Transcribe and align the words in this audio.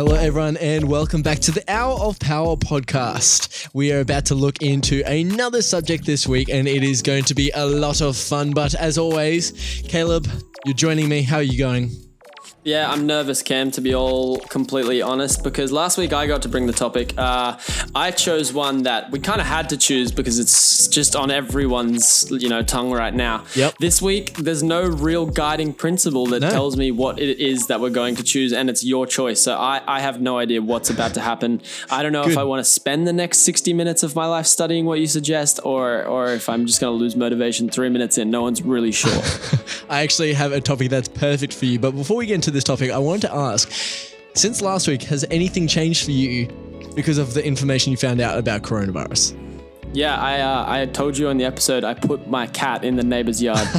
Hello, 0.00 0.16
everyone, 0.16 0.56
and 0.56 0.88
welcome 0.88 1.20
back 1.20 1.40
to 1.40 1.50
the 1.50 1.62
Hour 1.70 2.00
of 2.00 2.18
Power 2.18 2.56
podcast. 2.56 3.68
We 3.74 3.92
are 3.92 4.00
about 4.00 4.24
to 4.26 4.34
look 4.34 4.62
into 4.62 5.02
another 5.06 5.60
subject 5.60 6.06
this 6.06 6.26
week, 6.26 6.48
and 6.48 6.66
it 6.66 6.82
is 6.82 7.02
going 7.02 7.24
to 7.24 7.34
be 7.34 7.50
a 7.54 7.66
lot 7.66 8.00
of 8.00 8.16
fun. 8.16 8.52
But 8.52 8.74
as 8.74 8.96
always, 8.96 9.82
Caleb, 9.88 10.26
you're 10.64 10.74
joining 10.74 11.10
me. 11.10 11.20
How 11.20 11.36
are 11.36 11.42
you 11.42 11.58
going? 11.58 12.09
Yeah, 12.62 12.90
I'm 12.90 13.06
nervous, 13.06 13.42
Cam, 13.42 13.70
to 13.70 13.80
be 13.80 13.94
all 13.94 14.36
completely 14.36 15.00
honest, 15.00 15.42
because 15.42 15.72
last 15.72 15.96
week 15.96 16.12
I 16.12 16.26
got 16.26 16.42
to 16.42 16.48
bring 16.50 16.66
the 16.66 16.74
topic. 16.74 17.14
Uh, 17.16 17.56
I 17.94 18.10
chose 18.10 18.52
one 18.52 18.82
that 18.82 19.10
we 19.10 19.18
kind 19.18 19.40
of 19.40 19.46
had 19.46 19.70
to 19.70 19.78
choose 19.78 20.12
because 20.12 20.38
it's 20.38 20.86
just 20.88 21.16
on 21.16 21.30
everyone's, 21.30 22.30
you 22.30 22.50
know, 22.50 22.62
tongue 22.62 22.90
right 22.92 23.14
now. 23.14 23.44
Yep. 23.54 23.76
This 23.80 24.02
week, 24.02 24.34
there's 24.34 24.62
no 24.62 24.82
real 24.86 25.24
guiding 25.24 25.72
principle 25.72 26.26
that 26.26 26.40
No. 26.40 26.50
tells 26.50 26.76
me 26.76 26.90
what 26.90 27.18
it 27.18 27.38
is 27.40 27.68
that 27.68 27.80
we're 27.80 27.88
going 27.88 28.14
to 28.16 28.22
choose, 28.22 28.52
and 28.52 28.68
it's 28.68 28.84
your 28.84 29.06
choice. 29.06 29.40
So 29.40 29.56
I, 29.56 29.80
I 29.86 30.00
have 30.00 30.20
no 30.20 30.36
idea 30.36 30.60
what's 30.60 30.90
about 30.90 31.14
to 31.14 31.20
happen. 31.20 31.62
I 31.90 32.02
don't 32.02 32.12
know 32.12 32.24
Good. 32.24 32.32
if 32.32 32.38
I 32.38 32.44
want 32.44 32.60
to 32.62 32.70
spend 32.70 33.06
the 33.08 33.12
next 33.14 33.38
60 33.38 33.72
minutes 33.72 34.02
of 34.02 34.14
my 34.14 34.26
life 34.26 34.44
studying 34.46 34.84
what 34.84 35.00
you 35.00 35.06
suggest, 35.06 35.60
or 35.64 36.04
or 36.04 36.32
if 36.34 36.46
I'm 36.50 36.66
just 36.66 36.78
going 36.78 36.92
to 36.92 37.00
lose 37.02 37.16
motivation 37.16 37.70
three 37.70 37.88
minutes 37.88 38.18
in. 38.18 38.30
No 38.30 38.42
one's 38.42 38.60
really 38.60 38.92
sure. 38.92 39.22
I 39.88 40.02
actually 40.02 40.34
have 40.34 40.52
a 40.52 40.60
topic 40.60 40.90
that's 40.90 41.08
perfect 41.08 41.54
for 41.54 41.64
you. 41.64 41.78
But 41.78 41.92
before 41.92 42.18
we 42.18 42.26
get 42.26 42.34
into 42.34 42.49
this 42.50 42.64
topic, 42.64 42.90
I 42.90 42.98
wanted 42.98 43.22
to 43.22 43.34
ask 43.34 43.70
since 44.34 44.62
last 44.62 44.86
week, 44.86 45.02
has 45.04 45.24
anything 45.30 45.66
changed 45.66 46.04
for 46.04 46.12
you 46.12 46.48
because 46.94 47.18
of 47.18 47.34
the 47.34 47.44
information 47.44 47.90
you 47.90 47.96
found 47.96 48.20
out 48.20 48.38
about 48.38 48.62
coronavirus? 48.62 49.36
Yeah, 49.92 50.16
I 50.16 50.40
uh, 50.40 50.64
I 50.68 50.86
told 50.86 51.18
you 51.18 51.28
on 51.28 51.36
the 51.36 51.44
episode 51.44 51.82
I 51.82 51.94
put 51.94 52.28
my 52.28 52.46
cat 52.46 52.84
in 52.84 52.96
the 52.96 53.02
neighbor's 53.02 53.42
yard. 53.42 53.66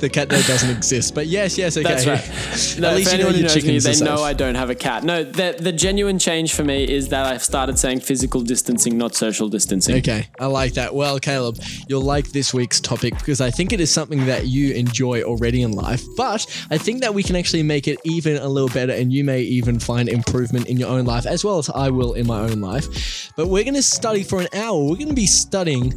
The 0.00 0.08
cat 0.08 0.28
there 0.28 0.42
doesn't 0.42 0.70
exist. 0.70 1.14
But 1.14 1.26
yes, 1.26 1.58
yes, 1.58 1.76
okay. 1.76 1.88
That's 1.88 2.06
right. 2.06 2.20
No, 2.80 2.90
At 2.90 2.96
least 2.96 3.12
you 3.12 3.18
know 3.18 3.28
your 3.30 3.42
knows 3.42 3.64
me, 3.64 3.78
they 3.78 3.98
know. 4.04 4.22
I 4.22 4.32
don't 4.32 4.54
have 4.54 4.70
a 4.70 4.74
cat. 4.74 5.02
No, 5.02 5.24
the 5.24 5.56
the 5.58 5.72
genuine 5.72 6.18
change 6.18 6.54
for 6.54 6.62
me 6.62 6.84
is 6.84 7.08
that 7.08 7.26
I've 7.26 7.42
started 7.42 7.78
saying 7.78 8.00
physical 8.00 8.40
distancing, 8.42 8.96
not 8.96 9.14
social 9.14 9.48
distancing. 9.48 9.96
Okay, 9.96 10.28
I 10.38 10.46
like 10.46 10.74
that. 10.74 10.94
Well, 10.94 11.18
Caleb, 11.18 11.58
you'll 11.88 12.02
like 12.02 12.30
this 12.30 12.54
week's 12.54 12.80
topic 12.80 13.14
because 13.18 13.40
I 13.40 13.50
think 13.50 13.72
it 13.72 13.80
is 13.80 13.90
something 13.90 14.24
that 14.26 14.46
you 14.46 14.72
enjoy 14.74 15.22
already 15.22 15.62
in 15.62 15.72
life, 15.72 16.04
but 16.16 16.46
I 16.70 16.78
think 16.78 17.00
that 17.00 17.12
we 17.12 17.22
can 17.22 17.36
actually 17.36 17.62
make 17.64 17.88
it 17.88 17.98
even 18.04 18.36
a 18.36 18.48
little 18.48 18.68
better 18.68 18.92
and 18.92 19.12
you 19.12 19.24
may 19.24 19.40
even 19.42 19.80
find 19.80 20.08
improvement 20.08 20.68
in 20.68 20.76
your 20.76 20.88
own 20.88 21.04
life 21.04 21.26
as 21.26 21.44
well 21.44 21.58
as 21.58 21.68
I 21.70 21.90
will 21.90 22.14
in 22.14 22.26
my 22.26 22.40
own 22.40 22.60
life. 22.60 23.32
But 23.36 23.48
we're 23.48 23.64
going 23.64 23.74
to 23.74 23.82
study 23.82 24.22
for 24.22 24.40
an 24.40 24.48
hour. 24.54 24.59
Now 24.60 24.76
we're 24.76 24.96
going 24.96 25.08
to 25.08 25.14
be 25.14 25.24
studying 25.24 25.92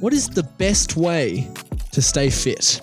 what 0.00 0.12
is 0.12 0.28
the 0.28 0.42
best 0.42 0.98
way 0.98 1.48
to 1.92 2.02
stay 2.02 2.28
fit. 2.28 2.82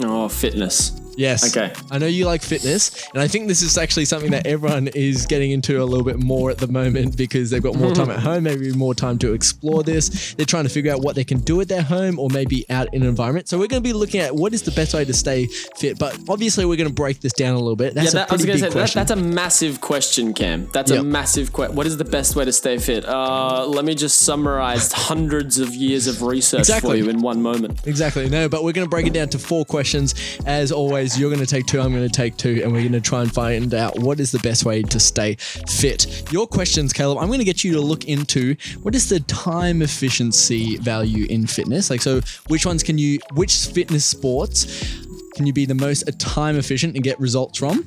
Oh, 0.00 0.28
fitness. 0.28 0.90
Yes. 1.16 1.56
Okay. 1.56 1.72
I 1.90 1.98
know 1.98 2.06
you 2.06 2.26
like 2.26 2.42
fitness, 2.42 3.08
and 3.12 3.22
I 3.22 3.28
think 3.28 3.48
this 3.48 3.62
is 3.62 3.76
actually 3.78 4.04
something 4.04 4.30
that 4.32 4.46
everyone 4.46 4.88
is 4.88 5.26
getting 5.26 5.50
into 5.52 5.82
a 5.82 5.84
little 5.84 6.04
bit 6.04 6.18
more 6.18 6.50
at 6.50 6.58
the 6.58 6.66
moment 6.68 7.16
because 7.16 7.50
they've 7.50 7.62
got 7.62 7.76
more 7.76 7.94
time 7.94 8.10
at 8.10 8.20
home, 8.20 8.44
maybe 8.44 8.72
more 8.72 8.94
time 8.94 9.18
to 9.18 9.32
explore 9.32 9.82
this. 9.82 10.34
They're 10.34 10.46
trying 10.46 10.64
to 10.64 10.70
figure 10.70 10.92
out 10.92 11.00
what 11.02 11.14
they 11.14 11.24
can 11.24 11.38
do 11.40 11.60
at 11.60 11.68
their 11.68 11.82
home 11.82 12.18
or 12.18 12.28
maybe 12.30 12.64
out 12.70 12.92
in 12.94 13.02
an 13.02 13.08
environment. 13.08 13.48
So 13.48 13.58
we're 13.58 13.68
going 13.68 13.82
to 13.82 13.88
be 13.88 13.92
looking 13.92 14.20
at 14.20 14.34
what 14.34 14.54
is 14.54 14.62
the 14.62 14.70
best 14.72 14.94
way 14.94 15.04
to 15.04 15.12
stay 15.14 15.46
fit, 15.76 15.98
but 15.98 16.18
obviously 16.28 16.64
we're 16.64 16.76
going 16.76 16.88
to 16.88 16.94
break 16.94 17.20
this 17.20 17.32
down 17.32 17.54
a 17.54 17.58
little 17.58 17.76
bit. 17.76 17.94
That's 17.94 18.14
yeah, 18.14 18.22
a 18.22 18.24
that, 18.24 18.30
I 18.30 18.34
was 18.34 18.42
pretty 18.44 18.60
big 18.60 18.72
say 18.72 18.78
that, 18.80 18.92
that's 18.92 19.10
a 19.10 19.16
massive 19.16 19.80
question, 19.80 20.32
Cam. 20.34 20.68
That's 20.72 20.90
Yep. 20.90 21.00
a 21.00 21.04
massive 21.04 21.52
question. 21.52 21.76
What 21.76 21.86
is 21.86 21.96
the 21.96 22.04
best 22.04 22.36
way 22.36 22.44
to 22.44 22.52
stay 22.52 22.78
fit? 22.78 23.04
Uh, 23.04 23.66
let 23.66 23.84
me 23.84 23.94
just 23.94 24.20
summarize 24.20 24.92
hundreds 24.92 25.58
of 25.58 25.74
years 25.74 26.06
of 26.06 26.22
research 26.22 26.60
Exactly. 26.60 26.90
for 26.90 26.96
you 26.96 27.10
in 27.10 27.20
one 27.20 27.42
moment. 27.42 27.86
Exactly. 27.86 28.28
No, 28.28 28.48
but 28.48 28.64
we're 28.64 28.72
going 28.72 28.86
to 28.86 28.90
break 28.90 29.06
it 29.06 29.12
down 29.12 29.28
to 29.30 29.38
four 29.38 29.64
questions. 29.64 30.14
As 30.46 30.72
always, 30.72 31.03
you're 31.18 31.30
going 31.30 31.44
to 31.44 31.46
take 31.46 31.66
two, 31.66 31.80
I'm 31.80 31.92
going 31.92 32.08
to 32.08 32.14
take 32.14 32.36
two, 32.36 32.60
and 32.62 32.72
we're 32.72 32.80
going 32.80 32.92
to 32.92 33.00
try 33.00 33.22
and 33.22 33.32
find 33.32 33.74
out 33.74 33.98
what 33.98 34.20
is 34.20 34.32
the 34.32 34.38
best 34.38 34.64
way 34.64 34.82
to 34.82 34.98
stay 34.98 35.34
fit. 35.34 36.32
Your 36.32 36.46
questions, 36.46 36.92
Caleb, 36.92 37.18
I'm 37.18 37.26
going 37.26 37.40
to 37.40 37.44
get 37.44 37.62
you 37.62 37.72
to 37.74 37.80
look 37.80 38.06
into 38.06 38.56
what 38.82 38.94
is 38.94 39.08
the 39.08 39.20
time 39.20 39.82
efficiency 39.82 40.76
value 40.78 41.26
in 41.28 41.46
fitness? 41.46 41.90
Like, 41.90 42.00
so 42.00 42.20
which 42.48 42.64
ones 42.64 42.82
can 42.82 42.96
you, 42.96 43.18
which 43.34 43.66
fitness 43.66 44.04
sports 44.04 44.96
can 45.34 45.46
you 45.46 45.52
be 45.52 45.66
the 45.66 45.74
most 45.74 46.08
time 46.18 46.56
efficient 46.56 46.94
and 46.94 47.04
get 47.04 47.18
results 47.20 47.58
from? 47.58 47.86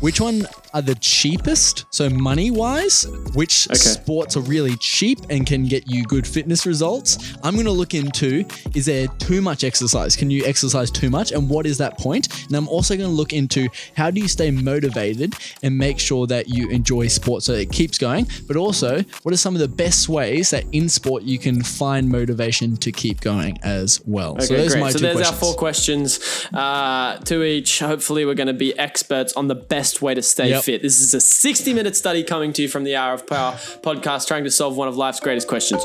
Which 0.00 0.20
one 0.20 0.46
are 0.74 0.82
the 0.82 0.96
cheapest? 0.96 1.84
So 1.90 2.10
money 2.10 2.50
wise, 2.50 3.06
which 3.34 3.68
Okay. 3.70 3.76
sports 3.78 4.36
are 4.36 4.40
really 4.40 4.74
cheap 4.78 5.20
and 5.30 5.46
can 5.46 5.66
get 5.66 5.86
you 5.86 6.02
good 6.04 6.26
fitness 6.26 6.66
results? 6.66 7.18
I'm 7.44 7.54
going 7.54 7.66
to 7.66 7.72
look 7.72 7.94
into 7.94 8.44
is 8.74 8.86
there 8.86 9.06
too 9.18 9.40
much 9.40 9.62
exercise? 9.62 10.16
Can 10.16 10.28
you 10.30 10.44
exercise 10.44 10.90
too 10.90 11.08
much? 11.08 11.30
And 11.30 11.48
what 11.48 11.66
is 11.66 11.78
that 11.78 11.98
point? 11.98 12.26
And 12.48 12.56
I'm 12.56 12.68
also 12.68 12.96
going 12.96 13.08
to 13.08 13.14
look 13.14 13.32
into 13.32 13.68
how 13.96 14.10
do 14.10 14.20
you 14.20 14.26
stay 14.26 14.50
motivated 14.50 15.34
and 15.62 15.78
make 15.78 16.00
sure 16.00 16.26
that 16.26 16.48
you 16.48 16.68
enjoy 16.70 17.06
sport 17.06 17.44
so 17.44 17.52
it 17.52 17.70
keeps 17.70 17.96
going. 17.96 18.26
But 18.48 18.56
also, 18.56 19.04
what 19.22 19.32
are 19.32 19.36
some 19.36 19.54
of 19.54 19.60
the 19.60 19.68
best 19.68 20.08
ways 20.08 20.50
that 20.50 20.64
in 20.72 20.88
sport 20.88 21.22
you 21.22 21.38
can 21.38 21.62
find 21.62 22.08
motivation 22.08 22.76
to 22.78 22.90
keep 22.90 23.20
going 23.20 23.58
as 23.62 24.00
well? 24.04 24.36
so 24.40 24.46
Okay, 24.54 24.62
those 24.62 24.74
are 24.74 24.80
my 24.80 24.90
So 24.90 24.98
two 24.98 25.04
there's 25.04 25.16
questions. 25.18 25.32
our 25.34 25.38
four 25.38 25.54
questions, 25.54 26.20
uh, 26.54 27.18
two 27.18 27.44
each. 27.44 27.78
Hopefully, 27.78 28.24
we're 28.24 28.34
going 28.34 28.46
to 28.48 28.52
be 28.52 28.76
experts 28.78 29.32
on 29.34 29.46
the 29.48 29.54
best 29.54 29.81
way 30.02 30.14
to 30.14 30.22
stay 30.22 30.50
Yep. 30.50 30.62
fit. 30.64 30.82
This 30.82 31.00
is 31.00 31.12
a 31.14 31.20
60 31.20 31.72
minute 31.74 31.96
study 31.96 32.22
coming 32.22 32.52
to 32.54 32.62
you 32.62 32.68
from 32.68 32.84
the 32.84 32.94
Hour 32.96 33.14
of 33.14 33.26
Power 33.26 33.52
podcast, 33.82 34.26
trying 34.28 34.44
to 34.44 34.50
solve 34.50 34.76
one 34.76 34.86
of 34.88 34.96
life's 34.96 35.20
greatest 35.20 35.48
questions. 35.48 35.82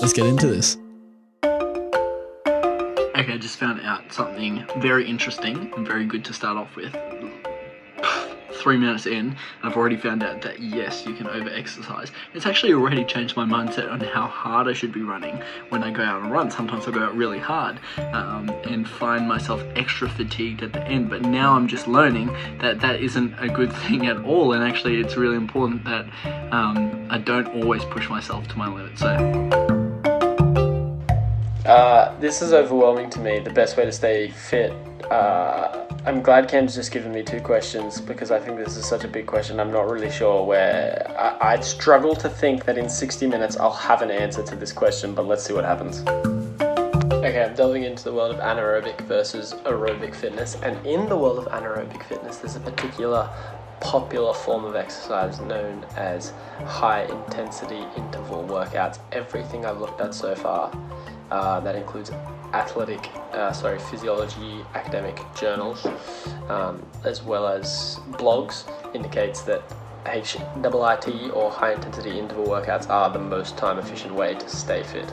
Let's 0.00 0.12
get 0.12 0.26
into 0.26 0.46
this. 0.46 0.76
Okay, 3.18 3.32
I 3.32 3.38
just 3.38 3.58
found 3.58 3.80
out 3.82 4.12
something 4.12 4.64
very 4.78 5.08
interesting 5.08 5.72
and 5.76 5.86
very 5.86 6.04
good 6.06 6.24
to 6.26 6.32
start 6.32 6.56
off 6.56 6.76
with. 6.76 6.94
Three 8.56 8.76
minutes 8.78 9.06
in, 9.06 9.36
I've 9.62 9.76
already 9.76 9.96
found 9.96 10.22
out 10.22 10.40
that 10.42 10.60
yes, 10.60 11.04
you 11.06 11.14
can 11.14 11.26
over 11.26 11.48
exercise. 11.50 12.10
It's 12.34 12.46
actually 12.46 12.72
already 12.72 13.04
changed 13.04 13.36
my 13.36 13.44
mindset 13.44 13.90
on 13.90 14.00
how 14.00 14.26
hard 14.26 14.66
I 14.66 14.72
should 14.72 14.92
be 14.92 15.02
running 15.02 15.40
when 15.68 15.82
I 15.82 15.90
go 15.90 16.02
out 16.02 16.22
and 16.22 16.32
run. 16.32 16.50
Sometimes 16.50 16.88
I 16.88 16.90
go 16.90 17.04
out 17.04 17.14
really 17.14 17.38
hard 17.38 17.78
um, 18.12 18.48
and 18.64 18.88
find 18.88 19.28
myself 19.28 19.62
extra 19.76 20.08
fatigued 20.08 20.62
at 20.62 20.72
the 20.72 20.82
end. 20.84 21.10
But 21.10 21.22
now 21.22 21.54
I'm 21.54 21.68
just 21.68 21.86
learning 21.86 22.28
that 22.60 22.80
that 22.80 23.00
isn't 23.00 23.34
a 23.38 23.48
good 23.48 23.72
thing 23.86 24.06
at 24.06 24.24
all. 24.24 24.52
And 24.52 24.64
actually, 24.64 25.00
it's 25.00 25.16
really 25.16 25.36
important 25.36 25.84
that 25.84 26.06
um, 26.52 27.06
I 27.10 27.18
don't 27.18 27.48
always 27.62 27.84
push 27.84 28.08
myself 28.08 28.48
to 28.48 28.58
my 28.58 28.68
limit. 28.68 28.98
So. 28.98 29.66
Uh, 31.66 32.16
this 32.20 32.42
is 32.42 32.52
overwhelming 32.52 33.10
to 33.10 33.18
me. 33.18 33.40
The 33.40 33.50
best 33.50 33.76
way 33.76 33.84
to 33.84 33.92
stay 33.92 34.30
fit. 34.30 34.72
Uh, 35.10 35.85
I'm 36.06 36.22
glad 36.22 36.48
Cam's 36.48 36.76
just 36.76 36.92
given 36.92 37.10
me 37.10 37.24
two 37.24 37.40
questions 37.40 38.00
because 38.00 38.30
I 38.30 38.38
think 38.38 38.58
this 38.58 38.76
is 38.76 38.86
such 38.86 39.02
a 39.02 39.08
big 39.08 39.26
question. 39.26 39.58
I'm 39.58 39.72
not 39.72 39.90
really 39.90 40.08
sure 40.08 40.44
where. 40.44 41.12
I, 41.18 41.54
I'd 41.54 41.64
struggle 41.64 42.14
to 42.14 42.28
think 42.28 42.64
that 42.66 42.78
in 42.78 42.88
60 42.88 43.26
minutes 43.26 43.56
I'll 43.56 43.72
have 43.72 44.02
an 44.02 44.12
answer 44.12 44.44
to 44.44 44.54
this 44.54 44.72
question, 44.72 45.16
but 45.16 45.26
let's 45.26 45.42
see 45.42 45.52
what 45.52 45.64
happens. 45.64 46.02
Okay, 47.12 47.42
I'm 47.42 47.56
delving 47.56 47.82
into 47.82 48.04
the 48.04 48.12
world 48.12 48.32
of 48.32 48.40
anaerobic 48.40 49.00
versus 49.00 49.54
aerobic 49.64 50.14
fitness, 50.14 50.54
and 50.62 50.86
in 50.86 51.08
the 51.08 51.16
world 51.16 51.44
of 51.44 51.46
anaerobic 51.46 52.04
fitness, 52.04 52.36
there's 52.36 52.54
a 52.54 52.60
particular 52.60 53.28
popular 53.80 54.32
form 54.32 54.64
of 54.64 54.76
exercise 54.76 55.40
known 55.40 55.84
as 55.96 56.32
high 56.66 57.02
intensity 57.02 57.84
interval 57.96 58.44
workouts. 58.44 59.00
Everything 59.10 59.66
I've 59.66 59.80
looked 59.80 60.00
at 60.00 60.14
so 60.14 60.36
far, 60.36 60.70
uh, 61.32 61.58
that 61.60 61.74
includes 61.74 62.12
athletic, 62.52 63.10
uh, 63.32 63.52
sorry, 63.52 63.78
physiology, 63.78 64.64
academic 64.74 65.20
journals, 65.38 65.86
um, 66.48 66.84
as 67.04 67.22
well 67.22 67.46
as 67.46 67.98
blogs, 68.12 68.64
indicates 68.94 69.42
that 69.42 69.62
HIIT 70.04 71.34
or 71.34 71.50
high 71.50 71.72
intensity 71.72 72.18
interval 72.18 72.46
workouts 72.46 72.88
are 72.88 73.10
the 73.10 73.18
most 73.18 73.56
time 73.56 73.78
efficient 73.78 74.14
way 74.14 74.34
to 74.34 74.48
stay 74.48 74.82
fit. 74.82 75.06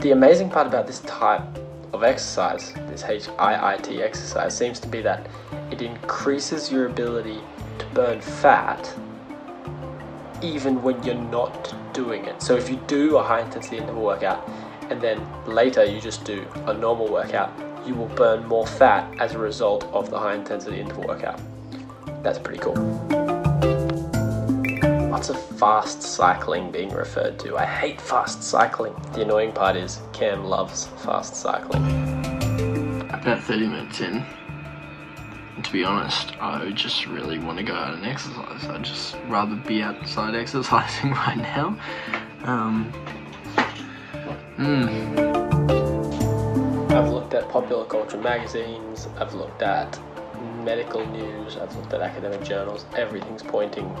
The 0.00 0.12
amazing 0.12 0.50
part 0.50 0.66
about 0.66 0.86
this 0.86 1.00
type 1.00 1.42
of 1.92 2.02
exercise, 2.02 2.72
this 2.88 3.02
HIIT 3.02 4.00
exercise, 4.00 4.56
seems 4.56 4.80
to 4.80 4.88
be 4.88 5.02
that 5.02 5.26
it 5.70 5.82
increases 5.82 6.70
your 6.70 6.86
ability 6.86 7.40
to 7.78 7.86
burn 7.94 8.20
fat 8.20 8.94
even 10.42 10.82
when 10.82 11.02
you're 11.02 11.14
not 11.14 11.74
doing 11.92 12.24
it. 12.24 12.42
So 12.42 12.56
if 12.56 12.70
you 12.70 12.76
do 12.86 13.16
a 13.18 13.22
high 13.22 13.40
intensity 13.40 13.78
interval 13.78 14.02
workout 14.02 14.48
and 14.88 15.00
then 15.00 15.20
later 15.46 15.84
you 15.84 16.00
just 16.00 16.24
do 16.24 16.46
a 16.66 16.74
normal 16.74 17.08
workout, 17.08 17.52
you 17.86 17.94
will 17.94 18.08
burn 18.08 18.46
more 18.46 18.66
fat 18.66 19.12
as 19.18 19.34
a 19.34 19.38
result 19.38 19.84
of 19.92 20.10
the 20.10 20.18
high 20.18 20.34
intensity 20.34 20.80
interval 20.80 21.04
workout. 21.06 21.40
That's 22.22 22.38
pretty 22.38 22.60
cool. 22.60 22.74
Lots 25.10 25.28
of 25.28 25.42
fast 25.58 26.02
cycling 26.02 26.70
being 26.70 26.90
referred 26.90 27.38
to. 27.40 27.56
I 27.56 27.66
hate 27.66 28.00
fast 28.00 28.42
cycling. 28.42 28.94
The 29.12 29.22
annoying 29.22 29.52
part 29.52 29.76
is 29.76 30.00
Cam 30.12 30.44
loves 30.44 30.86
fast 30.98 31.34
cycling. 31.36 31.84
about 33.08 33.42
30 33.42 33.66
minutes 33.66 34.00
in, 34.00 34.24
to 35.62 35.72
be 35.72 35.84
honest, 35.84 36.32
I 36.40 36.70
just 36.70 37.06
really 37.06 37.38
want 37.38 37.58
to 37.58 37.64
go 37.64 37.74
out 37.74 37.94
and 37.94 38.04
exercise. 38.06 38.64
I'd 38.64 38.82
just 38.82 39.16
rather 39.28 39.56
be 39.56 39.82
outside 39.82 40.34
exercising 40.42 41.10
right 41.10 41.36
now. 41.36 41.78
Um, 42.44 42.92
mm, 44.56 45.30
I've 46.92 47.08
looked 47.08 47.34
at 47.34 47.48
popular 47.48 47.84
culture 47.84 48.18
magazines, 48.18 49.08
I've 49.18 49.34
looked 49.34 49.62
at 49.62 49.98
medical 50.64 51.06
news, 51.06 51.56
I've 51.56 51.74
looked 51.76 51.92
at 51.92 52.00
academic 52.00 52.42
journals, 52.42 52.86
everything's 52.96 53.42
pointing 53.42 53.94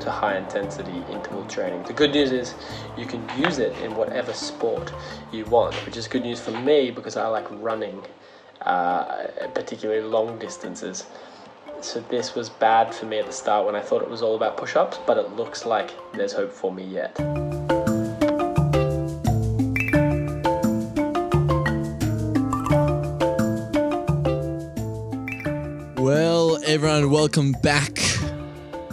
to 0.00 0.10
high 0.10 0.36
intensity 0.36 1.02
interval 1.10 1.44
training. 1.46 1.82
The 1.84 1.92
good 1.92 2.12
news 2.12 2.32
is 2.32 2.54
you 2.96 3.06
can 3.06 3.26
use 3.38 3.58
it 3.58 3.76
in 3.78 3.94
whatever 3.94 4.32
sport 4.32 4.92
you 5.32 5.44
want, 5.46 5.74
which 5.86 5.96
is 5.96 6.06
good 6.08 6.22
news 6.22 6.40
for 6.40 6.50
me 6.50 6.90
because 6.90 7.16
I 7.16 7.26
like 7.28 7.46
running, 7.50 8.02
uh, 8.62 9.26
particularly 9.54 10.02
long 10.02 10.38
distances. 10.38 11.06
So 11.80 12.00
this 12.00 12.34
was 12.34 12.48
bad 12.48 12.94
for 12.94 13.06
me 13.06 13.18
at 13.18 13.26
the 13.26 13.32
start 13.32 13.66
when 13.66 13.76
I 13.76 13.80
thought 13.80 14.02
it 14.02 14.08
was 14.08 14.22
all 14.22 14.34
about 14.34 14.56
push 14.56 14.76
ups, 14.76 14.98
but 15.06 15.18
it 15.18 15.36
looks 15.36 15.66
like 15.66 15.90
there's 16.14 16.32
hope 16.32 16.52
for 16.52 16.72
me 16.72 16.84
yet. 16.84 17.14
Well, 25.98 26.58
everyone, 26.64 27.10
welcome 27.10 27.52
back. 27.62 27.98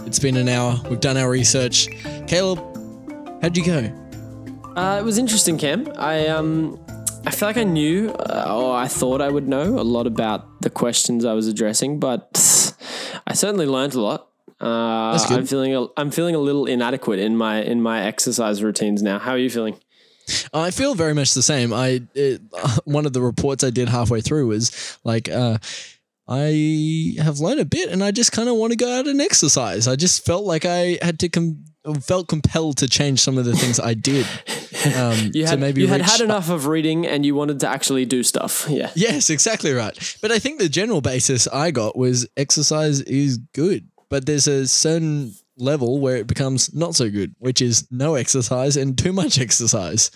It's 0.06 0.18
been 0.18 0.36
an 0.36 0.48
hour. 0.48 0.78
We've 0.90 1.00
done 1.00 1.16
our 1.16 1.30
research. 1.30 1.88
Caleb, 2.26 2.60
how'd 3.40 3.56
you 3.56 3.64
go? 3.64 3.90
Uh, 4.76 4.98
it 5.00 5.04
was 5.04 5.18
interesting, 5.18 5.56
Cam. 5.56 5.90
I 5.96 6.26
um, 6.26 6.83
I 7.26 7.30
feel 7.30 7.48
like 7.48 7.56
I 7.56 7.64
knew, 7.64 8.10
uh, 8.10 8.54
or 8.54 8.74
I 8.76 8.86
thought 8.86 9.20
I 9.20 9.30
would 9.30 9.48
know 9.48 9.78
a 9.78 9.82
lot 9.82 10.06
about 10.06 10.60
the 10.60 10.70
questions 10.70 11.24
I 11.24 11.32
was 11.32 11.48
addressing, 11.48 11.98
but 11.98 12.74
I 13.26 13.32
certainly 13.32 13.66
learned 13.66 13.94
a 13.94 14.00
lot. 14.00 14.28
Uh, 14.60 15.12
That's 15.12 15.26
good. 15.26 15.38
I'm 15.38 15.46
feeling 15.46 15.74
a, 15.74 15.86
I'm 15.96 16.10
feeling 16.10 16.34
a 16.34 16.38
little 16.38 16.66
inadequate 16.66 17.18
in 17.18 17.36
my 17.36 17.62
in 17.62 17.82
my 17.82 18.02
exercise 18.02 18.62
routines 18.62 19.02
now. 19.02 19.18
How 19.18 19.32
are 19.32 19.38
you 19.38 19.50
feeling? 19.50 19.76
I 20.52 20.70
feel 20.70 20.94
very 20.94 21.14
much 21.14 21.34
the 21.34 21.42
same. 21.42 21.72
I 21.72 22.02
it, 22.14 22.40
one 22.84 23.06
of 23.06 23.12
the 23.12 23.20
reports 23.20 23.64
I 23.64 23.70
did 23.70 23.88
halfway 23.88 24.20
through 24.20 24.46
was 24.46 24.98
like, 25.02 25.28
uh, 25.28 25.58
I 26.28 27.16
have 27.18 27.40
learned 27.40 27.60
a 27.60 27.64
bit, 27.64 27.90
and 27.90 28.02
I 28.02 28.10
just 28.10 28.32
kind 28.32 28.48
of 28.48 28.56
want 28.56 28.72
to 28.72 28.76
go 28.76 28.98
out 28.98 29.06
and 29.06 29.20
exercise. 29.20 29.88
I 29.88 29.96
just 29.96 30.24
felt 30.24 30.44
like 30.44 30.64
I 30.64 30.98
had 31.02 31.18
to 31.20 31.28
com- 31.28 31.64
felt 32.00 32.28
compelled 32.28 32.78
to 32.78 32.88
change 32.88 33.20
some 33.20 33.36
of 33.38 33.44
the 33.44 33.56
things 33.56 33.78
I 33.78 33.94
did. 33.94 34.26
Um, 34.86 35.30
You 35.34 35.44
to 35.44 35.50
had 35.50 35.60
maybe 35.60 35.82
you 35.82 35.88
had 35.88 36.02
had 36.02 36.20
enough 36.20 36.50
of 36.50 36.66
reading, 36.66 37.06
and 37.06 37.24
you 37.24 37.34
wanted 37.34 37.60
to 37.60 37.68
actually 37.68 38.04
do 38.04 38.22
stuff. 38.22 38.66
Yeah. 38.68 38.90
Yes, 38.94 39.30
exactly 39.30 39.72
right. 39.72 40.16
But 40.20 40.32
I 40.32 40.38
think 40.38 40.58
the 40.58 40.68
general 40.68 41.00
basis 41.00 41.46
I 41.48 41.70
got 41.70 41.96
was 41.96 42.26
exercise 42.36 43.00
is 43.02 43.38
good, 43.52 43.88
but 44.08 44.26
there's 44.26 44.46
a 44.46 44.66
certain 44.66 45.34
level 45.56 46.00
where 46.00 46.16
it 46.16 46.26
becomes 46.26 46.74
not 46.74 46.94
so 46.94 47.10
good, 47.10 47.34
which 47.38 47.62
is 47.62 47.86
no 47.90 48.14
exercise 48.14 48.76
and 48.76 48.98
too 48.98 49.12
much 49.12 49.38
exercise. 49.38 50.10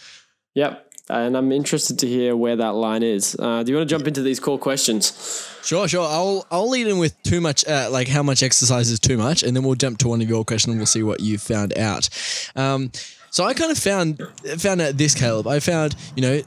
Yep. 0.54 0.84
And 1.10 1.36
I'm 1.36 1.52
interested 1.52 1.98
to 2.00 2.06
hear 2.06 2.36
where 2.36 2.56
that 2.56 2.74
line 2.74 3.02
is. 3.02 3.34
Uh, 3.38 3.62
do 3.62 3.72
you 3.72 3.78
want 3.78 3.88
to 3.88 3.94
jump 3.94 4.06
into 4.06 4.20
these 4.20 4.38
core 4.38 4.58
questions? 4.58 5.48
Sure, 5.62 5.88
sure. 5.88 6.06
I'll 6.06 6.46
I'll 6.50 6.68
lead 6.68 6.86
in 6.86 6.98
with 6.98 7.20
too 7.22 7.40
much, 7.40 7.66
uh, 7.66 7.88
like 7.90 8.08
how 8.08 8.22
much 8.22 8.42
exercise 8.42 8.90
is 8.90 9.00
too 9.00 9.16
much, 9.16 9.42
and 9.42 9.56
then 9.56 9.64
we'll 9.64 9.74
jump 9.74 9.98
to 9.98 10.08
one 10.08 10.20
of 10.20 10.28
your 10.28 10.44
questions 10.44 10.72
and 10.72 10.78
we'll 10.78 10.86
see 10.86 11.02
what 11.02 11.20
you 11.20 11.38
found 11.38 11.76
out. 11.78 12.08
Um, 12.56 12.92
so 13.30 13.44
I 13.44 13.54
kind 13.54 13.70
of 13.70 13.78
found 13.78 14.20
found 14.58 14.80
out 14.80 14.96
this, 14.96 15.14
Caleb. 15.14 15.46
I 15.46 15.60
found 15.60 15.96
you 16.16 16.22
know, 16.22 16.42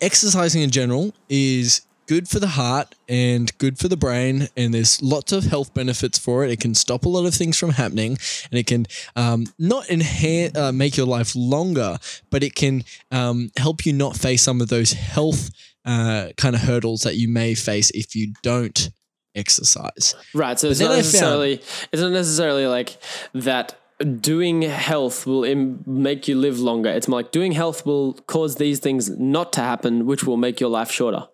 exercising 0.00 0.62
in 0.62 0.70
general 0.70 1.14
is 1.28 1.82
good 2.06 2.28
for 2.28 2.40
the 2.40 2.48
heart 2.48 2.96
and 3.08 3.56
good 3.58 3.78
for 3.78 3.86
the 3.86 3.96
brain, 3.96 4.48
and 4.56 4.74
there's 4.74 5.00
lots 5.00 5.30
of 5.32 5.44
health 5.44 5.72
benefits 5.74 6.18
for 6.18 6.44
it. 6.44 6.50
It 6.50 6.58
can 6.58 6.74
stop 6.74 7.04
a 7.04 7.08
lot 7.08 7.24
of 7.24 7.34
things 7.34 7.56
from 7.56 7.70
happening, 7.70 8.18
and 8.50 8.58
it 8.58 8.66
can 8.66 8.86
um, 9.14 9.46
not 9.58 9.88
enhance 9.88 10.56
uh, 10.56 10.72
make 10.72 10.96
your 10.96 11.06
life 11.06 11.34
longer, 11.36 11.98
but 12.30 12.42
it 12.42 12.54
can 12.54 12.82
um, 13.12 13.50
help 13.56 13.86
you 13.86 13.92
not 13.92 14.16
face 14.16 14.42
some 14.42 14.60
of 14.60 14.68
those 14.68 14.92
health 14.92 15.50
uh, 15.84 16.30
kind 16.36 16.54
of 16.56 16.62
hurdles 16.62 17.02
that 17.02 17.16
you 17.16 17.28
may 17.28 17.54
face 17.54 17.90
if 17.90 18.16
you 18.16 18.32
don't 18.42 18.90
exercise. 19.36 20.14
Right. 20.34 20.58
So 20.58 20.68
it's 20.68 20.80
not 20.80 20.86
I 20.86 20.94
found- 20.94 20.98
necessarily 21.04 21.52
it's 21.92 22.02
not 22.02 22.10
necessarily 22.10 22.66
like 22.66 23.00
that 23.34 23.79
doing 24.20 24.62
health 24.62 25.26
will 25.26 25.44
Im- 25.44 25.82
make 25.86 26.26
you 26.28 26.36
live 26.38 26.58
longer. 26.58 26.90
It's 26.90 27.08
more 27.08 27.20
like 27.20 27.32
doing 27.32 27.52
health 27.52 27.84
will 27.86 28.14
cause 28.26 28.56
these 28.56 28.78
things 28.80 29.10
not 29.18 29.52
to 29.54 29.60
happen, 29.60 30.06
which 30.06 30.24
will 30.24 30.36
make 30.36 30.60
your 30.60 30.70
life 30.70 30.90
shorter. 30.90 31.26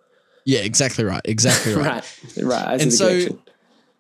Yeah, 0.45 0.61
exactly 0.61 1.05
right. 1.05 1.23
Exactly 1.25 1.75
right. 1.83 2.05
Right. 2.37 2.45
Right. 2.45 2.81
And 2.81 2.93
so- 2.93 3.09
connection. 3.09 3.39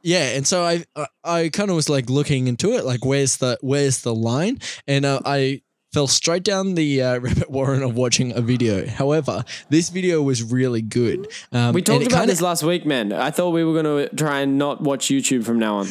Yeah, 0.02 0.36
and 0.36 0.46
so 0.46 0.62
I 0.62 0.84
I, 0.94 1.06
I 1.24 1.48
kind 1.48 1.68
of 1.68 1.74
was 1.74 1.88
like 1.88 2.08
looking 2.08 2.46
into 2.46 2.72
it, 2.74 2.84
like 2.84 3.04
where's 3.04 3.38
the 3.38 3.58
where's 3.60 4.02
the 4.02 4.14
line, 4.14 4.60
and 4.86 5.04
uh, 5.04 5.18
I 5.24 5.62
fell 5.92 6.06
straight 6.06 6.44
down 6.44 6.74
the 6.74 7.02
uh, 7.02 7.18
rabbit 7.26 7.50
warren 7.50 7.82
of 7.82 7.96
watching 7.96 8.30
a 8.36 8.40
video. 8.40 8.86
However, 8.86 9.44
this 9.68 9.88
video 9.88 10.22
was 10.22 10.44
really 10.44 10.80
good. 10.82 11.26
Um, 11.50 11.74
we 11.74 11.82
talked 11.82 12.06
about 12.06 12.18
kinda- 12.20 12.26
this 12.32 12.40
last 12.40 12.62
week, 12.62 12.86
man. 12.86 13.12
I 13.12 13.32
thought 13.32 13.50
we 13.50 13.64
were 13.64 13.82
going 13.82 14.08
to 14.08 14.14
try 14.14 14.42
and 14.42 14.58
not 14.58 14.80
watch 14.80 15.06
YouTube 15.06 15.44
from 15.44 15.58
now 15.58 15.78
on. 15.78 15.86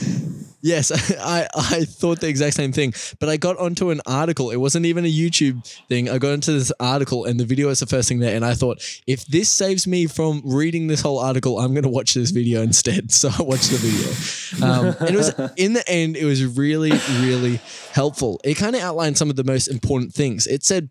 Yes, 0.65 0.91
I, 1.19 1.47
I 1.55 1.85
thought 1.85 2.21
the 2.21 2.27
exact 2.27 2.55
same 2.55 2.71
thing, 2.71 2.95
but 3.19 3.29
I 3.29 3.37
got 3.37 3.55
onto 3.59 3.91
an 3.91 4.01
article. 4.07 4.49
It 4.49 4.55
wasn't 4.55 4.87
even 4.87 5.05
a 5.05 5.07
YouTube 5.07 5.63
thing. 5.87 6.09
I 6.09 6.17
got 6.17 6.29
into 6.29 6.53
this 6.53 6.71
article, 6.79 7.25
and 7.25 7.39
the 7.39 7.45
video 7.45 7.69
is 7.69 7.81
the 7.81 7.85
first 7.85 8.09
thing 8.09 8.17
there. 8.17 8.35
And 8.35 8.43
I 8.43 8.55
thought, 8.55 8.81
if 9.05 9.27
this 9.27 9.47
saves 9.47 9.85
me 9.85 10.07
from 10.07 10.41
reading 10.43 10.87
this 10.87 11.01
whole 11.01 11.19
article, 11.19 11.59
I'm 11.59 11.73
going 11.75 11.83
to 11.83 11.89
watch 11.89 12.15
this 12.15 12.31
video 12.31 12.63
instead. 12.63 12.95
So 13.15 13.29
I 13.29 13.43
watched 13.43 13.69
the 13.69 13.77
video. 13.77 14.67
Um, 14.67 14.95
and 14.99 15.15
it 15.15 15.17
was, 15.17 15.51
in 15.57 15.73
the 15.73 15.87
end, 15.87 16.17
it 16.17 16.25
was 16.25 16.43
really, 16.45 16.91
really 17.21 17.61
helpful. 17.93 18.41
It 18.43 18.55
kind 18.55 18.75
of 18.75 18.81
outlined 18.81 19.17
some 19.17 19.29
of 19.29 19.35
the 19.35 19.43
most 19.43 19.67
important 19.67 20.13
things. 20.13 20.47
It 20.47 20.63
said, 20.63 20.89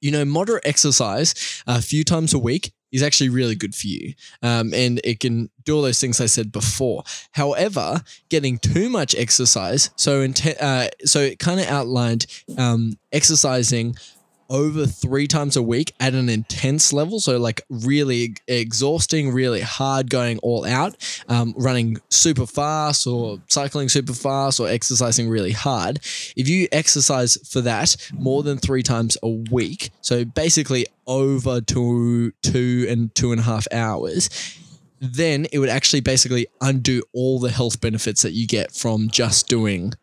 you 0.00 0.10
know, 0.10 0.24
moderate 0.24 0.66
exercise 0.66 1.62
a 1.66 1.82
few 1.82 2.04
times 2.04 2.32
a 2.32 2.38
week 2.38 2.72
is 2.94 3.02
actually 3.02 3.28
really 3.28 3.56
good 3.56 3.74
for 3.74 3.88
you. 3.88 4.14
Um, 4.40 4.72
and 4.72 5.00
it 5.02 5.18
can 5.18 5.50
do 5.64 5.74
all 5.74 5.82
those 5.82 6.00
things 6.00 6.20
I 6.20 6.26
said 6.26 6.52
before. 6.52 7.02
However, 7.32 8.02
getting 8.28 8.58
too 8.58 8.88
much 8.88 9.16
exercise, 9.16 9.90
so 9.96 10.26
inte- 10.26 10.56
uh, 10.60 10.88
so 11.04 11.18
it 11.20 11.40
kind 11.40 11.58
of 11.58 11.66
outlined 11.66 12.26
um, 12.56 12.96
exercising 13.12 13.96
over 14.54 14.86
three 14.86 15.26
times 15.26 15.56
a 15.56 15.62
week 15.62 15.92
at 15.98 16.14
an 16.14 16.28
intense 16.28 16.92
level. 16.92 17.18
So, 17.18 17.38
like 17.38 17.62
really 17.68 18.36
exhausting, 18.46 19.32
really 19.32 19.60
hard, 19.60 20.08
going 20.08 20.38
all 20.38 20.64
out, 20.64 20.94
um, 21.28 21.54
running 21.58 21.96
super 22.08 22.46
fast 22.46 23.04
or 23.04 23.42
cycling 23.48 23.88
super 23.88 24.14
fast 24.14 24.60
or 24.60 24.68
exercising 24.68 25.28
really 25.28 25.50
hard. 25.50 25.96
If 26.36 26.48
you 26.48 26.68
exercise 26.70 27.36
for 27.50 27.60
that 27.62 27.96
more 28.12 28.44
than 28.44 28.58
three 28.58 28.84
times 28.84 29.18
a 29.24 29.28
week, 29.28 29.90
so 30.02 30.24
basically 30.24 30.86
over 31.08 31.60
two, 31.60 32.32
two 32.42 32.86
and 32.88 33.12
two 33.16 33.32
and 33.32 33.40
a 33.40 33.44
half 33.44 33.66
hours, 33.72 34.30
then 35.00 35.48
it 35.50 35.58
would 35.58 35.68
actually 35.68 36.00
basically 36.00 36.46
undo 36.60 37.02
all 37.12 37.40
the 37.40 37.50
health 37.50 37.80
benefits 37.80 38.22
that 38.22 38.32
you 38.32 38.46
get 38.46 38.70
from 38.70 39.08
just 39.10 39.48
doing 39.48 39.94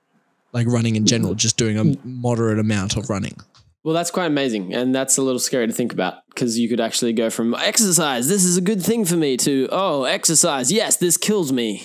like 0.52 0.68
running 0.68 0.98
in 0.98 1.06
general, 1.06 1.36
just 1.36 1.56
doing 1.56 1.78
a 1.78 1.96
moderate 2.06 2.60
amount 2.60 2.98
of 2.98 3.10
running. 3.10 3.40
Well, 3.84 3.96
that's 3.96 4.12
quite 4.12 4.28
amazing. 4.28 4.74
And 4.74 4.94
that's 4.94 5.18
a 5.18 5.22
little 5.24 5.40
scary 5.40 5.68
to 5.68 5.74
think 5.74 5.92
about 5.92 6.26
because 6.30 6.58
you 6.60 6.70
could 6.70 6.80
actually 6.80 7.14
go 7.14 7.30
from 7.30 7.56
exercise, 7.56 8.28
this 8.28 8.46
is 8.46 8.58
a 8.58 8.62
good 8.62 8.82
thing 8.82 9.06
for 9.06 9.16
me, 9.16 9.38
to, 9.38 9.68
oh, 9.72 10.04
exercise, 10.04 10.72
yes, 10.72 10.98
this 10.98 11.18
kills 11.18 11.52
me. 11.52 11.84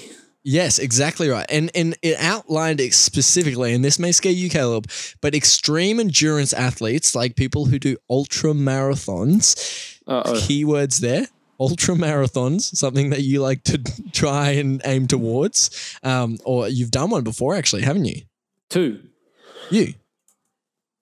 Yes, 0.48 0.78
exactly 0.78 1.28
right. 1.28 1.46
And 1.48 1.72
and 1.74 1.96
it 2.02 2.16
outlined 2.20 2.78
it 2.80 2.94
specifically, 2.94 3.74
and 3.74 3.84
this 3.84 3.98
may 3.98 4.12
scare 4.12 4.30
you, 4.30 4.48
Caleb, 4.48 4.88
but 5.20 5.34
extreme 5.34 5.98
endurance 5.98 6.52
athletes, 6.52 7.16
like 7.16 7.34
people 7.34 7.64
who 7.64 7.80
do 7.80 7.96
ultra 8.08 8.52
marathons, 8.52 9.98
Uh-oh. 10.06 10.34
keywords 10.34 11.00
there. 11.00 11.26
Ultra 11.58 11.94
marathons, 11.94 12.60
something 12.76 13.10
that 13.10 13.22
you 13.22 13.40
like 13.40 13.64
to 13.64 13.78
try 14.12 14.50
and 14.50 14.80
aim 14.84 15.08
towards, 15.08 15.98
um, 16.04 16.36
or 16.44 16.68
you've 16.68 16.90
done 16.90 17.10
one 17.10 17.24
before, 17.24 17.56
actually, 17.56 17.82
haven't 17.82 18.04
you? 18.04 18.20
Two. 18.68 19.00
You, 19.70 19.94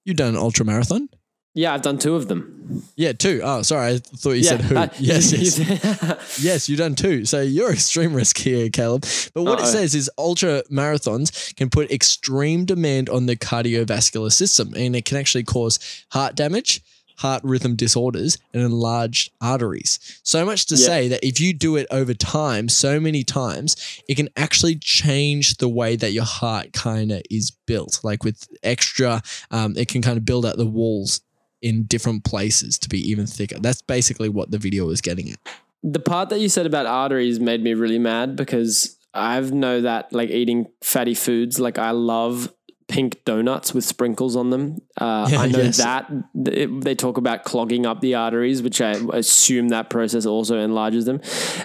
you've 0.05 0.17
done 0.17 0.31
an 0.35 0.37
ultra 0.41 0.65
marathon. 0.65 1.09
Yeah, 1.57 1.73
I've 1.73 1.83
done 1.83 1.99
two 1.99 2.17
of 2.17 2.27
them. 2.27 2.83
Yeah, 2.97 3.13
two. 3.13 3.41
Oh, 3.45 3.63
sorry, 3.63 3.95
I 3.95 3.99
thought 3.99 4.33
you 4.33 4.43
said 4.43 4.61
who. 4.63 4.77
uh, 4.77 4.89
yes, 4.99 5.33
yes. 5.59 6.41
Yes, 6.43 6.69
you've 6.69 6.79
done 6.81 6.97
two. 6.97 7.25
So 7.27 7.41
you're 7.43 7.73
extreme 7.79 8.13
risk 8.13 8.39
here, 8.39 8.69
Caleb. 8.71 9.03
But 9.35 9.45
what 9.45 9.61
it 9.61 9.65
Uh-oh. 9.67 9.71
says 9.71 9.95
is 9.95 10.11
ultra 10.19 10.65
marathons 10.69 11.55
can 11.55 11.71
put 11.71 11.93
extreme 11.93 12.65
demand 12.65 13.09
on 13.09 13.27
the 13.27 13.37
cardiovascular 13.37 14.33
system 14.33 14.75
and 14.77 14.97
it 14.97 15.05
can 15.05 15.17
actually 15.17 15.45
cause 15.45 15.79
heart 16.11 16.35
damage, 16.35 16.83
heart 17.17 17.43
rhythm 17.45 17.77
disorders, 17.77 18.39
and 18.53 18.63
enlarged 18.63 19.31
arteries. 19.41 19.99
So 20.23 20.45
much 20.45 20.67
to 20.67 20.75
Yeah. 20.77 20.87
say 20.87 21.09
that 21.09 21.25
if 21.27 21.41
you 21.41 21.53
do 21.53 21.77
it 21.77 21.87
over 21.91 22.15
time, 22.15 22.69
so 22.69 22.99
many 23.01 23.25
times, 23.25 23.77
it 24.09 24.17
can 24.17 24.29
actually 24.37 24.77
change 24.77 25.57
the 25.59 25.69
way 25.69 25.97
that 25.97 26.13
your 26.13 26.25
heart 26.25 26.73
kind 26.73 27.13
of 27.13 27.23
is 27.31 27.51
built. 27.51 28.01
Like 28.03 28.25
with 28.25 28.47
extra, 28.63 29.23
um, 29.51 29.77
it 29.77 29.89
can 29.89 30.03
kind 30.03 30.19
of 30.19 30.25
build 30.25 30.45
out 30.45 30.57
the 30.57 30.67
walls 30.67 31.21
in 31.63 31.85
different 31.85 32.25
places 32.25 32.79
to 32.79 32.89
be 32.89 32.99
even 33.11 33.27
thicker. 33.27 33.59
That's 33.59 33.81
basically 33.83 34.29
what 34.29 34.51
the 34.51 34.59
video 34.59 34.87
was 34.87 35.01
getting 35.01 35.31
at. 35.31 35.39
the 35.83 36.01
part 36.01 36.31
that 36.31 36.41
you 36.41 36.49
said 36.49 36.65
about 36.67 36.87
arteries 36.87 37.39
made 37.39 37.63
me 37.63 37.75
really 37.75 37.99
mad 37.99 38.37
because 38.37 38.97
I've 39.13 39.53
know 39.53 39.83
that 39.83 40.13
like 40.13 40.31
eating 40.31 40.67
fatty 40.83 41.15
foods, 41.15 41.61
like 41.61 41.79
I 41.79 41.91
love 41.91 42.53
pink 42.95 43.25
donuts 43.25 43.75
with 43.75 43.83
sprinkles 43.85 44.37
on 44.37 44.51
them. 44.51 44.77
Uh, 45.01 45.27
Yeah, 45.31 45.41
I 45.41 45.47
know 45.49 45.59
yes. 45.59 45.79
that 45.79 46.11
it- 46.47 46.81
they 46.85 46.95
talk 46.95 47.17
about 47.19 47.43
clogging 47.45 47.87
up 47.87 48.01
the 48.01 48.15
arteries, 48.15 48.63
which 48.63 48.81
I 48.81 48.93
assume 49.13 49.69
that 49.71 49.91
process 49.91 50.27
also 50.27 50.59
enlarges 50.61 51.05
them. 51.05 51.21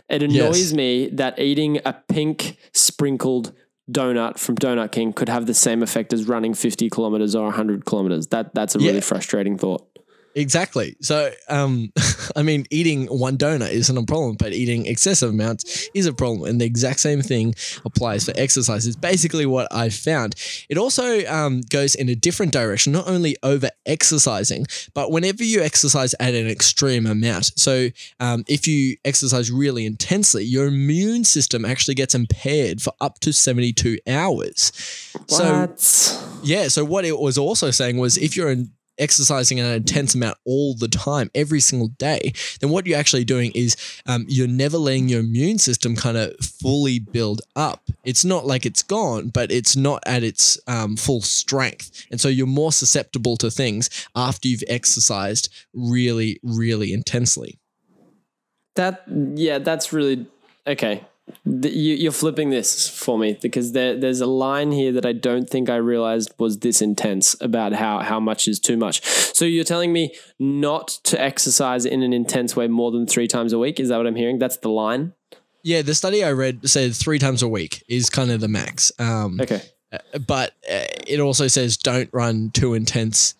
It 0.09 0.24
annoys 0.24 0.71
Yes. 0.71 0.74
me 0.74 1.09
that 1.13 1.38
eating 1.39 1.79
a 1.86 1.93
pink 1.93 2.57
sprinkled 2.74 3.51
donut 3.91 4.38
from 4.38 4.55
Donut 4.55 4.91
King 4.91 5.13
could 5.13 5.29
have 5.29 5.45
the 5.48 5.53
same 5.53 5.81
effect 5.83 6.13
as 6.13 6.27
running 6.27 6.53
50 6.53 6.89
kilometers 6.89 7.36
or 7.36 7.45
100 7.45 7.86
kilometers. 7.86 8.27
That 8.27 8.53
that's 8.53 8.75
a 8.75 8.79
really 8.79 8.95
Yeah. 8.95 9.00
frustrating 9.01 9.57
thought. 9.57 9.86
Exactly. 10.36 10.95
So, 11.01 11.31
um, 11.48 11.91
I 12.36 12.43
mean, 12.43 12.65
eating 12.69 13.07
one 13.07 13.38
donut 13.38 13.71
isn't 13.71 13.98
a 13.98 14.05
problem, 14.05 14.36
but 14.38 14.53
eating 14.53 14.86
excessive 14.86 15.29
amounts 15.29 15.89
is 15.93 16.05
a 16.05 16.13
problem. 16.13 16.50
And 16.50 16.62
the 16.62 16.65
exact 16.65 17.00
same 17.00 17.21
thing 17.21 17.55
applies 17.86 18.25
for 18.25 18.33
exercise. 18.36 18.86
It's 18.86 18.95
basically 18.95 19.45
what 19.45 19.67
I've 19.71 19.95
found. 19.95 20.36
It 20.69 20.77
also 20.77 21.25
um, 21.25 21.62
goes 21.69 21.95
in 21.95 22.09
a 22.09 22.15
different 22.15 22.51
direction, 22.51 22.93
not 22.93 23.07
only 23.07 23.36
over 23.43 23.69
exercising, 23.86 24.65
but 24.93 25.12
whenever 25.12 25.43
you 25.43 25.62
exercise 25.62 26.13
at 26.19 26.33
an 26.33 26.48
extreme 26.48 27.05
amount. 27.05 27.51
So, 27.59 27.89
um, 28.19 28.43
if 28.48 28.67
you 28.67 28.98
exercise 29.05 29.51
really 29.51 29.86
intensely, 29.86 30.43
your 30.43 30.67
immune 30.67 31.24
system 31.24 31.65
actually 31.65 31.95
gets 31.95 32.13
impaired 32.15 32.81
for 32.81 32.93
up 33.01 33.19
to 33.19 33.33
72 33.33 33.98
hours. 34.07 34.71
So, 35.27 35.62
What? 35.62 36.39
yeah. 36.43 36.67
So 36.67 36.86
what 36.86 37.05
it 37.05 37.17
was 37.19 37.38
also 37.38 37.71
saying 37.71 37.98
was 37.98 38.17
if 38.17 38.36
you're 38.38 38.50
in 38.50 38.71
exercising 38.99 39.59
an 39.59 39.71
intense 39.71 40.13
amount 40.13 40.37
all 40.45 40.75
the 40.75 40.87
time, 40.87 41.31
every 41.33 41.59
single 41.59 41.87
day, 41.87 42.33
then 42.59 42.69
what 42.69 42.85
you're 42.85 42.99
actually 42.99 43.23
doing 43.23 43.51
is 43.55 43.75
um, 44.05 44.25
you're 44.27 44.47
never 44.47 44.77
letting 44.77 45.09
your 45.09 45.21
immune 45.21 45.57
system 45.57 45.95
kind 45.95 46.17
of 46.17 46.35
fully 46.39 46.99
build 46.99 47.41
up. 47.55 47.83
It's 48.03 48.25
not 48.25 48.45
like 48.45 48.65
it's 48.65 48.83
gone, 48.83 49.29
but 49.29 49.51
it's 49.51 49.75
not 49.75 50.03
at 50.05 50.23
its 50.23 50.59
um, 50.67 50.95
full 50.95 51.21
strength. 51.21 52.05
And 52.11 52.19
so 52.19 52.27
you're 52.27 52.47
more 52.47 52.71
susceptible 52.71 53.37
to 53.37 53.49
things 53.49 53.89
after 54.15 54.47
you've 54.47 54.63
exercised 54.67 55.49
really, 55.73 56.39
really 56.43 56.93
intensely. 56.93 57.59
That 58.75 59.03
yeah, 59.35 59.59
that's 59.59 59.91
really 59.91 60.27
okay. 60.65 61.03
The- 61.45 61.69
You, 61.69 61.95
you're 61.95 62.12
flipping 62.12 62.50
this 62.50 62.88
for 62.89 63.17
me 63.17 63.38
because 63.41 63.71
there, 63.74 63.98
there's 64.00 64.21
a 64.21 64.25
line 64.25 64.71
here 64.71 64.91
that 64.93 65.05
I 65.05 65.13
don't 65.13 65.50
think 65.50 65.69
I 65.69 65.75
realized 65.77 66.33
was 66.38 66.59
this 66.59 66.81
intense 66.81 67.36
about 67.41 67.74
how 67.74 68.00
how 68.00 68.19
much 68.19 68.48
is 68.48 68.59
too 68.59 68.77
much. 68.77 69.03
So 69.05 69.45
you're 69.45 69.63
telling 69.63 69.93
me 69.93 70.13
not 70.39 70.88
to 71.05 71.21
exercise 71.21 71.86
in 71.86 72.03
an 72.03 72.13
intense 72.13 72.55
way 72.55 72.67
more 72.67 72.91
than 72.91 73.05
three 73.07 73.27
times 73.27 73.53
a 73.53 73.59
week? 73.59 73.79
Is 73.79 73.89
that 73.89 73.98
what 73.98 74.07
I'm 74.07 74.15
hearing? 74.15 74.39
That's 74.39 74.57
the 74.57 74.69
line. 74.69 75.13
Yeah, 75.63 75.81
the 75.81 75.93
study 75.95 76.24
I 76.24 76.31
read 76.31 76.69
said 76.69 76.95
three 76.95 77.19
times 77.19 77.41
a 77.41 77.48
week 77.48 77.83
is 77.88 78.09
kind 78.09 78.31
of 78.31 78.39
the 78.39 78.48
max. 78.48 78.91
Um, 78.98 79.39
Okay. 79.41 79.62
but 80.25 80.51
uh, 80.71 80.86
it 81.07 81.19
also 81.19 81.48
says 81.48 81.75
don't 81.77 82.09
run 82.13 82.51
too 82.51 82.74
intense. 82.74 83.36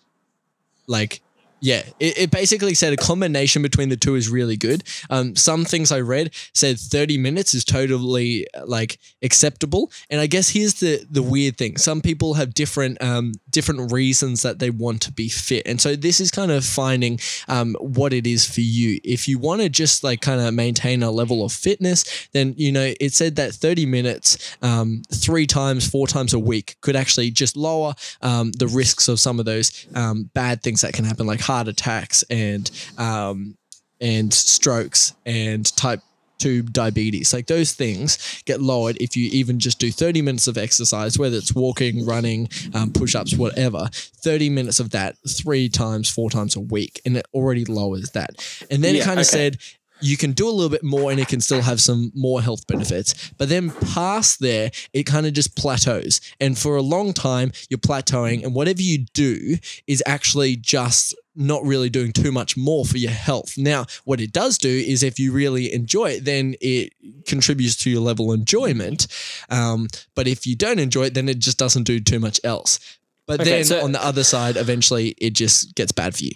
Like, 0.86 1.22
yeah, 1.60 1.82
it, 1.98 2.18
it 2.18 2.30
basically 2.30 2.74
said 2.74 2.92
a 2.92 2.96
combination 2.96 3.62
between 3.62 3.88
the 3.88 3.96
two 3.96 4.14
is 4.14 4.28
really 4.28 4.56
good. 4.56 4.82
Um, 5.10 5.36
some 5.36 5.64
things 5.64 5.92
I 5.92 6.00
read 6.00 6.34
said 6.54 6.78
30 6.78 7.18
minutes 7.18 7.54
is 7.54 7.64
totally 7.64 8.46
uh, 8.54 8.64
like 8.66 8.98
acceptable. 9.22 9.90
And 10.08 10.20
I 10.20 10.26
guess 10.26 10.50
here's 10.50 10.74
the 10.74 11.06
the 11.10 11.22
weird 11.22 11.56
thing: 11.56 11.76
some 11.76 12.00
people 12.00 12.34
have 12.34 12.54
different 12.54 13.02
um, 13.02 13.32
different 13.50 13.92
reasons 13.92 14.42
that 14.42 14.58
they 14.58 14.70
want 14.70 15.02
to 15.02 15.12
be 15.12 15.28
fit, 15.28 15.66
and 15.66 15.80
so 15.80 15.96
this 15.96 16.20
is 16.20 16.30
kind 16.30 16.50
of 16.50 16.64
finding 16.64 17.18
um, 17.48 17.76
what 17.80 18.12
it 18.12 18.26
is 18.26 18.46
for 18.46 18.62
you. 18.62 19.00
If 19.04 19.28
you 19.28 19.38
want 19.38 19.60
to 19.62 19.68
just 19.68 20.02
like 20.02 20.20
kind 20.20 20.40
of 20.40 20.54
maintain 20.54 21.02
a 21.02 21.10
level 21.10 21.44
of 21.44 21.52
fitness, 21.52 22.28
then 22.32 22.54
you 22.56 22.72
know 22.72 22.94
it 23.00 23.12
said 23.12 23.36
that 23.36 23.52
30 23.52 23.86
minutes, 23.86 24.56
um, 24.62 25.02
three 25.12 25.46
times, 25.46 25.88
four 25.88 26.06
times 26.06 26.32
a 26.32 26.38
week 26.38 26.76
could 26.80 26.96
actually 26.96 27.30
just 27.30 27.56
lower 27.56 27.94
um, 28.22 28.52
the 28.52 28.66
risks 28.66 29.08
of 29.08 29.20
some 29.20 29.38
of 29.38 29.44
those 29.44 29.86
um, 29.94 30.30
bad 30.34 30.62
things 30.62 30.80
that 30.80 30.92
can 30.92 31.04
happen, 31.04 31.26
like 31.26 31.40
heart 31.50 31.66
attacks 31.66 32.22
and 32.30 32.70
um, 32.96 33.56
and 34.00 34.32
strokes 34.32 35.14
and 35.26 35.76
type 35.76 36.00
2 36.38 36.62
diabetes. 36.62 37.34
Like 37.34 37.48
those 37.48 37.72
things 37.72 38.42
get 38.46 38.60
lowered 38.60 38.96
if 39.00 39.16
you 39.16 39.28
even 39.32 39.58
just 39.58 39.78
do 39.78 39.90
30 39.90 40.22
minutes 40.22 40.46
of 40.46 40.56
exercise, 40.56 41.18
whether 41.18 41.36
it's 41.36 41.54
walking, 41.54 42.06
running, 42.06 42.48
um, 42.72 42.92
push 42.92 43.14
ups, 43.14 43.36
whatever. 43.36 43.88
30 43.92 44.48
minutes 44.48 44.80
of 44.80 44.90
that 44.90 45.16
three 45.28 45.68
times, 45.68 46.08
four 46.08 46.30
times 46.30 46.56
a 46.56 46.60
week, 46.60 47.00
and 47.04 47.16
it 47.16 47.26
already 47.34 47.64
lowers 47.64 48.10
that. 48.12 48.30
And 48.70 48.82
then 48.82 48.94
it 48.94 49.02
kind 49.04 49.20
of 49.20 49.26
okay. 49.26 49.50
said, 49.50 49.56
you 50.02 50.16
can 50.16 50.32
do 50.32 50.48
a 50.48 50.50
little 50.50 50.70
bit 50.70 50.82
more 50.82 51.10
and 51.10 51.20
it 51.20 51.28
can 51.28 51.40
still 51.40 51.62
have 51.62 51.80
some 51.80 52.10
more 52.14 52.40
health 52.42 52.66
benefits. 52.66 53.30
But 53.38 53.48
then 53.48 53.70
past 53.70 54.40
there, 54.40 54.70
it 54.92 55.04
kind 55.04 55.26
of 55.26 55.32
just 55.32 55.56
plateaus. 55.56 56.20
And 56.40 56.58
for 56.58 56.76
a 56.76 56.82
long 56.82 57.12
time, 57.12 57.52
you're 57.68 57.78
plateauing, 57.78 58.44
and 58.44 58.54
whatever 58.54 58.82
you 58.82 59.06
do 59.14 59.56
is 59.86 60.02
actually 60.06 60.56
just 60.56 61.14
not 61.36 61.62
really 61.64 61.88
doing 61.88 62.12
too 62.12 62.32
much 62.32 62.56
more 62.56 62.84
for 62.84 62.98
your 62.98 63.12
health. 63.12 63.56
Now, 63.56 63.86
what 64.04 64.20
it 64.20 64.32
does 64.32 64.58
do 64.58 64.68
is 64.68 65.02
if 65.02 65.18
you 65.18 65.32
really 65.32 65.72
enjoy 65.72 66.10
it, 66.12 66.24
then 66.24 66.54
it 66.60 66.92
contributes 67.26 67.76
to 67.76 67.90
your 67.90 68.00
level 68.00 68.32
of 68.32 68.40
enjoyment. 68.40 69.06
Um, 69.48 69.88
but 70.14 70.26
if 70.26 70.46
you 70.46 70.56
don't 70.56 70.78
enjoy 70.80 71.04
it, 71.04 71.14
then 71.14 71.28
it 71.28 71.38
just 71.38 71.56
doesn't 71.58 71.84
do 71.84 72.00
too 72.00 72.18
much 72.20 72.40
else. 72.44 72.78
But 73.26 73.40
Okay, 73.42 73.50
then 73.50 73.64
so- 73.64 73.84
on 73.84 73.92
the 73.92 74.04
other 74.04 74.24
side, 74.24 74.56
eventually 74.56 75.14
it 75.18 75.34
just 75.34 75.74
gets 75.76 75.92
bad 75.92 76.16
for 76.16 76.24
you. 76.24 76.32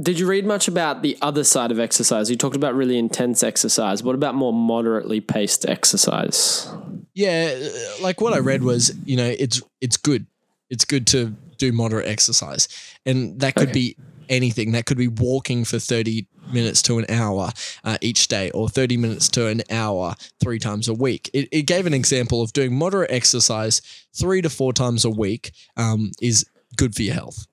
Did 0.00 0.18
you 0.18 0.26
read 0.26 0.44
much 0.44 0.68
about 0.68 1.00
the 1.00 1.16
other 1.22 1.42
side 1.42 1.70
of 1.70 1.80
exercise? 1.80 2.28
You 2.28 2.36
talked 2.36 2.56
about 2.56 2.74
really 2.74 2.98
intense 2.98 3.42
exercise. 3.42 4.02
What 4.02 4.14
about 4.14 4.34
more 4.34 4.52
moderately 4.52 5.22
paced 5.22 5.66
exercise? 5.66 6.70
Yeah, 7.14 7.54
uh, 7.58 8.02
like 8.02 8.20
what 8.20 8.34
I 8.34 8.38
read 8.38 8.62
was, 8.62 8.94
you 9.06 9.16
know, 9.16 9.34
it's 9.38 9.62
it's 9.80 9.96
good. 9.96 10.26
It's 10.68 10.84
good 10.84 11.06
to 11.08 11.34
do 11.56 11.72
moderate 11.72 12.06
exercise, 12.06 12.68
and 13.06 13.40
that 13.40 13.54
could 13.54 13.70
Okay. 13.70 13.72
be 13.72 13.96
anything. 14.28 14.72
That 14.72 14.84
could 14.84 14.98
be 14.98 15.08
walking 15.08 15.64
for 15.64 15.78
thirty 15.78 16.26
minutes 16.52 16.82
to 16.82 16.98
an 16.98 17.06
hour 17.08 17.52
uh, 17.82 17.96
each 18.02 18.28
day, 18.28 18.50
or 18.50 18.68
thirty 18.68 18.98
minutes 18.98 19.30
to 19.30 19.46
an 19.46 19.62
hour 19.70 20.14
three 20.40 20.58
times 20.58 20.88
a 20.88 20.94
week. 20.94 21.30
It, 21.32 21.48
it 21.50 21.62
gave 21.62 21.86
an 21.86 21.94
example 21.94 22.42
of 22.42 22.52
doing 22.52 22.76
moderate 22.76 23.10
exercise 23.10 23.80
three 24.14 24.42
to 24.42 24.50
four 24.50 24.74
times 24.74 25.06
a 25.06 25.10
week 25.10 25.52
um, 25.78 26.10
is 26.20 26.44
good 26.76 26.94
for 26.94 27.00
your 27.00 27.14
health. 27.14 27.46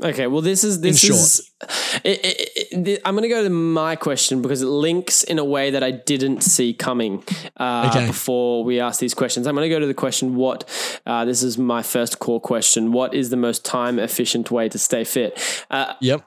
Okay, 0.00 0.28
well, 0.28 0.42
this 0.42 0.62
is 0.62 0.80
this 0.80 1.02
is. 1.02 1.50
It, 2.04 2.20
it, 2.24 2.86
it, 2.88 3.02
I'm 3.04 3.14
going 3.16 3.22
to 3.24 3.28
go 3.28 3.42
to 3.42 3.50
my 3.50 3.96
question 3.96 4.40
because 4.42 4.62
it 4.62 4.66
links 4.66 5.24
in 5.24 5.40
a 5.40 5.44
way 5.44 5.70
that 5.70 5.82
I 5.82 5.90
didn't 5.90 6.42
see 6.42 6.72
coming 6.72 7.24
uh, 7.56 7.90
Okay. 7.92 8.06
before 8.06 8.62
we 8.62 8.78
ask 8.78 9.00
these 9.00 9.12
questions. 9.14 9.48
I'm 9.48 9.56
going 9.56 9.68
to 9.68 9.74
go 9.74 9.80
to 9.80 9.86
the 9.86 9.94
question: 9.94 10.36
What? 10.36 10.68
Uh, 11.04 11.24
this 11.24 11.42
is 11.42 11.58
my 11.58 11.82
first 11.82 12.20
core 12.20 12.40
question. 12.40 12.92
What 12.92 13.12
is 13.12 13.30
the 13.30 13.36
most 13.36 13.64
time 13.64 13.98
efficient 13.98 14.52
way 14.52 14.68
to 14.68 14.78
stay 14.78 15.02
fit? 15.02 15.36
Uh, 15.70 15.94
Yep. 16.00 16.24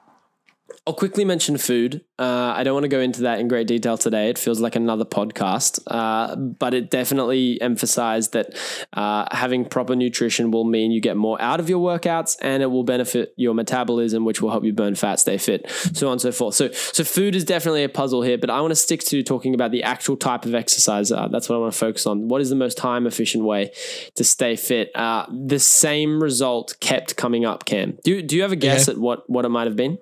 I'll 0.86 0.94
quickly 0.94 1.24
mention 1.24 1.56
food. 1.58 2.04
Uh, 2.18 2.52
I 2.56 2.62
don't 2.64 2.74
want 2.74 2.84
to 2.84 2.88
go 2.88 3.00
into 3.00 3.22
that 3.22 3.40
in 3.40 3.48
great 3.48 3.66
detail 3.66 3.96
today. 3.98 4.28
It 4.30 4.38
feels 4.38 4.60
like 4.60 4.76
another 4.76 5.04
podcast, 5.04 5.80
uh, 5.86 6.36
but 6.36 6.74
it 6.74 6.90
definitely 6.90 7.60
emphasized 7.60 8.32
that 8.32 8.56
uh, 8.92 9.26
having 9.30 9.64
proper 9.64 9.94
nutrition 9.96 10.50
will 10.50 10.64
mean 10.64 10.90
you 10.92 11.00
get 11.00 11.16
more 11.16 11.40
out 11.40 11.60
of 11.60 11.68
your 11.68 11.80
workouts, 11.80 12.36
and 12.42 12.62
it 12.62 12.66
will 12.66 12.84
benefit 12.84 13.32
your 13.36 13.54
metabolism, 13.54 14.24
which 14.24 14.40
will 14.42 14.50
help 14.50 14.64
you 14.64 14.72
burn 14.72 14.94
fat, 14.94 15.20
stay 15.20 15.38
fit, 15.38 15.68
so 15.70 16.06
on 16.08 16.12
and 16.12 16.20
so 16.20 16.32
forth. 16.32 16.54
So, 16.54 16.70
so 16.72 17.02
food 17.04 17.34
is 17.34 17.44
definitely 17.44 17.84
a 17.84 17.88
puzzle 17.88 18.22
here, 18.22 18.38
but 18.38 18.50
I 18.50 18.60
want 18.60 18.70
to 18.72 18.76
stick 18.76 19.00
to 19.04 19.22
talking 19.22 19.54
about 19.54 19.70
the 19.72 19.82
actual 19.82 20.16
type 20.16 20.44
of 20.44 20.54
exercise. 20.54 21.10
Uh, 21.10 21.28
that's 21.28 21.48
what 21.48 21.56
I 21.56 21.58
want 21.58 21.72
to 21.72 21.78
focus 21.78 22.06
on. 22.06 22.28
What 22.28 22.40
is 22.40 22.50
the 22.50 22.56
most 22.56 22.76
time 22.78 23.06
efficient 23.06 23.44
way 23.44 23.72
to 24.14 24.24
stay 24.24 24.56
fit? 24.56 24.90
Uh, 24.94 25.26
the 25.30 25.58
same 25.58 26.22
result 26.22 26.76
kept 26.80 27.16
coming 27.16 27.44
up. 27.44 27.64
Cam, 27.64 27.98
do 28.04 28.22
do 28.22 28.36
you 28.36 28.42
have 28.42 28.52
a 28.52 28.56
guess 28.56 28.86
Yeah. 28.88 28.94
at 28.94 28.98
what 29.00 29.28
what 29.28 29.44
it 29.44 29.48
might 29.48 29.66
have 29.66 29.76
been? 29.76 29.98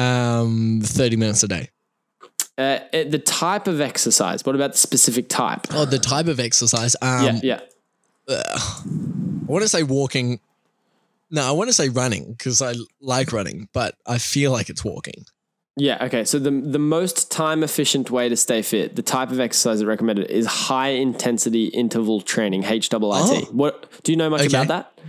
Um, 0.00 0.80
thirty 0.82 1.16
minutes 1.16 1.42
a 1.42 1.48
day. 1.48 1.70
Uh, 2.56 2.78
uh, 2.92 3.04
the 3.08 3.18
type 3.18 3.66
of 3.66 3.80
exercise. 3.80 4.44
What 4.44 4.54
about 4.54 4.72
the 4.72 4.78
specific 4.78 5.28
type? 5.28 5.66
Oh, 5.70 5.84
the 5.84 5.98
type 5.98 6.26
of 6.26 6.38
exercise. 6.40 6.94
Um, 7.00 7.40
yeah, 7.42 7.60
yeah. 8.28 8.40
I 8.58 9.52
want 9.52 9.62
to 9.62 9.68
say 9.68 9.82
walking. 9.82 10.40
No, 11.30 11.42
I 11.46 11.52
want 11.52 11.68
to 11.68 11.72
say 11.72 11.88
running 11.88 12.32
because 12.32 12.60
I 12.60 12.74
like 13.00 13.32
running, 13.32 13.68
but 13.72 13.94
I 14.06 14.18
feel 14.18 14.52
like 14.52 14.68
it's 14.68 14.84
walking. 14.84 15.24
Yeah, 15.76 16.04
okay. 16.04 16.24
So 16.24 16.38
the 16.38 16.50
the 16.50 16.78
most 16.78 17.30
time 17.30 17.62
efficient 17.62 18.10
way 18.10 18.28
to 18.28 18.36
stay 18.36 18.60
fit, 18.62 18.96
the 18.96 19.02
type 19.02 19.30
of 19.30 19.40
exercise 19.40 19.80
that 19.80 19.86
recommended 19.86 20.28
is 20.30 20.44
high 20.46 20.88
intensity 20.88 21.66
interval 21.66 22.20
training, 22.20 22.64
HIIT. 22.64 22.88
Oh. 23.00 23.40
What 23.52 24.02
do 24.02 24.12
you 24.12 24.18
know 24.18 24.28
much 24.28 24.42
Okay. 24.42 24.48
about 24.48 24.68
that? 24.68 25.00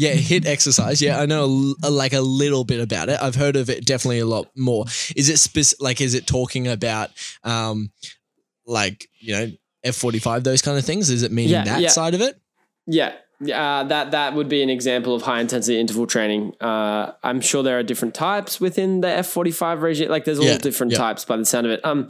Yeah, 0.00 0.14
HIIT 0.14 0.46
exercise. 0.46 1.02
Yeah, 1.02 1.20
I 1.20 1.26
know 1.26 1.74
a 1.82 1.88
a- 1.88 1.90
like 1.90 2.14
a 2.14 2.20
little 2.22 2.64
bit 2.64 2.80
about 2.80 3.08
it. 3.10 3.18
I've 3.20 3.34
heard 3.34 3.56
of 3.56 3.68
it 3.68 3.84
definitely 3.84 4.20
a 4.20 4.26
lot 4.26 4.46
more. 4.56 4.84
Is 5.14 5.28
it 5.28 5.38
spec- 5.38 5.78
like 5.80 6.00
is 6.00 6.14
it 6.14 6.26
talking 6.26 6.66
about 6.68 7.10
um 7.44 7.90
like, 8.66 9.08
you 9.18 9.32
know, 9.34 9.50
F45 9.84 10.44
those 10.44 10.62
kind 10.62 10.78
of 10.78 10.84
things? 10.84 11.10
Is 11.10 11.22
it 11.22 11.32
meaning 11.32 11.52
Yeah, 11.52 11.64
that 11.64 11.80
yeah. 11.80 11.88
side 11.88 12.14
of 12.14 12.20
it? 12.20 12.40
Yeah. 12.86 13.12
Uh, 13.42 13.84
that 13.84 14.10
that 14.10 14.34
would 14.34 14.50
be 14.50 14.62
an 14.62 14.68
example 14.68 15.14
of 15.14 15.22
high 15.22 15.40
intensity 15.40 15.80
interval 15.80 16.06
training. 16.06 16.52
Uh, 16.60 17.12
I'm 17.22 17.40
sure 17.40 17.62
there 17.62 17.78
are 17.78 17.82
different 17.82 18.14
types 18.14 18.60
within 18.60 19.00
the 19.00 19.08
F45 19.08 19.80
regime. 19.80 20.10
Like 20.10 20.26
there's 20.26 20.38
all 20.38 20.44
Yeah, 20.44 20.58
different 20.58 20.92
yeah. 20.92 20.98
types 20.98 21.24
by 21.24 21.38
the 21.38 21.46
sound 21.46 21.64
of 21.66 21.72
it. 21.72 21.80
Um, 21.82 22.08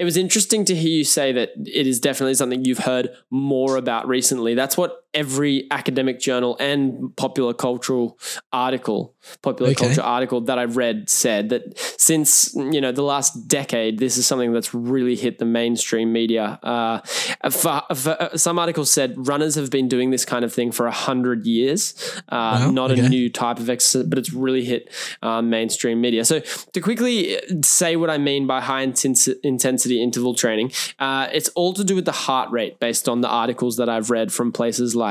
it 0.00 0.04
was 0.04 0.16
interesting 0.16 0.64
to 0.64 0.74
hear 0.74 0.90
you 0.90 1.04
say 1.04 1.30
that 1.32 1.50
it 1.56 1.86
is 1.86 2.00
definitely 2.00 2.34
something 2.34 2.64
you've 2.64 2.78
heard 2.78 3.10
more 3.30 3.76
about 3.76 4.08
recently. 4.08 4.54
That's 4.54 4.76
what 4.76 5.01
every 5.14 5.66
academic 5.70 6.18
journal 6.20 6.56
and 6.58 7.14
popular 7.16 7.52
cultural 7.52 8.18
article, 8.52 9.14
popular 9.42 9.70
Okay. 9.72 9.86
culture 9.86 10.02
article 10.02 10.40
that 10.42 10.58
I've 10.58 10.76
read 10.76 11.10
said 11.10 11.50
that 11.50 11.78
since 11.98 12.54
you 12.54 12.80
know 12.80 12.92
the 12.92 13.02
last 13.02 13.48
decade, 13.48 13.98
this 13.98 14.16
is 14.16 14.26
something 14.26 14.52
that's 14.52 14.72
really 14.74 15.16
hit 15.16 15.38
the 15.38 15.44
mainstream 15.44 16.12
media. 16.12 16.58
Uh, 16.62 17.00
for, 17.50 17.82
for, 17.94 18.30
some 18.36 18.58
articles 18.58 18.90
said 18.90 19.14
runners 19.16 19.54
have 19.54 19.70
been 19.70 19.88
doing 19.88 20.10
this 20.10 20.24
kind 20.24 20.44
of 20.44 20.52
thing 20.52 20.72
for 20.72 20.86
a 20.86 20.92
hundred 20.92 21.46
years. 21.46 21.94
Uh, 22.28 22.50
Wow, 22.52 22.70
not 22.70 22.90
a 22.90 23.08
new 23.08 23.30
type 23.30 23.58
of 23.58 23.70
exercise, 23.70 24.06
but 24.06 24.18
it's 24.18 24.32
really 24.32 24.64
hit 24.64 24.90
uh, 25.22 25.40
mainstream 25.40 26.00
media. 26.00 26.24
So 26.24 26.40
to 26.40 26.80
quickly 26.80 27.38
say 27.62 27.96
what 27.96 28.10
I 28.10 28.18
mean 28.18 28.46
by 28.46 28.60
high 28.60 28.86
intensi- 28.86 29.36
intensity 29.42 30.02
interval 30.02 30.34
training, 30.34 30.72
uh, 30.98 31.28
it's 31.32 31.48
all 31.50 31.72
to 31.74 31.84
do 31.84 31.94
with 31.94 32.04
the 32.04 32.12
heart 32.12 32.50
rate 32.50 32.78
based 32.78 33.08
on 33.08 33.20
the 33.20 33.28
articles 33.28 33.76
that 33.76 33.88
I've 33.88 34.10
read 34.10 34.32
from 34.32 34.52
places 34.52 34.94
like 34.94 35.01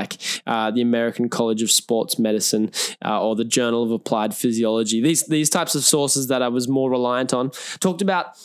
uh, 0.48 0.72
the 0.72 0.82
American 0.82 1.30
College 1.30 1.62
of 1.62 1.72
Sports 1.72 2.18
Medicine 2.18 2.72
uh, 3.04 3.22
or 3.22 3.36
the 3.36 3.46
Journal 3.46 3.84
of 3.84 3.92
Applied 3.92 4.34
Physiology. 4.34 5.02
These 5.02 5.28
these 5.28 5.50
types 5.50 5.76
of 5.76 5.84
sources 5.84 6.28
that 6.28 6.42
I 6.42 6.48
was 6.48 6.68
more 6.68 6.90
reliant 6.90 7.34
on 7.34 7.52
talked 7.80 8.02
about 8.02 8.38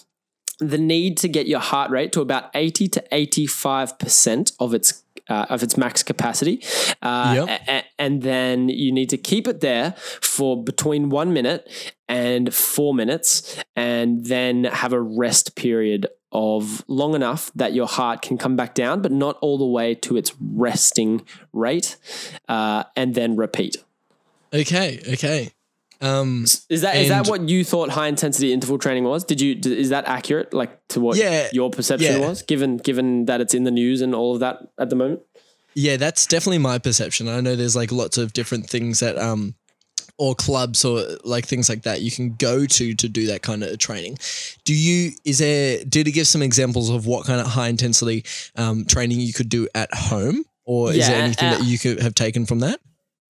the 0.59 0.79
need 0.79 1.17
to 1.19 1.29
get 1.29 1.47
your 1.47 1.61
heart 1.61 1.91
rate 1.91 2.13
to 2.13 2.21
about 2.21 2.51
80 2.55 2.89
to 2.89 3.05
85% 3.13 4.53
of 4.59 4.73
its 4.73 5.03
uh, 5.29 5.47
of 5.49 5.63
its 5.63 5.77
max 5.77 6.03
capacity. 6.03 6.63
Uh, 7.03 7.33
Yep. 7.47 7.49
a- 7.49 7.71
a- 7.79 7.85
and 7.99 8.23
then 8.23 8.69
you 8.69 8.93
need 8.93 9.11
to 9.11 9.17
keep 9.19 9.49
it 9.49 9.61
there 9.61 9.95
for 10.21 10.63
between 10.63 11.09
one 11.11 11.33
minute 11.33 11.69
and 12.09 12.55
four 12.55 12.95
minutes, 12.95 13.57
and 13.75 14.27
then 14.27 14.65
have 14.65 14.93
a 14.93 15.01
rest 15.01 15.57
period 15.57 16.07
of 16.33 16.85
long 16.87 17.15
enough 17.15 17.51
that 17.55 17.73
your 17.73 17.87
heart 17.87 18.21
can 18.23 18.37
come 18.37 18.57
back 18.57 18.75
down, 18.75 19.01
but 19.01 19.11
not 19.11 19.37
all 19.41 19.57
the 19.59 19.65
way 19.67 19.95
to 19.95 20.17
its 20.17 20.33
resting 20.41 21.25
rate, 21.53 21.97
uh, 22.49 22.85
and 22.95 23.15
then 23.15 23.37
repeat. 23.37 23.77
Okay, 24.53 25.01
okay. 25.15 25.51
Um, 26.01 26.45
Is 26.69 26.83
that 26.83 26.97
is 26.97 27.09
that 27.09 27.27
what 27.27 27.49
you 27.49 27.65
thought 27.65 27.91
high 27.91 28.09
intensity 28.09 28.53
interval 28.53 28.79
training 28.79 29.05
was? 29.05 29.25
Did 29.25 29.41
you 29.41 29.59
is 29.65 29.89
that 29.89 30.07
accurate 30.07 30.53
like 30.53 30.87
to 30.89 31.01
what 31.01 31.17
Yeah, 31.17 31.49
your 31.53 31.71
perception 31.71 32.21
yeah. 32.21 32.29
was 32.29 32.43
given 32.43 32.77
given 32.77 33.25
that 33.27 33.41
it's 33.41 33.55
in 33.55 33.65
the 33.65 33.71
news 33.71 34.03
and 34.03 34.15
all 34.15 34.35
of 34.35 34.41
that 34.41 34.59
at 34.79 34.91
the 34.91 34.97
moment? 34.97 35.21
yeah, 35.75 35.97
that's 35.99 36.27
definitely 36.27 36.59
my 36.59 36.79
perception. 36.79 37.29
I 37.29 37.41
know 37.41 37.55
there's 37.55 37.77
like 37.77 37.93
lots 37.93 38.17
of 38.19 38.33
different 38.33 38.69
things 38.69 39.01
that 39.01 39.19
um 39.19 39.55
or 40.19 40.35
clubs 40.35 40.85
or 40.85 41.03
like 41.25 41.45
things 41.47 41.69
like 41.69 41.83
that 41.83 42.01
you 42.01 42.11
can 42.11 42.35
go 42.37 42.65
to 42.65 42.95
to 42.95 43.09
do 43.09 43.27
that 43.27 43.43
kind 43.43 43.63
of 43.63 43.79
training. 43.79 44.19
Do 44.65 44.75
you 44.75 45.13
is 45.25 45.39
there 45.39 45.85
did 45.85 46.07
he 46.07 46.13
give 46.13 46.27
some 46.27 46.43
examples 46.43 46.89
of 46.91 47.07
what 47.07 47.27
kind 47.27 47.41
of 47.41 47.47
high 47.47 47.69
intensity 47.69 48.25
um 48.57 48.85
training 48.87 49.21
you 49.21 49.33
could 49.33 49.49
do 49.49 49.69
at 49.75 49.93
home 49.95 50.45
or 50.65 50.93
is 50.93 51.07
there 51.07 51.23
anything 51.23 51.49
uh, 51.49 51.59
that 51.59 51.65
you 51.67 51.79
could 51.79 52.01
have 52.01 52.15
taken 52.15 52.45
from 52.47 52.61
that? 52.61 52.81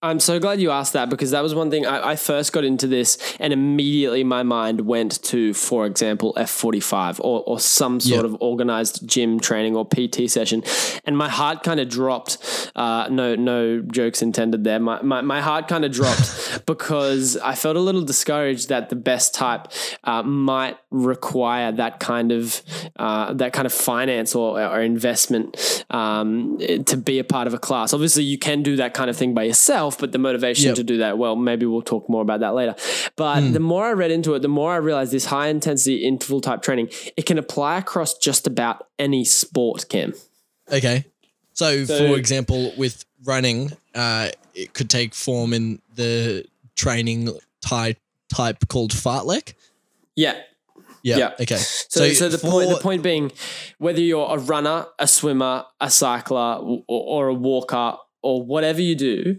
I'm 0.07 0.21
so 0.21 0.39
glad 0.41 0.61
you 0.61 0.71
asked 0.71 0.93
that 0.95 1.11
because 1.11 1.31
that 1.33 1.43
was 1.43 1.55
one 1.55 1.71
thing 1.71 1.87
I, 1.87 2.11
I 2.13 2.17
first 2.17 2.53
got 2.53 2.65
into 2.65 2.87
this 2.87 3.19
and 3.41 3.53
immediately 3.53 4.25
my 4.25 4.43
mind 4.43 4.83
went 4.83 5.23
to, 5.25 5.53
for 5.55 5.87
example, 5.87 6.33
F45 6.37 7.21
or, 7.21 7.43
or 7.47 7.61
some 7.61 8.01
sort 8.01 8.21
Yeah. 8.25 8.31
of 8.33 8.37
organized 8.41 9.07
gym 9.07 9.39
training 9.41 9.77
or 9.77 9.85
PT 9.87 10.31
session. 10.31 10.63
And 11.05 11.17
my 11.17 11.29
heart 11.29 11.63
kind 11.63 11.81
of 11.81 11.89
dropped. 11.89 12.71
Uh, 12.75 13.09
no, 13.11 13.35
no 13.37 13.81
jokes 13.81 14.23
intended 14.23 14.65
there. 14.65 14.79
My, 14.81 15.01
my, 15.03 15.21
my 15.23 15.41
heart 15.41 15.69
kind 15.69 15.85
of 15.85 15.93
dropped 15.93 16.67
because 16.67 17.37
I 17.39 17.55
felt 17.55 17.77
a 17.77 17.81
little 17.81 18.03
discouraged 18.03 18.69
that 18.69 18.89
the 18.89 18.97
best 18.97 19.35
type 19.35 19.69
uh, 20.05 20.23
might 20.23 20.77
require 21.05 21.73
that 21.73 22.01
kind 22.01 22.33
of 22.33 22.63
uh, 22.97 23.33
that 23.35 23.53
kind 23.53 23.67
of 23.67 23.73
finance 23.73 24.35
or, 24.35 24.61
or 24.63 24.81
investment 24.81 25.85
um, 25.91 26.59
to 26.87 26.97
be 26.97 27.19
a 27.19 27.25
part 27.25 27.47
of 27.47 27.55
a 27.55 27.59
class. 27.59 27.93
Obviously, 27.93 28.23
you 28.25 28.39
can 28.39 28.63
do 28.63 28.77
that 28.77 28.95
kind 28.95 29.11
of 29.11 29.17
thing 29.17 29.35
by 29.35 29.43
yourself, 29.45 29.99
but 29.99 30.13
the 30.13 30.19
motivation 30.19 30.67
Yep. 30.67 30.77
to 30.77 30.85
do 30.85 30.99
that, 30.99 31.19
well, 31.19 31.37
maybe 31.37 31.67
we'll 31.67 31.83
talk 31.83 32.09
more 32.09 32.23
about 32.23 32.41
that 32.41 32.55
later. 32.55 32.75
But 33.17 33.41
Hmm. 33.43 33.53
the 33.53 33.61
more 33.61 33.85
I 33.87 33.93
read 33.93 34.11
into 34.11 34.35
it, 34.35 34.41
the 34.43 34.49
more 34.49 34.73
I 34.73 34.77
realized 34.77 35.13
this 35.13 35.27
high 35.27 35.49
intensity 35.49 36.05
interval 36.05 36.41
type 36.41 36.63
training 36.63 36.89
it 37.17 37.27
can 37.27 37.39
apply 37.39 37.79
across 37.79 38.15
just 38.19 38.47
about 38.47 38.87
any 38.99 39.25
sport. 39.25 39.89
Cam. 39.89 40.15
Okay. 40.73 41.05
So, 41.53 41.85
So- 41.85 41.99
for 41.99 42.17
example, 42.19 42.73
with 42.77 43.05
running, 43.25 43.73
uh, 43.95 44.31
it 44.55 44.73
could 44.75 44.91
take 44.91 45.15
form 45.15 45.53
in 45.53 45.81
the 45.95 46.45
training 46.75 47.31
type 47.61 47.99
type 48.35 48.67
called 48.69 48.93
fartlek. 48.93 49.55
Yeah. 50.17 50.35
Yeah. 51.07 51.19
Yeah. 51.19 51.33
Okay. 51.41 51.57
So, 51.57 52.13
so, 52.13 52.29
the 52.29 52.39
point 52.39 52.69
the 52.69 52.79
point 52.79 53.03
being, 53.03 53.31
whether 53.79 54.01
you're 54.01 54.29
a 54.29 54.39
runner, 54.39 54.87
a 54.99 55.07
swimmer, 55.07 55.65
a 55.81 55.89
cycler, 55.89 56.59
or, 56.61 56.83
or 56.89 57.29
a 57.29 57.35
walker, 57.35 57.97
or 58.23 58.43
whatever 58.43 58.81
you 58.83 58.97
do, 58.97 59.39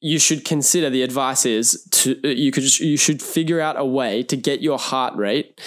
you 0.00 0.18
should 0.18 0.44
consider 0.44 0.90
the 0.90 1.02
advice 1.02 1.46
is 1.46 1.88
to 1.90 2.20
you 2.22 2.52
could 2.52 2.78
you 2.80 2.98
should 2.98 3.22
figure 3.22 3.60
out 3.60 3.78
a 3.78 3.84
way 3.84 4.22
to 4.24 4.36
get 4.36 4.60
your 4.60 4.78
heart 4.78 5.16
rate 5.16 5.58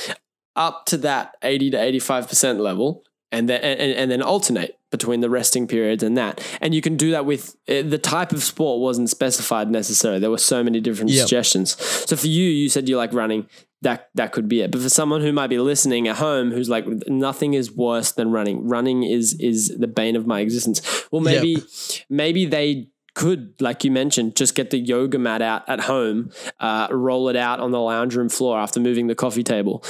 up 0.55 0.85
to 0.85 0.97
that 0.97 1.35
eighty 1.43 1.71
to 1.71 1.81
eighty 1.81 1.99
five 1.99 2.27
percent 2.27 2.59
level, 2.59 3.03
and 3.31 3.49
then 3.49 3.59
and, 3.62 3.91
and 3.93 4.12
then 4.12 4.21
alternate 4.21 4.75
between 4.91 5.21
the 5.21 5.29
resting 5.29 5.67
periods 5.67 6.03
and 6.03 6.17
that. 6.17 6.41
And 6.62 6.73
you 6.75 6.81
can 6.81 6.95
do 6.97 7.12
that 7.12 7.25
with 7.25 7.55
uh, 7.67 7.83
the 7.83 7.99
type 7.99 8.31
of 8.31 8.43
sport 8.43 8.81
wasn't 8.81 9.09
specified 9.09 9.69
necessarily. 9.69 10.19
There 10.19 10.31
were 10.31 10.38
so 10.39 10.63
many 10.63 10.79
different 10.79 11.12
Yep. 11.12 11.19
suggestions. 11.21 11.77
So 12.09 12.15
for 12.15 12.25
you, 12.27 12.45
you 12.49 12.69
said 12.69 12.89
you 12.89 12.97
like 12.97 13.13
running. 13.13 13.47
That 13.81 14.09
that 14.15 14.33
could 14.33 14.49
be 14.49 14.61
it. 14.61 14.71
But 14.71 14.81
for 14.81 14.89
someone 14.89 15.21
who 15.21 15.31
might 15.31 15.47
be 15.47 15.57
listening 15.57 16.07
at 16.09 16.17
home, 16.17 16.51
who's 16.51 16.67
like, 16.69 16.85
nothing 17.07 17.53
is 17.53 17.71
worse 17.71 18.11
than 18.11 18.29
running. 18.31 18.67
Running 18.67 19.03
is 19.03 19.33
is 19.39 19.69
the 19.77 19.87
bane 19.87 20.15
of 20.17 20.27
my 20.27 20.41
existence. 20.41 20.81
Well, 21.11 21.23
Yep. 21.23 21.41
maybe 21.43 21.63
maybe 22.09 22.45
they 22.45 22.89
could, 23.15 23.53
like 23.61 23.83
you 23.85 23.91
mentioned, 23.91 24.35
just 24.35 24.53
get 24.55 24.69
the 24.69 24.77
yoga 24.77 25.17
mat 25.17 25.41
out 25.41 25.67
at 25.67 25.81
home, 25.81 26.29
uh, 26.59 26.87
roll 26.91 27.29
it 27.29 27.35
out 27.35 27.59
on 27.59 27.71
the 27.71 27.79
lounge 27.79 28.15
room 28.15 28.29
floor 28.29 28.59
after 28.59 28.79
moving 28.79 29.07
the 29.07 29.15
coffee 29.15 29.43
table, 29.43 29.83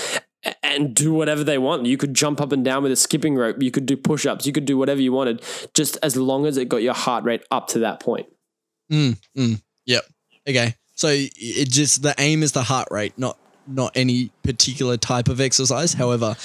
and 0.63 0.95
do 0.95 1.11
whatever 1.13 1.43
they 1.43 1.57
want. 1.57 1.85
You 1.85 1.97
could 1.97 2.13
jump 2.13 2.39
up 2.41 2.51
and 2.51 2.63
down 2.63 2.83
with 2.83 2.91
a 2.91 2.95
skipping 2.95 3.35
rope. 3.35 3.61
You 3.61 3.71
could 3.71 3.85
do 3.87 3.97
push 3.97 4.25
ups. 4.25 4.45
You 4.45 4.53
could 4.53 4.65
do 4.65 4.77
whatever 4.77 5.01
you 5.01 5.11
wanted, 5.11 5.43
just 5.73 5.97
as 6.03 6.15
long 6.15 6.45
as 6.45 6.57
it 6.57 6.69
got 6.69 6.83
your 6.83 6.93
heart 6.93 7.23
rate 7.23 7.43
up 7.51 7.67
to 7.69 7.79
that 7.79 7.99
point. 7.99 8.27
Mm, 8.91 9.17
mm, 9.37 9.61
yep. 9.85 10.03
Okay. 10.47 10.75
So 10.95 11.07
it 11.11 11.69
just 11.69 12.01
the 12.03 12.13
aim 12.19 12.41
is 12.43 12.51
the 12.53 12.63
heart 12.63 12.87
rate, 12.91 13.13
not 13.17 13.37
not 13.67 13.91
any 13.95 14.31
particular 14.43 14.97
type 14.97 15.27
of 15.27 15.39
exercise. 15.41 15.93
However, 15.93 16.35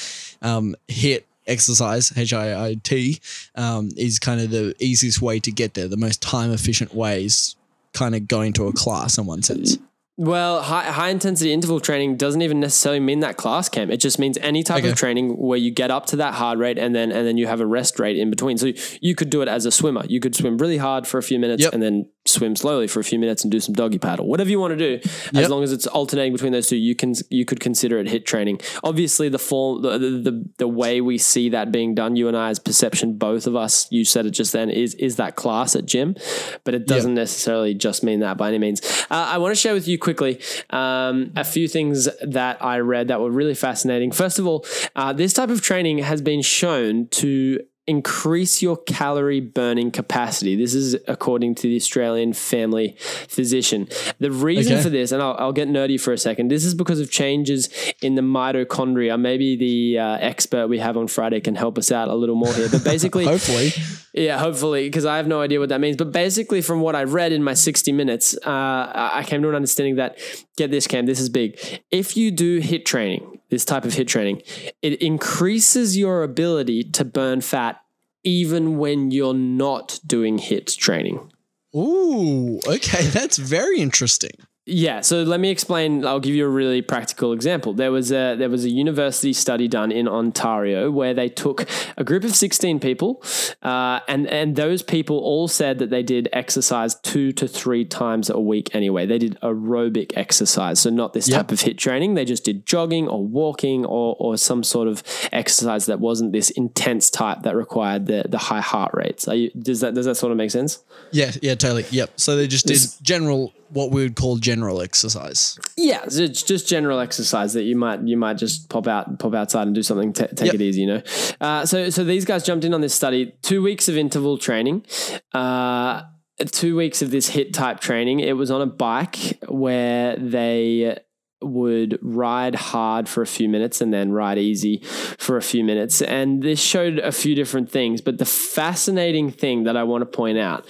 um, 0.42 0.74
HIIT 0.88 1.24
exercise 1.46 2.12
H 2.16 2.32
I 2.32 2.68
I 2.68 2.74
T 2.82 3.20
um, 3.54 3.90
is 3.96 4.18
kind 4.18 4.40
of 4.40 4.50
the 4.50 4.74
easiest 4.78 5.20
way 5.20 5.38
to 5.40 5.50
get 5.52 5.74
there. 5.74 5.88
The 5.88 5.96
most 5.96 6.22
time 6.22 6.52
efficient 6.52 6.94
way 6.94 7.24
is 7.24 7.56
kind 7.92 8.14
of 8.14 8.26
going 8.26 8.52
to 8.54 8.66
a 8.66 8.72
class 8.72 9.18
in 9.18 9.26
one 9.26 9.42
sense. 9.42 9.78
Well, 10.16 10.62
high, 10.62 10.84
high 10.84 11.08
intensity 11.08 11.52
interval 11.52 11.80
training 11.80 12.16
doesn't 12.18 12.40
even 12.40 12.60
necessarily 12.60 13.00
mean 13.00 13.18
that 13.20 13.36
class 13.36 13.68
camp. 13.68 13.90
It 13.90 13.96
just 13.96 14.18
means 14.20 14.38
any 14.38 14.62
type 14.62 14.78
Okay. 14.84 14.90
of 14.90 14.96
training 14.96 15.30
where 15.36 15.58
you 15.58 15.72
get 15.72 15.90
up 15.90 16.06
to 16.06 16.16
that 16.16 16.34
hard 16.34 16.60
rate 16.60 16.78
and 16.78 16.94
then 16.94 17.10
and 17.10 17.26
then 17.26 17.36
you 17.36 17.48
have 17.48 17.60
a 17.60 17.66
rest 17.66 17.98
rate 17.98 18.16
in 18.16 18.30
between. 18.30 18.56
So 18.56 18.72
you 19.00 19.14
could 19.16 19.28
do 19.28 19.42
it 19.42 19.48
as 19.48 19.66
a 19.66 19.72
swimmer. 19.72 20.04
You 20.08 20.20
could 20.20 20.36
swim 20.36 20.56
really 20.58 20.76
hard 20.76 21.06
for 21.08 21.18
a 21.18 21.22
few 21.22 21.38
minutes 21.40 21.64
Yep. 21.64 21.72
and 21.74 21.82
then 21.82 22.06
swim 22.26 22.56
slowly 22.56 22.86
for 22.86 23.00
a 23.00 23.04
few 23.04 23.18
minutes 23.18 23.42
and 23.42 23.52
do 23.52 23.60
some 23.60 23.74
doggy 23.74 23.98
paddle. 23.98 24.26
Whatever 24.26 24.50
you 24.50 24.58
want 24.58 24.76
to 24.78 24.98
do, 24.98 25.08
as 25.34 25.48
long 25.48 25.62
as 25.62 25.72
it's 25.72 25.86
alternating 25.86 26.32
between 26.32 26.52
those 26.52 26.68
two, 26.68 26.76
you 26.76 26.94
can 26.94 27.14
you 27.30 27.44
could 27.44 27.60
consider 27.60 27.98
it 27.98 28.06
HIIT 28.06 28.24
training. 28.24 28.60
Obviously, 28.82 29.28
the 29.28 29.38
form 29.38 29.82
the 29.82 29.98
the, 29.98 30.44
the, 30.58 30.68
way 30.68 31.00
we 31.00 31.18
see 31.18 31.50
that 31.50 31.70
being 31.70 31.94
done, 31.94 32.16
you 32.16 32.28
and 32.28 32.36
I 32.36 32.50
as 32.50 32.58
perception, 32.58 33.16
both 33.16 33.46
of 33.46 33.54
us, 33.54 33.86
you 33.90 34.04
said 34.04 34.26
it 34.26 34.30
just 34.30 34.52
then, 34.52 34.70
is 34.70 34.94
is 34.94 35.16
that 35.16 35.36
class 35.36 35.76
at 35.76 35.86
gym, 35.86 36.16
but 36.64 36.74
it 36.74 36.86
doesn't 36.86 37.14
necessarily 37.14 37.74
just 37.74 38.02
mean 38.02 38.20
that 38.20 38.36
by 38.36 38.48
any 38.48 38.58
means. 38.58 38.80
Uh, 39.10 39.28
I 39.28 39.38
want 39.38 39.52
to 39.52 39.60
share 39.60 39.74
with 39.74 39.86
you 39.86 39.98
quickly 39.98 40.40
um, 40.70 41.32
a 41.36 41.44
few 41.44 41.68
things 41.68 42.08
that 42.22 42.64
I 42.64 42.78
read 42.78 43.08
that 43.08 43.20
were 43.20 43.30
really 43.30 43.54
fascinating. 43.54 44.10
First 44.10 44.38
of 44.38 44.46
all, 44.46 44.64
uh, 44.96 45.12
this 45.12 45.32
type 45.32 45.50
of 45.50 45.62
training 45.62 45.98
has 45.98 46.22
been 46.22 46.42
shown 46.42 47.08
to 47.08 47.60
increase 47.86 48.62
your 48.62 48.76
calorie 48.76 49.40
burning 49.40 49.90
capacity. 49.90 50.56
This 50.56 50.74
is 50.74 50.96
according 51.06 51.54
to 51.56 51.62
the 51.62 51.76
Australian 51.76 52.32
family 52.32 52.96
physician. 53.28 53.88
The 54.18 54.30
reason 54.30 54.74
Okay. 54.74 54.82
for 54.82 54.88
this, 54.90 55.12
and 55.12 55.22
I'll, 55.22 55.36
I'll 55.38 55.52
get 55.52 55.68
nerdy 55.68 56.00
for 56.00 56.12
a 56.12 56.18
second, 56.18 56.48
this 56.50 56.64
is 56.64 56.74
because 56.74 56.98
of 57.00 57.10
changes 57.10 57.68
in 58.00 58.14
the 58.14 58.22
mitochondria. 58.22 59.20
Maybe 59.20 59.56
the 59.56 59.98
uh, 59.98 60.16
expert 60.20 60.68
we 60.68 60.78
have 60.78 60.96
on 60.96 61.08
Friday 61.08 61.40
can 61.40 61.54
help 61.54 61.76
us 61.76 61.92
out 61.92 62.08
a 62.08 62.14
little 62.14 62.36
more 62.36 62.52
here. 62.54 62.68
But 62.70 62.84
basically, 62.92 63.24
Hopefully, 63.26 63.72
yeah, 64.14 64.38
hopefully, 64.38 64.84
because 64.86 65.04
I 65.04 65.16
have 65.18 65.26
no 65.26 65.40
idea 65.40 65.60
what 65.60 65.68
that 65.68 65.80
means. 65.80 65.96
But 65.96 66.12
basically, 66.12 66.62
from 66.62 66.80
what 66.80 66.94
I've 66.94 67.12
read 67.14 67.32
in 67.32 67.42
my 67.42 67.54
60 67.54 67.92
minutes, 67.92 68.36
uh, 68.46 68.50
I 68.50 69.10
I 69.18 69.22
came 69.24 69.42
to 69.42 69.48
an 69.48 69.54
understanding 69.54 69.96
that, 69.96 70.18
get 70.56 70.70
this, 70.70 70.86
Cam, 70.86 71.06
this 71.06 71.20
is 71.20 71.28
big. 71.28 71.58
If 71.90 72.16
you 72.16 72.30
do 72.30 72.60
HIIT 72.60 72.84
training, 72.84 73.40
this 73.48 73.64
type 73.64 73.84
of 73.84 73.92
HIIT 73.92 74.06
training, 74.06 74.42
it 74.82 75.00
increases 75.02 75.96
your 75.96 76.22
ability 76.22 76.84
to 76.84 77.04
burn 77.04 77.40
fat 77.40 77.80
even 78.24 78.78
when 78.78 79.10
you're 79.10 79.34
not 79.34 80.00
doing 80.06 80.38
HIIT 80.38 80.76
training. 80.76 81.30
ooh, 81.76 82.58
okay, 82.66 83.06
that's 83.08 83.36
very 83.36 83.78
interesting. 83.78 84.32
Yeah, 84.66 85.02
so 85.02 85.24
let 85.24 85.40
me 85.40 85.50
explain. 85.50 86.06
I'll 86.06 86.20
give 86.20 86.34
you 86.34 86.46
a 86.46 86.48
really 86.48 86.80
practical 86.80 87.34
example. 87.34 87.74
There 87.74 87.92
was 87.92 88.10
a 88.10 88.34
there 88.34 88.48
was 88.48 88.64
a 88.64 88.70
university 88.70 89.34
study 89.34 89.68
done 89.68 89.92
in 89.92 90.08
Ontario 90.08 90.90
where 90.90 91.12
they 91.12 91.28
took 91.28 91.68
a 91.98 92.04
group 92.04 92.24
of 92.24 92.34
sixteen 92.34 92.80
people, 92.80 93.22
uh, 93.62 94.00
and 94.08 94.26
and 94.26 94.56
those 94.56 94.82
people 94.82 95.18
all 95.18 95.48
said 95.48 95.78
that 95.80 95.90
they 95.90 96.02
did 96.02 96.30
exercise 96.32 96.94
two 96.94 97.30
to 97.32 97.46
three 97.46 97.84
times 97.84 98.30
a 98.30 98.40
week. 98.40 98.74
Anyway, 98.74 99.04
they 99.04 99.18
did 99.18 99.38
aerobic 99.42 100.12
exercise, 100.16 100.80
so 100.80 100.88
not 100.88 101.12
this 101.12 101.28
Yep. 101.28 101.36
type 101.36 101.52
of 101.52 101.58
HIIT 101.60 101.76
training. 101.76 102.14
They 102.14 102.24
just 102.24 102.44
did 102.44 102.64
jogging 102.64 103.06
or 103.06 103.22
walking 103.22 103.84
or 103.84 104.16
or 104.18 104.38
some 104.38 104.64
sort 104.64 104.88
of 104.88 105.02
exercise 105.30 105.84
that 105.86 106.00
wasn't 106.00 106.32
this 106.32 106.48
intense 106.48 107.10
type 107.10 107.42
that 107.42 107.54
required 107.54 108.06
the 108.06 108.24
the 108.26 108.38
high 108.38 108.62
heart 108.62 108.92
rates. 108.94 109.28
Are 109.28 109.34
you, 109.34 109.50
does 109.50 109.80
that 109.80 109.92
does 109.92 110.06
that 110.06 110.14
sort 110.14 110.32
of 110.32 110.38
make 110.38 110.50
sense? 110.50 110.82
Yeah, 111.10 111.32
yeah, 111.42 111.54
totally. 111.54 111.84
Yep. 111.90 112.12
So 112.18 112.34
they 112.34 112.46
just 112.46 112.64
did 112.66 112.76
This- 112.76 112.96
general, 113.00 113.52
what 113.74 113.90
we 113.90 114.02
would 114.02 114.16
call 114.16 114.36
general 114.38 114.80
exercise. 114.80 115.58
Yeah, 115.76 116.02
it's 116.04 116.42
just 116.42 116.66
general 116.68 116.98
exercise 117.00 117.52
that 117.52 117.64
you 117.64 117.76
might 117.76 118.00
you 118.02 118.16
might 118.16 118.38
just 118.38 118.70
pop 118.70 118.86
out 118.86 119.18
pop 119.18 119.34
outside 119.34 119.66
and 119.66 119.74
do 119.74 119.82
something. 119.82 120.12
T- 120.12 120.26
take 120.34 120.46
Yep. 120.46 120.54
it 120.54 120.60
easy, 120.62 120.80
you 120.82 120.86
know. 120.86 121.02
Uh, 121.40 121.66
so 121.66 121.90
so 121.90 122.02
these 122.04 122.24
guys 122.24 122.42
jumped 122.44 122.64
in 122.64 122.72
on 122.72 122.80
this 122.80 122.94
study. 122.94 123.34
Two 123.42 123.62
weeks 123.62 123.88
of 123.88 123.96
interval 123.96 124.38
training. 124.38 124.86
Uh, 125.32 126.02
two 126.50 126.74
weeks 126.76 127.02
of 127.02 127.10
this 127.10 127.30
HIIT 127.30 127.52
type 127.52 127.80
training. 127.80 128.20
It 128.20 128.36
was 128.36 128.50
on 128.50 128.60
a 128.62 128.66
bike 128.66 129.38
where 129.48 130.16
they 130.16 130.98
would 131.44 131.98
ride 132.02 132.54
hard 132.54 133.08
for 133.08 133.22
a 133.22 133.26
few 133.26 133.48
minutes 133.48 133.80
and 133.80 133.92
then 133.92 134.12
ride 134.12 134.38
easy 134.38 134.78
for 135.18 135.36
a 135.36 135.42
few 135.42 135.64
minutes. 135.64 136.02
And 136.02 136.42
this 136.42 136.60
showed 136.60 136.98
a 136.98 137.12
few 137.12 137.34
different 137.34 137.70
things. 137.70 138.00
But 138.00 138.18
the 138.18 138.24
fascinating 138.24 139.30
thing 139.30 139.64
that 139.64 139.76
I 139.76 139.82
want 139.84 140.02
to 140.02 140.06
point 140.06 140.38
out 140.38 140.66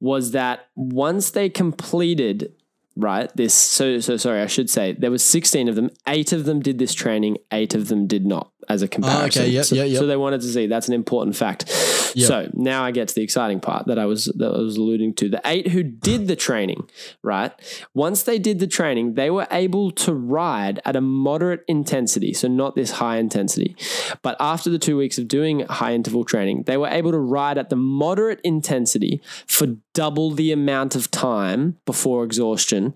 was 0.00 0.32
that 0.32 0.68
once 0.74 1.30
they 1.30 1.48
completed 1.48 2.52
right 2.96 3.34
this 3.36 3.54
so 3.54 4.00
so 4.00 4.18
sorry 4.18 4.42
i 4.42 4.46
should 4.46 4.68
say 4.68 4.92
there 4.92 5.10
was 5.10 5.24
16 5.24 5.66
of 5.68 5.76
them 5.76 5.88
eight 6.06 6.30
of 6.32 6.44
them 6.44 6.60
did 6.60 6.78
this 6.78 6.92
training 6.92 7.38
eight 7.50 7.74
of 7.74 7.88
them 7.88 8.06
did 8.06 8.26
not 8.26 8.52
as 8.68 8.82
a 8.82 8.86
ah, 8.86 8.88
comparison 8.88 9.50
yep, 9.50 9.64
so, 9.64 9.74
yep, 9.74 9.88
yep. 9.88 9.98
so 9.98 10.06
they 10.06 10.16
wanted 10.16 10.40
to 10.40 10.46
see. 10.46 10.66
That's 10.66 10.88
an 10.88 10.94
important 10.94 11.36
fact. 11.36 11.68
Yep. 12.14 12.28
so 12.28 12.50
now 12.52 12.84
i 12.84 12.90
get 12.90 13.08
to 13.08 13.14
the 13.14 13.22
exciting 13.22 13.58
part 13.58 13.86
that 13.86 13.98
i 13.98 14.04
was 14.04 14.26
that 14.26 14.52
i 14.52 14.58
was 14.58 14.76
alluding 14.76 15.14
to. 15.14 15.28
The 15.28 15.40
eight 15.44 15.68
who 15.68 15.82
did 15.82 16.28
the 16.28 16.36
training 16.36 16.88
right? 17.22 17.52
Once 17.94 18.22
they 18.22 18.38
did 18.38 18.58
the 18.58 18.66
training 18.66 19.14
they 19.14 19.30
were 19.30 19.46
able 19.50 19.90
to 19.92 20.12
ride 20.12 20.80
at 20.84 20.96
a 20.96 21.00
moderate 21.00 21.64
intensity 21.68 22.32
so 22.34 22.48
not 22.48 22.74
this 22.74 22.92
high 22.92 23.16
intensity. 23.16 23.76
But 24.22 24.36
after 24.40 24.70
the 24.70 24.78
two 24.78 24.96
weeks 24.96 25.18
of 25.18 25.28
doing 25.28 25.60
high 25.60 25.94
interval 25.94 26.24
training 26.24 26.64
they 26.64 26.76
were 26.76 26.88
able 26.88 27.12
to 27.12 27.18
ride 27.18 27.58
at 27.58 27.70
the 27.70 27.76
moderate 27.76 28.40
intensity 28.42 29.22
for 29.46 29.66
double 29.94 30.32
the 30.32 30.52
amount 30.52 30.94
of 30.94 31.10
time 31.10 31.78
before 31.86 32.24
exhaustion 32.24 32.94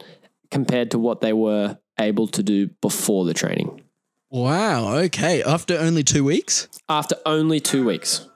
compared 0.51 0.91
to 0.91 0.99
what 0.99 1.21
they 1.21 1.33
were 1.33 1.79
able 1.99 2.27
to 2.29 2.43
do 2.43 2.69
before 2.81 3.25
the 3.25 3.35
training 3.35 3.81
Wow. 4.37 4.97
Okay. 4.99 5.43
After 5.43 5.79
only 5.79 6.03
two 6.03 6.23
weeks. 6.23 6.69
after 6.89 7.17
only 7.25 7.59
two 7.59 7.85
weeks 7.85 8.27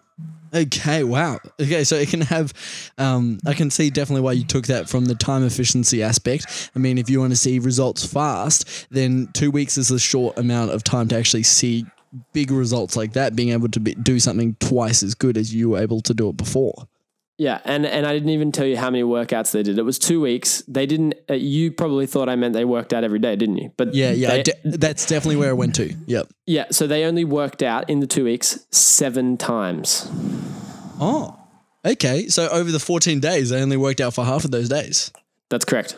Okay. 0.52 1.04
Wow. 1.04 1.38
Okay. 1.60 1.84
So 1.84 1.96
it 1.96 2.08
can 2.08 2.22
have, 2.22 2.52
um, 2.98 3.38
I 3.46 3.54
can 3.54 3.70
see 3.70 3.90
definitely 3.90 4.22
why 4.22 4.32
you 4.32 4.44
took 4.44 4.66
that 4.66 4.88
from 4.88 5.04
the 5.04 5.14
time 5.14 5.44
efficiency 5.44 6.02
aspect. 6.02 6.70
I 6.74 6.78
mean, 6.78 6.98
if 6.98 7.08
you 7.08 7.20
want 7.20 7.32
to 7.32 7.36
see 7.36 7.58
results 7.58 8.04
fast, 8.04 8.86
then 8.90 9.28
two 9.32 9.50
weeks 9.50 9.78
is 9.78 9.90
a 9.90 9.98
short 9.98 10.38
amount 10.38 10.72
of 10.72 10.82
time 10.82 11.06
to 11.08 11.16
actually 11.16 11.44
see 11.44 11.86
big 12.32 12.50
results 12.50 12.96
like 12.96 13.12
that. 13.12 13.36
Being 13.36 13.50
able 13.50 13.68
to 13.68 13.78
be, 13.80 13.94
do 13.94 14.18
something 14.18 14.56
twice 14.58 15.02
as 15.02 15.14
good 15.14 15.36
as 15.36 15.54
you 15.54 15.70
were 15.70 15.78
able 15.78 16.00
to 16.00 16.14
do 16.14 16.28
it 16.30 16.36
before. 16.36 16.88
Yeah, 17.40 17.58
and 17.64 17.86
and 17.86 18.06
I 18.06 18.12
didn't 18.12 18.28
even 18.28 18.52
tell 18.52 18.66
you 18.66 18.76
how 18.76 18.90
many 18.90 19.02
workouts 19.02 19.52
they 19.52 19.62
did. 19.62 19.78
It 19.78 19.82
was 19.82 19.98
two 19.98 20.20
weeks. 20.20 20.62
They 20.68 20.84
didn't. 20.84 21.14
Uh, 21.30 21.34
you 21.34 21.72
probably 21.72 22.04
thought 22.06 22.28
I 22.28 22.36
meant 22.36 22.52
they 22.52 22.66
worked 22.66 22.92
out 22.92 23.02
every 23.02 23.18
day, 23.18 23.34
didn't 23.34 23.56
you? 23.56 23.72
But 23.78 23.94
Yeah. 23.94 24.10
Yeah. 24.10 24.28
they- 24.28 24.42
de- 24.42 24.58
that's 24.64 25.06
definitely 25.06 25.36
where 25.36 25.48
I 25.48 25.54
went 25.54 25.74
to. 25.76 25.90
Yep. 26.06 26.28
yeah. 26.46 26.66
So 26.70 26.86
they 26.86 27.04
only 27.04 27.24
worked 27.24 27.62
out 27.62 27.88
in 27.88 28.00
the 28.00 28.06
two 28.06 28.24
weeks 28.24 28.66
seven 28.70 29.38
times. 29.38 30.06
Oh. 31.00 31.34
Okay. 31.82 32.28
So 32.28 32.46
over 32.48 32.70
the 32.70 32.78
14 32.78 33.20
days, 33.20 33.48
they 33.48 33.62
only 33.62 33.78
worked 33.78 34.02
out 34.02 34.12
for 34.12 34.22
half 34.26 34.44
of 34.44 34.50
those 34.50 34.68
days. 34.68 35.10
That's 35.48 35.64
correct. 35.64 35.96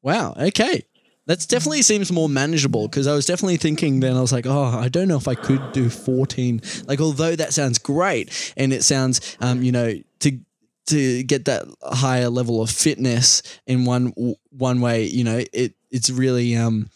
Wow. 0.00 0.34
Okay. 0.40 0.86
That 1.26 1.46
definitely 1.48 1.82
seems 1.82 2.10
more 2.10 2.30
manageable 2.30 2.88
because 2.88 3.06
I 3.06 3.14
was 3.14 3.26
definitely 3.26 3.58
thinking 3.58 4.00
then 4.00 4.16
I 4.16 4.22
was 4.22 4.32
like, 4.32 4.46
oh, 4.46 4.64
I 4.64 4.88
don't 4.88 5.06
know 5.06 5.18
if 5.18 5.28
I 5.28 5.34
could 5.34 5.72
do 5.72 5.90
14. 5.90 6.62
Like, 6.86 7.00
although 7.02 7.36
that 7.36 7.52
sounds 7.52 7.78
great 7.78 8.54
and 8.56 8.72
it 8.72 8.82
sounds, 8.84 9.36
um, 9.40 9.62
you 9.62 9.70
know, 9.70 9.92
to 10.20 10.38
to 10.86 11.22
get 11.22 11.44
that 11.46 11.64
higher 11.82 12.28
level 12.28 12.62
of 12.62 12.70
fitness 12.70 13.42
in 13.66 13.84
one 13.84 14.12
one 14.50 14.80
way, 14.80 15.04
you 15.04 15.24
know, 15.24 15.42
it 15.52 15.74
it's 15.90 16.10
really 16.10 16.56
um, 16.56 16.90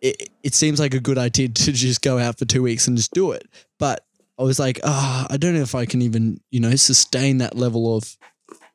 it 0.00 0.30
it 0.42 0.54
seems 0.54 0.80
like 0.80 0.94
a 0.94 1.00
good 1.00 1.18
idea 1.18 1.48
to 1.48 1.72
just 1.72 2.02
go 2.02 2.18
out 2.18 2.38
for 2.38 2.44
two 2.44 2.62
weeks 2.62 2.86
and 2.86 2.96
just 2.96 3.12
do 3.12 3.32
it. 3.32 3.48
But 3.78 4.04
I 4.38 4.42
was 4.42 4.58
like, 4.58 4.80
ah, 4.84 5.26
I 5.30 5.36
don't 5.36 5.54
know 5.54 5.60
if 5.60 5.74
I 5.74 5.86
can 5.86 6.02
even, 6.02 6.40
you 6.50 6.60
know, 6.60 6.74
sustain 6.74 7.38
that 7.38 7.56
level 7.56 7.96
of 7.96 8.16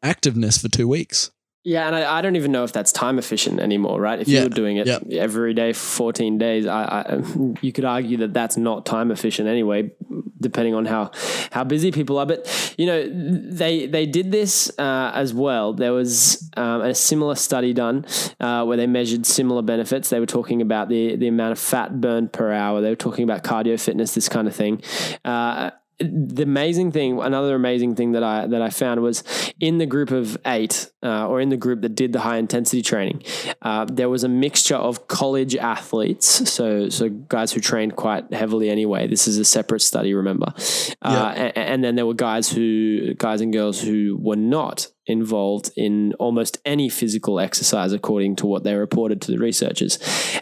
activeness 0.03 0.61
for 0.61 0.69
two 0.69 0.87
weeks. 0.87 1.31
Yeah, 1.67 1.85
and 1.85 1.93
I, 1.97 2.19
I 2.19 2.21
don't 2.21 2.37
even 2.37 2.53
know 2.53 2.63
if 2.63 2.71
that's 2.71 2.93
time 2.93 3.19
efficient 3.19 3.59
anymore, 3.59 3.99
right? 3.99 4.21
If 4.21 4.29
Yeah, 4.29 4.39
you're 4.39 4.49
doing 4.49 4.77
it 4.77 4.87
yeah. 4.87 4.99
every 5.19 5.53
day 5.53 5.73
14 5.73 6.37
days, 6.37 6.65
I, 6.65 6.81
I, 6.81 7.21
you 7.59 7.73
could 7.73 7.83
argue 7.83 8.15
that 8.19 8.33
that's 8.33 8.55
not 8.55 8.85
time 8.85 9.11
efficient 9.11 9.49
anyway, 9.49 9.91
depending 10.39 10.75
on 10.75 10.85
how 10.85 11.11
how 11.51 11.65
busy 11.65 11.91
people 11.91 12.19
are. 12.19 12.25
But 12.25 12.47
you 12.77 12.85
know, 12.85 13.03
they 13.51 13.85
they 13.85 14.05
did 14.05 14.31
this 14.31 14.71
uh, 14.79 15.11
as 15.13 15.33
well. 15.33 15.73
There 15.73 15.91
was 15.91 16.49
um, 16.55 16.83
a 16.83 16.95
similar 16.95 17.35
study 17.35 17.73
done 17.73 18.05
uh, 18.39 18.63
where 18.63 18.77
they 18.77 18.87
measured 18.87 19.25
similar 19.25 19.61
benefits. 19.61 20.09
They 20.09 20.21
were 20.21 20.25
talking 20.25 20.61
about 20.61 20.87
the 20.87 21.17
the 21.17 21.27
amount 21.27 21.51
of 21.51 21.59
fat 21.59 21.99
burned 21.99 22.31
per 22.31 22.49
hour. 22.53 22.79
They 22.79 22.91
were 22.91 22.95
talking 22.95 23.25
about 23.25 23.43
cardio 23.43 23.77
fitness, 23.77 24.13
this 24.13 24.29
kind 24.29 24.47
of 24.47 24.55
thing. 24.55 24.81
Uh, 25.25 25.71
the 25.99 26.43
amazing 26.43 26.91
thing, 26.91 27.19
another 27.19 27.55
amazing 27.55 27.95
thing 27.95 28.11
that 28.11 28.23
I 28.23 28.45
that 28.47 28.61
I 28.61 28.69
found 28.69 29.01
was 29.01 29.23
in 29.59 29.79
the 29.79 29.85
group 29.85 30.11
of 30.11 30.37
eight, 30.45 30.91
uh, 31.01 31.27
or 31.27 31.41
in 31.41 31.49
the 31.49 31.57
group 31.57 31.81
that 31.81 31.95
did 31.95 32.13
the 32.13 32.19
high 32.19 32.37
intensity 32.37 32.81
training, 32.83 33.23
uh, 33.63 33.85
there 33.85 34.07
was 34.09 34.23
a 34.23 34.29
mixture 34.29 34.75
of 34.75 35.07
college 35.07 35.55
athletes, 35.55 36.49
so 36.51 36.89
so 36.89 37.09
guys 37.09 37.51
who 37.51 37.59
trained 37.59 37.95
quite 37.95 38.31
heavily 38.31 38.69
anyway. 38.69 39.07
This 39.07 39.27
is 39.27 39.37
a 39.39 39.45
separate 39.45 39.81
study, 39.81 40.13
remember, 40.13 40.53
uh, 41.01 41.33
and, 41.35 41.57
and 41.57 41.83
then 41.83 41.95
there 41.95 42.05
were 42.05 42.13
guys 42.13 42.51
who 42.51 43.15
guys 43.15 43.41
and 43.41 43.51
girls 43.51 43.81
who 43.81 44.17
were 44.21 44.35
not 44.35 44.87
involved 45.07 45.71
in 45.75 46.13
almost 46.19 46.59
any 46.65 46.89
physical 46.89 47.39
exercise, 47.39 47.91
according 47.93 48.35
to 48.35 48.45
what 48.45 48.63
they 48.63 48.75
reported 48.75 49.21
to 49.21 49.31
the 49.31 49.37
researchers, 49.39 49.97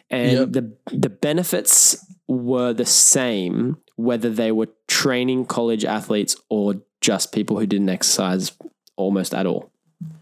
and 0.09 0.31
Yep. 0.31 0.51
the 0.51 0.77
the 0.91 1.09
benefits 1.09 2.05
were 2.27 2.73
the 2.73 2.85
same 2.85 3.77
whether 3.95 4.29
they 4.29 4.51
were 4.51 4.67
training 4.87 5.45
college 5.45 5.85
athletes 5.85 6.35
or 6.49 6.75
just 7.01 7.31
people 7.31 7.59
who 7.59 7.65
didn't 7.65 7.89
exercise 7.89 8.51
almost 8.97 9.33
at 9.33 9.45
all. 9.45 9.71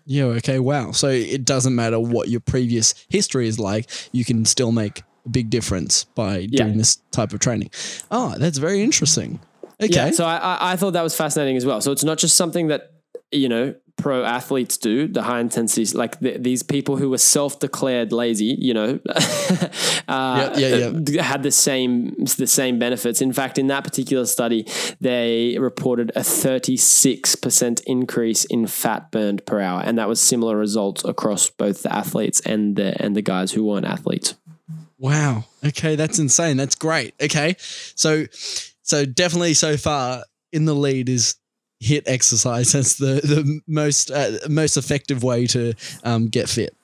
Yeah, 0.06 0.26
okay, 0.26 0.60
wow. 0.60 0.92
So 0.92 1.08
it 1.08 1.46
doesn't 1.46 1.74
matter 1.76 2.00
what 2.00 2.30
your 2.30 2.42
previous 2.42 2.94
history 3.10 3.48
is 3.48 3.60
like, 3.60 3.90
you 4.12 4.26
can 4.26 4.46
still 4.46 4.72
make 4.72 5.00
a 5.26 5.30
big 5.30 5.50
difference 5.50 6.04
by 6.16 6.40
Yeah. 6.50 6.66
doing 6.66 6.78
this 6.78 6.98
type 7.12 7.34
of 7.34 7.40
training. 7.40 7.72
Oh, 8.12 8.36
that's 8.38 8.58
very 8.58 8.84
interesting. 8.84 9.40
Okay. 9.82 9.94
Yeah, 9.94 10.12
so 10.12 10.26
I, 10.26 10.74
I 10.74 10.76
thought 10.76 10.92
that 10.94 11.02
was 11.04 11.16
fascinating 11.16 11.58
as 11.58 11.66
well. 11.66 11.82
So 11.82 11.92
it's 11.92 12.04
not 12.04 12.18
just 12.18 12.36
something 12.38 12.68
that, 12.68 12.92
you 13.32 13.50
know, 13.50 13.74
pro 13.98 14.24
athletes 14.24 14.78
do, 14.78 15.08
the 15.08 15.24
high 15.24 15.40
intensities, 15.40 15.94
like 15.96 16.20
the, 16.20 16.38
these 16.38 16.64
people 16.64 16.98
who 16.98 17.10
were 17.10 17.18
self 17.18 17.60
declared 17.60 18.12
lazy, 18.12 18.56
you 18.60 18.74
know, 18.74 19.00
uh, 20.08 20.54
Yeah, 20.58 20.92
yeah, 21.06 21.24
had 21.24 21.44
the 21.44 21.52
same 21.52 22.16
the 22.38 22.48
same 22.48 22.80
benefits. 22.80 23.22
In 23.22 23.34
fact, 23.34 23.58
in 23.58 23.68
that 23.68 23.84
particular 23.84 24.26
study, 24.26 24.68
they 25.00 25.58
reported 25.60 26.12
a 26.16 26.22
36% 26.22 27.84
increase 27.86 28.46
in 28.46 28.68
fat 28.68 29.12
burned 29.12 29.46
per 29.46 29.60
hour. 29.60 29.82
And 29.82 29.98
that 29.98 30.08
was 30.08 30.22
similar 30.22 30.58
results 30.58 31.04
across 31.06 31.50
both 31.50 31.84
the 31.84 31.94
athletes 31.94 32.40
and 32.42 32.76
the 32.76 33.02
and 33.02 33.16
the 33.16 33.22
guys 33.22 33.52
who 33.52 33.64
weren't 33.64 33.86
athletes. 33.86 34.36
wow. 34.98 35.46
Okay, 35.66 35.96
that's 35.96 36.20
insane. 36.20 36.58
That's 36.58 36.76
great. 36.76 37.14
Okay. 37.22 37.56
So 37.96 38.26
so 38.82 39.06
definitely 39.06 39.54
so 39.54 39.78
far 39.78 40.24
in 40.52 40.66
the 40.66 40.76
lead 40.76 41.10
is 41.10 41.36
HIIT 41.84 42.04
exercise. 42.06 42.72
That's 42.72 42.96
the 42.96 43.16
the 43.24 43.62
most 43.68 44.12
uh, 44.12 44.40
most 44.50 44.78
effective 44.78 45.24
way 45.24 45.46
to 45.48 45.74
um, 46.04 46.28
get 46.28 46.50
fit. 46.50 46.76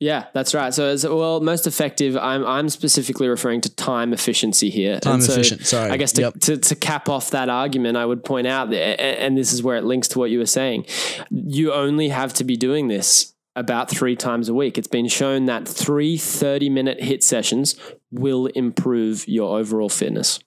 Yeah, 0.00 0.26
that's 0.34 0.54
right. 0.54 0.74
So, 0.74 0.86
as 0.86 1.06
well, 1.06 1.40
most 1.40 1.66
effective. 1.66 2.16
I'm 2.16 2.44
I'm 2.44 2.68
specifically 2.68 3.28
referring 3.28 3.60
to 3.62 3.74
time 3.74 4.12
efficiency 4.12 4.68
here. 4.68 4.98
Time 5.00 5.14
And 5.14 5.24
so 5.24 5.32
efficient, 5.32 5.66
sorry. 5.66 5.90
I 5.90 5.96
guess 5.96 6.12
to, 6.12 6.22
Yep. 6.22 6.40
to 6.40 6.56
to 6.58 6.74
cap 6.74 7.08
off 7.08 7.30
that 7.30 7.48
argument, 7.48 7.96
I 7.96 8.04
would 8.04 8.24
point 8.24 8.46
out 8.46 8.70
that, 8.70 9.00
and 9.00 9.38
this 9.38 9.52
is 9.52 9.62
where 9.62 9.76
it 9.76 9.84
links 9.84 10.08
to 10.08 10.18
what 10.18 10.30
you 10.30 10.38
were 10.38 10.46
saying. 10.46 10.86
You 11.30 11.72
only 11.72 12.08
have 12.08 12.34
to 12.34 12.44
be 12.44 12.56
doing 12.56 12.88
this 12.88 13.34
about 13.56 13.88
three 13.88 14.16
times 14.16 14.48
a 14.48 14.54
week. 14.54 14.76
It's 14.76 14.88
been 14.88 15.08
shown 15.08 15.46
that 15.46 15.66
three 15.66 16.18
30 16.18 16.68
minute 16.70 16.98
HIIT 17.00 17.22
sessions 17.22 17.76
will 18.10 18.46
improve 18.46 19.26
your 19.28 19.58
overall 19.58 19.88
fitness. 19.88 20.40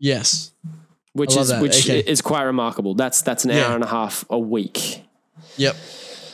Yes. 0.00 0.52
Which 1.14 1.36
is 1.36 1.48
that. 1.48 1.62
which 1.62 1.88
Okay. 1.88 2.00
is 2.00 2.20
quite 2.20 2.42
remarkable. 2.42 2.94
That's 2.94 3.22
that's 3.22 3.44
an 3.44 3.50
Yeah. 3.50 3.66
hour 3.66 3.74
and 3.76 3.84
a 3.84 3.88
half 3.88 4.24
a 4.30 4.38
week. 4.38 5.02
Yep. 5.56 5.76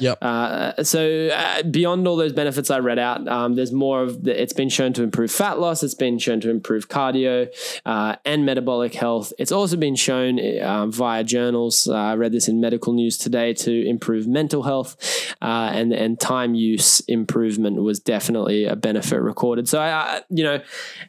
Yep. 0.00 0.18
Uh, 0.22 0.82
so 0.82 1.28
uh, 1.28 1.62
beyond 1.62 2.06
all 2.08 2.16
those 2.16 2.32
benefits 2.32 2.70
I 2.70 2.78
read 2.78 2.98
out, 2.98 3.26
um, 3.28 3.54
there's 3.54 3.72
more 3.72 4.02
of 4.02 4.24
the, 4.24 4.40
it's 4.40 4.52
been 4.52 4.68
shown 4.68 4.92
to 4.94 5.02
improve 5.02 5.30
fat 5.30 5.58
loss. 5.60 5.82
It's 5.82 5.94
been 5.94 6.18
shown 6.18 6.40
to 6.40 6.50
improve 6.50 6.88
cardio 6.88 7.48
uh, 7.86 8.16
and 8.24 8.44
metabolic 8.46 8.94
health. 8.94 9.32
It's 9.38 9.52
also 9.52 9.76
been 9.76 9.96
shown 9.96 10.40
um, 10.62 10.90
via 10.92 11.22
journals. 11.24 11.86
Uh, 11.88 11.94
I 11.94 12.14
read 12.16 12.32
this 12.32 12.48
in 12.48 12.60
medical 12.60 12.92
news 12.92 13.18
today 13.18 13.54
to 13.54 13.88
improve 13.88 14.26
mental 14.26 14.62
health 14.62 14.96
uh, 15.42 15.70
and 15.72 15.92
and 15.92 16.18
time 16.18 16.54
use 16.54 17.00
improvement 17.08 17.82
was 17.82 18.00
definitely 18.00 18.64
a 18.64 18.76
benefit 18.76 19.20
recorded. 19.20 19.68
So 19.68 19.78
I, 19.80 19.88
I, 19.90 20.20
you 20.30 20.44
know, 20.44 20.60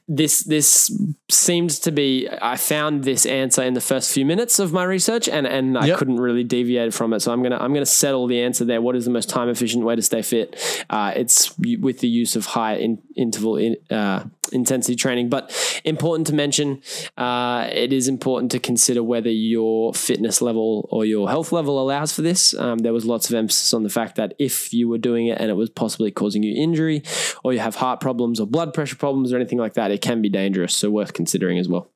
this 0.08 0.44
this 0.44 0.92
seems 1.30 1.80
to 1.80 1.92
be. 1.92 2.28
I 2.42 2.58
found 2.58 3.04
this 3.04 3.26
answer 3.26 3.64
in 3.64 3.74
the 3.74 3.82
first 3.82 4.12
few 4.14 4.26
minutes 4.26 4.60
of 4.60 4.74
my 4.74 4.84
research, 4.84 5.30
and 5.30 5.48
and 5.48 5.78
I 5.78 5.86
Yep. 5.88 5.98
couldn't 6.00 6.20
really 6.20 6.44
deviate 6.44 6.94
from 6.94 7.14
it. 7.14 7.22
So 7.22 7.32
I'm 7.32 7.42
gonna 7.44 7.58
I'm 7.58 7.74
gonna 7.74 7.86
settle 7.86 8.28
the 8.28 8.42
answer 8.42 8.66
there. 8.66 8.81
What 8.82 8.96
is 8.96 9.06
the 9.06 9.12
most 9.12 9.30
time 9.30 9.50
efficient 9.50 9.84
way 9.84 9.96
to 9.96 10.02
stay 10.02 10.22
fit? 10.22 10.60
Uh, 10.90 11.14
it's 11.16 11.58
with 11.58 12.00
the 12.00 12.08
use 12.08 12.36
of 12.36 12.46
high 12.46 12.76
in, 12.76 13.02
interval 13.16 13.58
in, 13.58 13.78
uh, 13.90 14.26
intensity 14.52 14.96
training. 14.96 15.30
But 15.30 15.52
important 15.84 16.28
to 16.28 16.34
mention, 16.34 16.82
uh, 17.18 17.70
it 17.72 17.94
is 17.94 18.08
important 18.08 18.52
to 18.52 18.60
consider 18.60 19.04
whether 19.04 19.30
your 19.30 19.94
fitness 19.94 20.42
level 20.42 20.88
or 20.92 21.06
your 21.06 21.30
health 21.30 21.52
level 21.52 21.80
allows 21.80 22.14
for 22.14 22.22
this. 22.22 22.54
Um, 22.54 22.80
there 22.80 22.94
was 22.94 23.06
lots 23.06 23.30
of 23.30 23.36
emphasis 23.36 23.74
on 23.74 23.84
the 23.84 23.90
fact 23.90 24.16
that 24.16 24.34
if 24.40 24.74
you 24.74 24.88
were 24.88 24.98
doing 24.98 25.28
it 25.28 25.40
and 25.40 25.50
it 25.50 25.56
was 25.56 25.70
possibly 25.70 26.12
causing 26.12 26.44
you 26.44 26.62
injury, 26.62 27.04
or 27.44 27.54
you 27.54 27.60
have 27.60 27.76
heart 27.76 28.00
problems 28.00 28.40
or 28.40 28.48
blood 28.48 28.74
pressure 28.74 28.96
problems 28.96 29.32
or 29.32 29.36
anything 29.38 29.58
like 29.58 29.74
that, 29.74 29.92
it 29.92 30.02
can 30.02 30.22
be 30.22 30.30
dangerous. 30.30 30.76
So 30.76 30.90
worth 30.90 31.14
considering 31.14 31.58
as 31.58 31.68
well. 31.68 31.90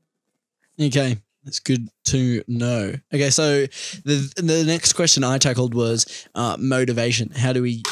Okay, 0.80 1.18
that's 1.46 1.60
good 1.60 1.90
to 2.06 2.44
know. 2.48 2.96
Okay, 3.14 3.30
so 3.30 3.68
the 4.04 4.34
the 4.36 4.64
next 4.66 4.94
question 4.94 5.24
I 5.24 5.38
tackled 5.38 5.74
was 5.74 6.28
uh, 6.34 6.58
motivation. 6.60 7.30
How 7.32 7.54
do 7.54 7.62
we 7.62 7.84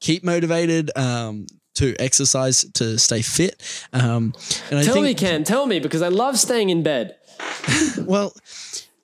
keep 0.00 0.24
motivated 0.24 0.90
um, 0.96 1.46
to 1.74 1.94
exercise 1.98 2.64
to 2.72 2.98
stay 2.98 3.22
fit? 3.22 3.62
Um, 3.92 4.34
and 4.70 4.78
I 4.78 4.82
Tell 4.82 4.94
think, 4.94 5.04
me, 5.04 5.14
Cam, 5.14 5.44
tell 5.44 5.66
me, 5.66 5.78
because 5.78 6.02
I 6.02 6.08
love 6.08 6.38
staying 6.38 6.70
in 6.70 6.82
bed. 6.82 7.16
well, 7.98 8.34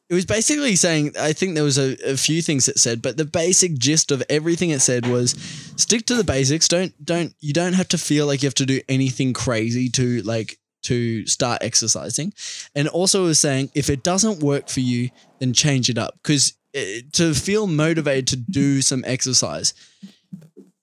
it 0.09 0.15
was 0.15 0.25
basically 0.25 0.75
saying. 0.75 1.13
I 1.21 1.35
think 1.35 1.55
there 1.55 1.65
was 1.65 1.79
a, 1.79 1.97
a 2.11 2.17
few 2.17 2.41
things 2.41 2.67
it 2.67 2.79
said, 2.79 3.03
but 3.03 3.19
the 3.19 3.27
basic 3.27 3.77
gist 3.77 4.11
of 4.11 4.23
everything 4.31 4.71
it 4.71 4.81
said 4.81 5.07
was 5.07 5.33
stick 5.77 6.07
to 6.07 6.15
the 6.15 6.25
basics. 6.25 6.67
Don't 6.67 6.93
don't 7.05 7.35
you 7.41 7.53
don't 7.53 7.75
have 7.75 7.89
to 7.89 7.99
feel 7.99 8.27
like 8.27 8.43
you 8.43 8.47
have 8.47 8.55
to 8.55 8.67
do 8.67 8.81
anything 8.89 9.35
crazy 9.35 9.91
to 9.91 10.23
like 10.23 10.59
to 10.89 11.27
start 11.27 11.63
exercising. 11.63 12.33
And 12.75 12.89
also 12.89 13.25
was 13.25 13.39
saying 13.39 13.71
if 13.75 13.89
it 13.91 14.03
doesn't 14.03 14.43
work 14.43 14.69
for 14.69 14.81
you, 14.81 15.11
then 15.39 15.53
change 15.53 15.89
it 15.89 15.99
up 15.99 16.15
because 16.23 16.55
to 17.13 17.35
feel 17.35 17.67
motivated 17.67 18.27
to 18.29 18.37
do 18.37 18.83
some 18.83 19.03
exercise, 19.07 19.75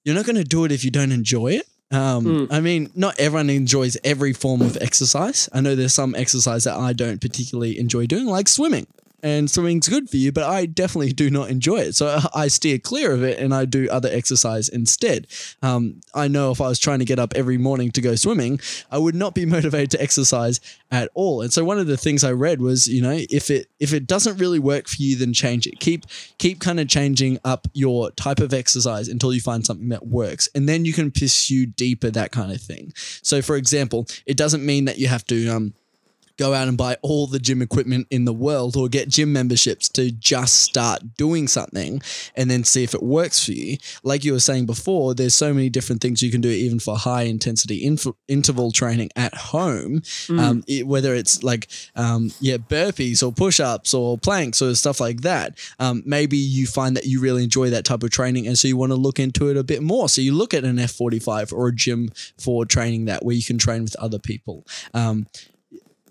you're 0.03 0.15
not 0.15 0.25
going 0.25 0.35
to 0.35 0.43
do 0.43 0.65
it 0.65 0.71
if 0.71 0.83
you 0.83 0.91
don't 0.91 1.11
enjoy 1.11 1.53
it. 1.53 1.67
Um, 1.91 2.47
I 2.51 2.61
mean, 2.61 2.91
not 2.95 3.19
everyone 3.19 3.49
enjoys 3.49 3.95
every 4.03 4.33
form 4.33 4.61
of 4.61 4.77
exercise. 4.81 5.47
I 5.53 5.61
know 5.61 5.75
there's 5.75 5.93
some 5.93 6.15
exercise 6.15 6.63
that 6.65 6.75
I 6.75 6.93
don't 6.93 7.21
particularly 7.21 7.79
enjoy 7.79 8.07
doing, 8.07 8.25
like 8.25 8.47
swimming. 8.47 8.87
And 9.25 9.49
swimming's 9.49 9.89
good 9.89 10.07
for 10.07 10.17
you, 10.17 10.31
but 10.31 10.43
I 10.43 10.67
definitely 10.67 11.11
do 11.11 11.31
not 11.31 11.49
enjoy 11.49 11.77
it. 11.77 11.95
So 11.95 12.19
I 12.35 12.47
steer 12.47 12.77
clear 12.77 13.11
of 13.11 13.23
it 13.23 13.39
and 13.39 13.55
I 13.55 13.65
do 13.65 13.89
other 13.89 14.07
exercise 14.11 14.69
instead. 14.69 15.25
Um, 15.63 16.01
I 16.13 16.27
know 16.27 16.51
if 16.51 16.61
I 16.61 16.67
was 16.67 16.77
trying 16.77 16.99
to 16.99 17.05
get 17.05 17.17
up 17.17 17.33
every 17.35 17.57
morning 17.57 17.89
to 17.93 18.01
go 18.01 18.13
swimming, 18.13 18.59
I 18.91 18.99
would 18.99 19.15
not 19.15 19.33
be 19.33 19.43
motivated 19.47 19.89
to 19.91 20.01
exercise 20.01 20.59
at 20.91 21.09
all. 21.15 21.41
And 21.41 21.51
so 21.51 21.65
one 21.65 21.79
of 21.79 21.87
the 21.87 21.97
things 21.97 22.23
I 22.23 22.33
read 22.33 22.61
was, 22.61 22.87
you 22.87 23.01
know, 23.01 23.17
if 23.31 23.49
it 23.49 23.67
if 23.79 23.93
it 23.93 24.05
doesn't 24.05 24.37
really 24.37 24.59
work 24.59 24.87
for 24.87 25.01
you, 25.01 25.15
then 25.15 25.33
change 25.33 25.65
it. 25.65 25.79
Keep 25.79 26.05
keep 26.37 26.59
kind 26.59 26.79
of 26.79 26.87
changing 26.87 27.39
up 27.43 27.67
your 27.73 28.11
type 28.11 28.39
of 28.39 28.53
exercise 28.53 29.07
until 29.07 29.33
you 29.33 29.41
find 29.41 29.65
something 29.65 29.89
that 29.89 30.05
works, 30.05 30.47
and 30.53 30.69
then 30.69 30.85
you 30.85 30.93
can 30.93 31.09
pursue 31.09 31.65
deeper 31.65 32.11
that 32.11 32.31
kind 32.31 32.51
of 32.51 32.61
thing. 32.61 32.93
So, 33.23 33.41
for 33.41 33.55
example, 33.55 34.05
it 34.27 34.37
doesn't 34.37 34.63
mean 34.63 34.85
that 34.85 34.99
you 34.99 35.07
have 35.07 35.25
to 35.25 35.47
um, 35.47 35.73
go 36.37 36.53
out 36.53 36.67
and 36.67 36.77
buy 36.77 36.97
all 37.01 37.27
the 37.27 37.39
gym 37.39 37.61
equipment 37.61 38.07
in 38.09 38.25
the 38.25 38.33
world 38.33 38.75
or 38.75 38.89
get 38.89 39.07
gym 39.09 39.31
memberships 39.31 39.87
to 39.89 40.11
just 40.11 40.55
start 40.61 41.15
doing 41.17 41.47
something 41.47 42.01
and 42.35 42.51
then 42.51 42.63
see 42.63 42.83
if 42.83 42.93
it 42.93 43.01
works 43.01 43.43
for 43.45 43.51
you. 43.53 43.77
Like 44.03 44.23
you 44.25 44.33
were 44.33 44.39
saying 44.39 44.65
before, 44.65 45.13
there's 45.13 45.33
so 45.33 45.53
many 45.53 45.69
different 45.69 46.01
things 46.01 46.21
you 46.21 46.31
can 46.31 46.41
do 46.41 46.49
even 46.49 46.79
for 46.79 46.97
high 46.97 47.23
intensity 47.23 47.83
inf- 47.85 48.07
interval 48.27 48.71
training 48.71 49.11
at 49.15 49.33
home, 49.33 50.01
um, 50.29 50.63
it- 50.67 50.85
whether 50.87 51.15
it's 51.15 51.41
like 51.43 51.67
um, 51.95 52.31
yeah 52.39 52.57
burpees 52.57 53.23
or 53.25 53.31
push 53.31 53.59
ups 53.59 53.93
or 53.93 54.17
planks 54.17 54.61
or 54.61 54.75
stuff 54.75 54.99
like 54.99 55.21
that. 55.21 55.57
Um, 55.79 56.03
maybe 56.05 56.37
you 56.37 56.67
find 56.67 56.95
that 56.97 57.05
you 57.05 57.21
really 57.21 57.43
enjoy 57.43 57.69
that 57.69 57.85
type 57.85 58.03
of 58.03 58.09
training 58.11 58.45
and 58.47 58.57
so 58.57 58.67
you 58.67 58.77
want 58.77 58.91
to 58.91 58.95
look 58.97 59.19
into 59.19 59.49
it 59.49 59.57
a 59.57 59.63
bit 59.63 59.81
more. 59.81 60.09
So 60.09 60.21
you 60.21 60.33
look 60.33 60.53
at 60.53 60.63
an 60.65 60.77
F45 60.77 61.53
or 61.53 61.69
a 61.69 61.73
gym 61.75 62.09
for 62.37 62.65
training 62.65 63.05
that 63.05 63.23
where 63.23 63.35
you 63.35 63.43
can 63.43 63.57
train 63.57 63.83
with 63.83 63.95
other 63.97 64.19
people. 64.19 64.65
Um, 64.93 65.27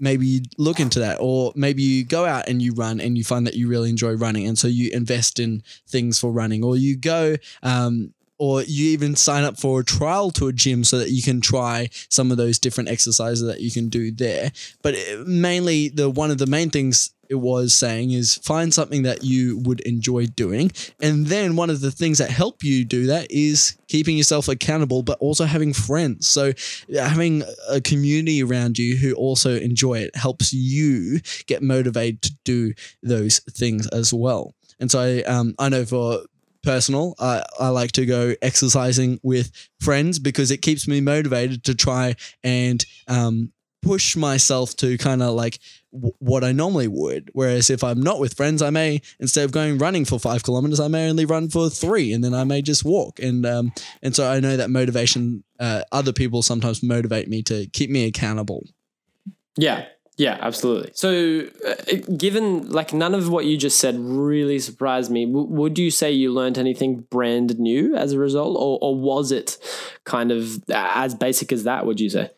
maybe 0.00 0.26
you 0.26 0.40
look 0.59 0.80
into 0.80 0.98
that 1.00 1.18
or 1.20 1.52
maybe 1.54 1.83
you 1.83 2.04
go 2.04 2.24
out 2.24 2.48
and 2.48 2.61
you 2.61 2.72
run 2.74 3.00
and 3.00 3.16
you 3.16 3.24
find 3.24 3.46
that 3.46 3.54
you 3.54 3.68
really 3.68 3.90
enjoy 3.90 4.12
running 4.12 4.46
and 4.46 4.59
so 4.59 4.66
you 4.66 4.90
invest 4.92 5.38
in 5.38 5.62
things 5.87 6.18
for 6.18 6.33
running 6.33 6.64
or 6.64 6.76
you 6.76 6.96
go 6.96 7.37
um, 7.62 8.12
or 8.37 8.62
you 8.62 8.90
even 8.90 9.14
sign 9.14 9.44
up 9.44 9.57
for 9.59 9.80
a 9.80 9.85
trial 9.85 10.30
to 10.33 10.48
a 10.48 10.52
gym 10.52 10.83
so 10.83 10.98
that 10.98 11.11
you 11.11 11.22
can 11.22 11.40
try 11.40 11.88
some 12.09 12.33
of 12.33 12.37
those 12.37 12.59
different 12.59 12.90
exercises 12.90 13.46
that 13.46 13.61
you 13.61 13.70
can 13.70 13.88
do 13.88 14.11
there. 14.11 14.50
But 14.83 14.94
it- 14.94 15.26
mainly 15.28 15.88
the 15.88 16.11
one 16.11 16.33
of 16.33 16.38
the 16.38 16.46
main 16.46 16.70
things 16.70 17.11
it 17.28 17.37
was 17.37 17.74
saying 17.74 18.12
is 18.12 18.34
find 18.37 18.72
something 18.72 19.02
that 19.02 19.24
you 19.24 19.58
would 19.64 19.80
enjoy 19.80 20.26
doing. 20.26 20.70
And 21.00 21.26
then 21.26 21.56
one 21.56 21.70
of 21.70 21.80
the 21.80 21.90
things 21.90 22.18
that 22.18 22.30
help 22.30 22.62
you 22.62 22.84
do 22.84 23.06
that 23.06 23.30
is 23.30 23.76
keeping 23.88 24.16
yourself 24.16 24.48
accountable 24.48 25.02
but 25.02 25.18
also 25.18 25.44
having 25.44 25.72
friends. 25.72 26.28
So 26.28 26.52
having 26.94 27.42
a 27.68 27.80
community 27.80 28.42
around 28.42 28.78
you 28.78 28.96
who 28.96 29.14
also 29.14 29.56
enjoy 29.56 29.98
it 29.98 30.16
helps 30.16 30.52
you 30.52 31.20
get 31.46 31.62
motivated 31.62 32.22
to 32.22 32.34
do 32.44 32.74
those 33.02 33.40
things 33.50 33.87
as 33.88 34.12
well. 34.12 34.54
And 34.80 34.90
so 34.90 35.00
I, 35.00 35.22
um, 35.22 35.54
I 35.58 35.68
know 35.68 35.84
for 35.84 36.20
personal 36.64 37.14
I, 37.18 37.44
I 37.60 37.68
like 37.68 37.92
to 37.92 38.06
go 38.06 38.34
exercising 38.42 39.20
with 39.22 39.52
friends 39.80 40.18
because 40.18 40.50
it 40.50 40.62
keeps 40.62 40.88
me 40.88 41.00
motivated 41.00 41.62
to 41.64 41.74
try 41.74 42.16
and 42.42 42.84
um, 43.06 43.52
push 43.82 44.16
myself 44.16 44.74
to 44.76 44.96
kind 44.98 45.22
of 45.22 45.34
like 45.34 45.58
what 46.18 46.42
I 46.44 46.52
normally 46.52 46.88
would. 46.88 47.30
Whereas 47.33 47.70
if 47.70 47.85
I'm 47.85 48.00
not 48.00 48.20
with 48.20 48.35
friends, 48.35 48.62
I 48.62 48.70
may 48.70 49.00
instead 49.20 49.44
of 49.44 49.52
going 49.52 49.78
running 49.78 50.04
for 50.04 50.18
five 50.18 50.42
kilometers, 50.42 50.80
I 50.80 50.88
may 50.88 51.09
only 51.09 51.24
run 51.24 51.48
for 51.48 51.70
three, 51.70 52.12
and 52.12 52.22
then 52.22 52.35
I 52.35 52.44
may 52.44 52.62
just 52.62 52.85
walk. 52.85 53.20
And 53.20 53.46
um, 53.46 53.72
and 54.02 54.14
so 54.14 54.30
I 54.30 54.40
know 54.40 54.57
that 54.57 54.70
motivation. 54.70 55.44
Uh, 55.61 55.83
other 55.92 56.12
people 56.12 56.42
sometimes 56.42 56.83
motivate 56.83 57.28
me 57.28 57.40
to 57.40 57.66
keep 57.68 57.88
me 57.88 58.07
accountable. 58.07 58.66
Yeah, 59.57 59.87
yeah, 60.16 60.38
absolutely. 60.40 60.90
So, 60.94 61.46
uh, 61.66 61.96
given 62.16 62.70
like 62.70 62.92
none 62.92 63.14
of 63.14 63.28
what 63.28 63.46
you 63.46 63.57
just 63.57 63.78
said 63.78 63.96
really 63.98 64.61
surprised 64.61 65.11
me, 65.11 65.26
w- 65.26 65.46
would 65.46 65.76
you 65.78 65.90
say 65.90 66.12
you 66.12 66.33
learned 66.33 66.57
anything 66.57 67.00
brand 67.11 67.59
new 67.59 67.96
as 67.96 68.12
a 68.12 68.18
result, 68.18 68.57
or, 68.57 68.78
or 68.80 68.94
was 68.94 69.33
it 69.33 69.59
kind 70.04 70.30
of 70.30 70.62
as 70.70 71.14
basic 71.14 71.50
as 71.52 71.64
that? 71.64 71.85
Would 71.87 72.00
you 72.00 72.11
say? 72.11 72.30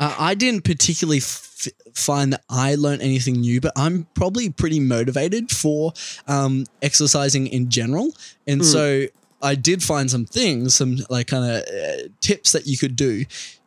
Uh, 0.00 0.16
I 0.18 0.34
didn't 0.34 0.64
particularly 0.64 1.18
f- 1.18 1.68
find 1.94 2.32
that 2.32 2.42
I 2.48 2.74
learned 2.74 3.02
anything 3.02 3.34
new, 3.34 3.60
but 3.60 3.72
I'm 3.76 4.06
probably 4.14 4.50
pretty 4.50 4.80
motivated 4.80 5.50
for 5.50 5.92
um, 6.26 6.64
exercising 6.82 7.46
in 7.46 7.68
general. 7.68 8.12
And 8.46 8.64
so 8.64 9.06
I 9.42 9.54
did 9.54 9.82
find 9.82 10.10
some 10.10 10.24
things, 10.24 10.74
some 10.74 10.98
like 11.08 11.26
kind 11.28 11.44
of 11.44 11.62
uh, 11.62 12.08
tips 12.20 12.52
that 12.52 12.66
you 12.66 12.76
could 12.78 12.96
do 12.96 13.24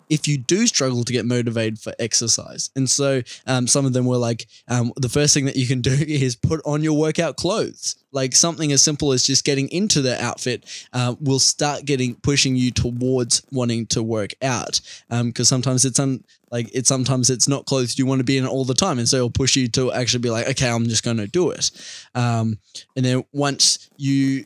if 0.09 0.27
you 0.27 0.37
do 0.37 0.67
struggle 0.67 1.03
to 1.03 1.13
get 1.13 1.25
motivated 1.25 1.79
for 1.79 1.93
exercise. 1.99 2.69
And 2.75 2.89
so 2.89 3.21
um, 3.47 3.67
some 3.67 3.85
of 3.85 3.93
them 3.93 4.05
were 4.05 4.17
like, 4.17 4.47
um, 4.67 4.91
the 4.95 5.09
first 5.09 5.33
thing 5.33 5.45
that 5.45 5.55
you 5.55 5.67
can 5.67 5.81
do 5.81 5.91
is 5.91 6.35
put 6.35 6.61
on 6.65 6.83
your 6.83 6.97
workout 6.97 7.35
clothes. 7.35 7.95
Like 8.11 8.35
something 8.35 8.71
as 8.71 8.81
simple 8.81 9.11
as 9.11 9.25
just 9.25 9.43
getting 9.43 9.69
into 9.69 10.01
the 10.01 10.21
outfit 10.23 10.65
uh, 10.93 11.15
will 11.19 11.39
start 11.39 11.85
getting 11.85 12.15
pushing 12.15 12.55
you 12.55 12.69
towards 12.69 13.41
wanting 13.51 13.87
to 13.87 14.03
work 14.03 14.33
out. 14.43 14.81
Because 15.09 15.47
sometimes 15.47 15.83
it's 15.83 15.99
un, 15.99 16.23
like 16.51 16.69
it's 16.75 16.87
sometimes 16.87 17.31
it's 17.31 17.47
not 17.47 17.65
clothes 17.65 17.97
you 17.97 18.05
want 18.05 18.19
to 18.19 18.23
be 18.23 18.37
in 18.37 18.45
all 18.45 18.65
the 18.65 18.75
time, 18.75 18.99
and 18.99 19.09
so 19.09 19.17
it'll 19.17 19.31
push 19.31 19.55
you 19.55 19.67
to 19.69 19.91
actually 19.91 20.19
be 20.19 20.29
like, 20.29 20.47
okay, 20.49 20.69
I'm 20.69 20.87
just 20.87 21.03
going 21.03 21.17
to 21.17 21.25
do 21.25 21.49
it. 21.49 21.71
Um, 22.13 22.59
and 22.95 23.03
then 23.03 23.23
once 23.33 23.89
you 23.97 24.45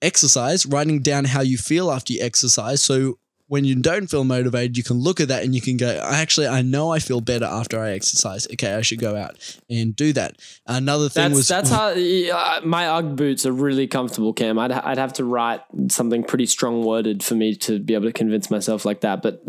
exercise, 0.00 0.66
writing 0.66 1.00
down 1.00 1.24
how 1.24 1.40
you 1.40 1.56
feel 1.56 1.90
after 1.90 2.12
you 2.14 2.22
exercise. 2.22 2.82
So 2.82 3.18
when 3.52 3.66
you 3.66 3.74
don't 3.74 4.06
feel 4.06 4.24
motivated, 4.24 4.78
you 4.78 4.82
can 4.82 4.96
look 4.96 5.20
at 5.20 5.28
that 5.28 5.44
and 5.44 5.54
you 5.54 5.60
can 5.60 5.76
go, 5.76 6.00
actually, 6.02 6.46
I 6.46 6.62
know 6.62 6.90
I 6.90 7.00
feel 7.00 7.20
better 7.20 7.44
after 7.44 7.78
I 7.78 7.90
exercise. 7.90 8.48
Okay, 8.50 8.72
I 8.72 8.80
should 8.80 8.98
go 8.98 9.14
out 9.14 9.36
and 9.68 9.94
do 9.94 10.14
that. 10.14 10.38
Another 10.66 11.10
thing 11.10 11.24
That's 11.24 11.34
was 11.36 11.48
that's 11.48 11.68
how 11.68 11.88
uh, 11.88 12.60
my 12.64 12.88
UGG 12.88 13.14
boots 13.14 13.44
are 13.44 13.52
really 13.52 13.86
comfortable, 13.86 14.32
Cam. 14.32 14.58
I'd 14.58 14.72
I'd 14.72 14.96
have 14.96 15.12
to 15.14 15.26
write 15.26 15.60
something 15.88 16.24
pretty 16.24 16.46
strong 16.46 16.82
worded 16.82 17.22
for 17.22 17.34
me 17.34 17.54
to 17.56 17.78
be 17.78 17.92
able 17.92 18.06
to 18.06 18.12
convince 18.14 18.50
myself 18.50 18.86
like 18.86 19.02
that, 19.02 19.20
but 19.20 19.42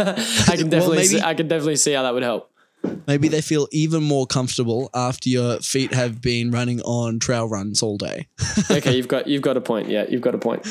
I 0.00 0.56
can 0.56 0.68
definitely 0.68 0.96
maybe- 0.96 1.06
see, 1.06 1.20
I 1.20 1.34
can 1.34 1.46
definitely 1.46 1.76
see 1.76 1.92
how 1.92 2.02
that 2.02 2.12
would 2.12 2.24
help. 2.24 2.50
maybe 3.06 3.28
they 3.28 3.40
feel 3.40 3.68
even 3.70 4.02
more 4.02 4.26
comfortable 4.26 4.90
after 4.94 5.28
your 5.28 5.60
feet 5.60 5.94
have 5.94 6.20
been 6.20 6.50
running 6.50 6.80
on 6.80 7.20
trail 7.20 7.48
runs 7.48 7.84
all 7.84 7.98
day. 7.98 8.26
okay, 8.68 8.96
you've 8.96 9.06
got 9.06 9.28
you've 9.28 9.42
got 9.42 9.56
a 9.56 9.60
point. 9.60 9.88
Yeah, 9.88 10.06
you've 10.08 10.22
got 10.22 10.34
a 10.34 10.38
point. 10.38 10.66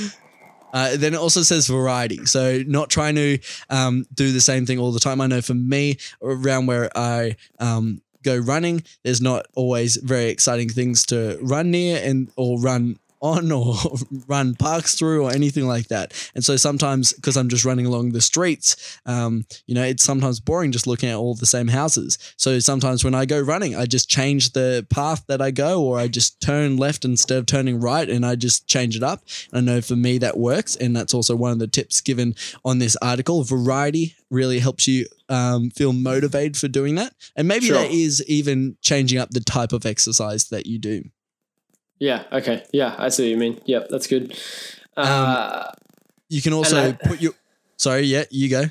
Uh, 0.73 0.97
then 0.97 1.13
it 1.13 1.17
also 1.17 1.43
says 1.43 1.67
variety. 1.67 2.25
So 2.25 2.63
not 2.67 2.89
trying 2.89 3.15
to 3.15 3.39
um, 3.69 4.05
do 4.13 4.31
the 4.33 4.41
same 4.41 4.65
thing 4.65 4.79
all 4.79 4.91
the 4.91 4.99
time. 4.99 5.21
I 5.21 5.27
know 5.27 5.41
for 5.41 5.53
me, 5.53 5.97
around 6.21 6.65
where 6.65 6.89
I 6.97 7.35
um, 7.59 8.01
go 8.23 8.37
running, 8.37 8.83
there's 9.03 9.21
not 9.21 9.45
always 9.55 9.97
very 9.97 10.29
exciting 10.29 10.69
things 10.69 11.05
to 11.07 11.37
run 11.41 11.71
near 11.71 12.01
and 12.03 12.31
or 12.35 12.59
run 12.59 12.97
on 13.23 13.51
or 13.51 13.75
run 14.27 14.53
parks 14.53 14.95
through 14.95 15.23
or 15.25 15.31
anything 15.31 15.65
like 15.65 15.87
that. 15.87 16.13
And 16.35 16.43
so 16.43 16.57
sometimes, 16.57 17.13
because 17.13 17.37
I'm 17.37 17.49
just 17.49 17.65
running 17.65 17.85
along 17.85 18.11
the 18.11 18.21
streets, 18.21 18.99
um, 19.05 19.45
you 19.65 19.73
know, 19.73 19.83
it's 19.83 20.03
sometimes 20.03 20.39
boring 20.39 20.71
just 20.71 20.85
looking 20.85 21.09
at 21.09 21.15
all 21.15 21.33
the 21.33 21.45
same 21.45 21.69
houses. 21.69 22.17
So 22.37 22.59
sometimes 22.59 23.03
when 23.03 23.15
I 23.15 23.25
go 23.25 23.39
running, 23.39 23.75
I 23.75 23.85
just 23.85 24.09
change 24.09 24.51
the 24.51 24.85
path 24.89 25.23
that 25.27 25.41
I 25.41 25.51
go, 25.51 25.81
or 25.81 25.97
I 25.97 26.07
just 26.07 26.41
turn 26.41 26.77
left 26.77 27.05
instead 27.05 27.37
of 27.37 27.45
turning 27.45 27.79
right, 27.79 28.09
and 28.09 28.25
I 28.25 28.35
just 28.35 28.67
change 28.67 28.95
it 28.95 29.03
up. 29.03 29.23
And 29.51 29.69
I 29.69 29.73
know 29.73 29.81
for 29.81 29.95
me 29.95 30.17
that 30.19 30.37
works, 30.37 30.75
and 30.75 30.95
that's 30.95 31.13
also 31.13 31.35
one 31.35 31.51
of 31.53 31.59
the 31.59 31.67
tips 31.67 32.01
given 32.01 32.35
on 32.65 32.79
this 32.79 32.97
article. 33.01 33.43
Variety 33.43 34.15
really 34.29 34.59
helps 34.59 34.87
you 34.87 35.05
um, 35.29 35.69
feel 35.69 35.93
motivated 35.93 36.57
for 36.57 36.67
doing 36.67 36.95
that, 36.95 37.13
and 37.37 37.47
maybe 37.47 37.67
Sure. 37.67 37.77
that 37.77 37.91
is 37.91 38.21
even 38.27 38.75
changing 38.81 39.17
up 39.17 39.29
the 39.29 39.39
type 39.39 39.71
of 39.71 39.85
exercise 39.85 40.49
that 40.49 40.65
you 40.65 40.77
do. 40.77 41.03
Yeah. 41.99 42.23
Okay. 42.31 42.63
Yeah, 42.73 42.95
I 42.97 43.09
see 43.09 43.23
what 43.23 43.29
you 43.29 43.37
mean. 43.37 43.61
Yep, 43.65 43.87
that's 43.89 44.07
good. 44.07 44.37
Uh, 44.97 45.71
You 46.29 46.41
can 46.41 46.53
also 46.53 46.89
I- 46.89 46.91
put 46.93 47.21
your. 47.21 47.33
Sorry, 47.77 48.01
yeah, 48.01 48.23
you 48.29 48.49
go. 48.49 48.65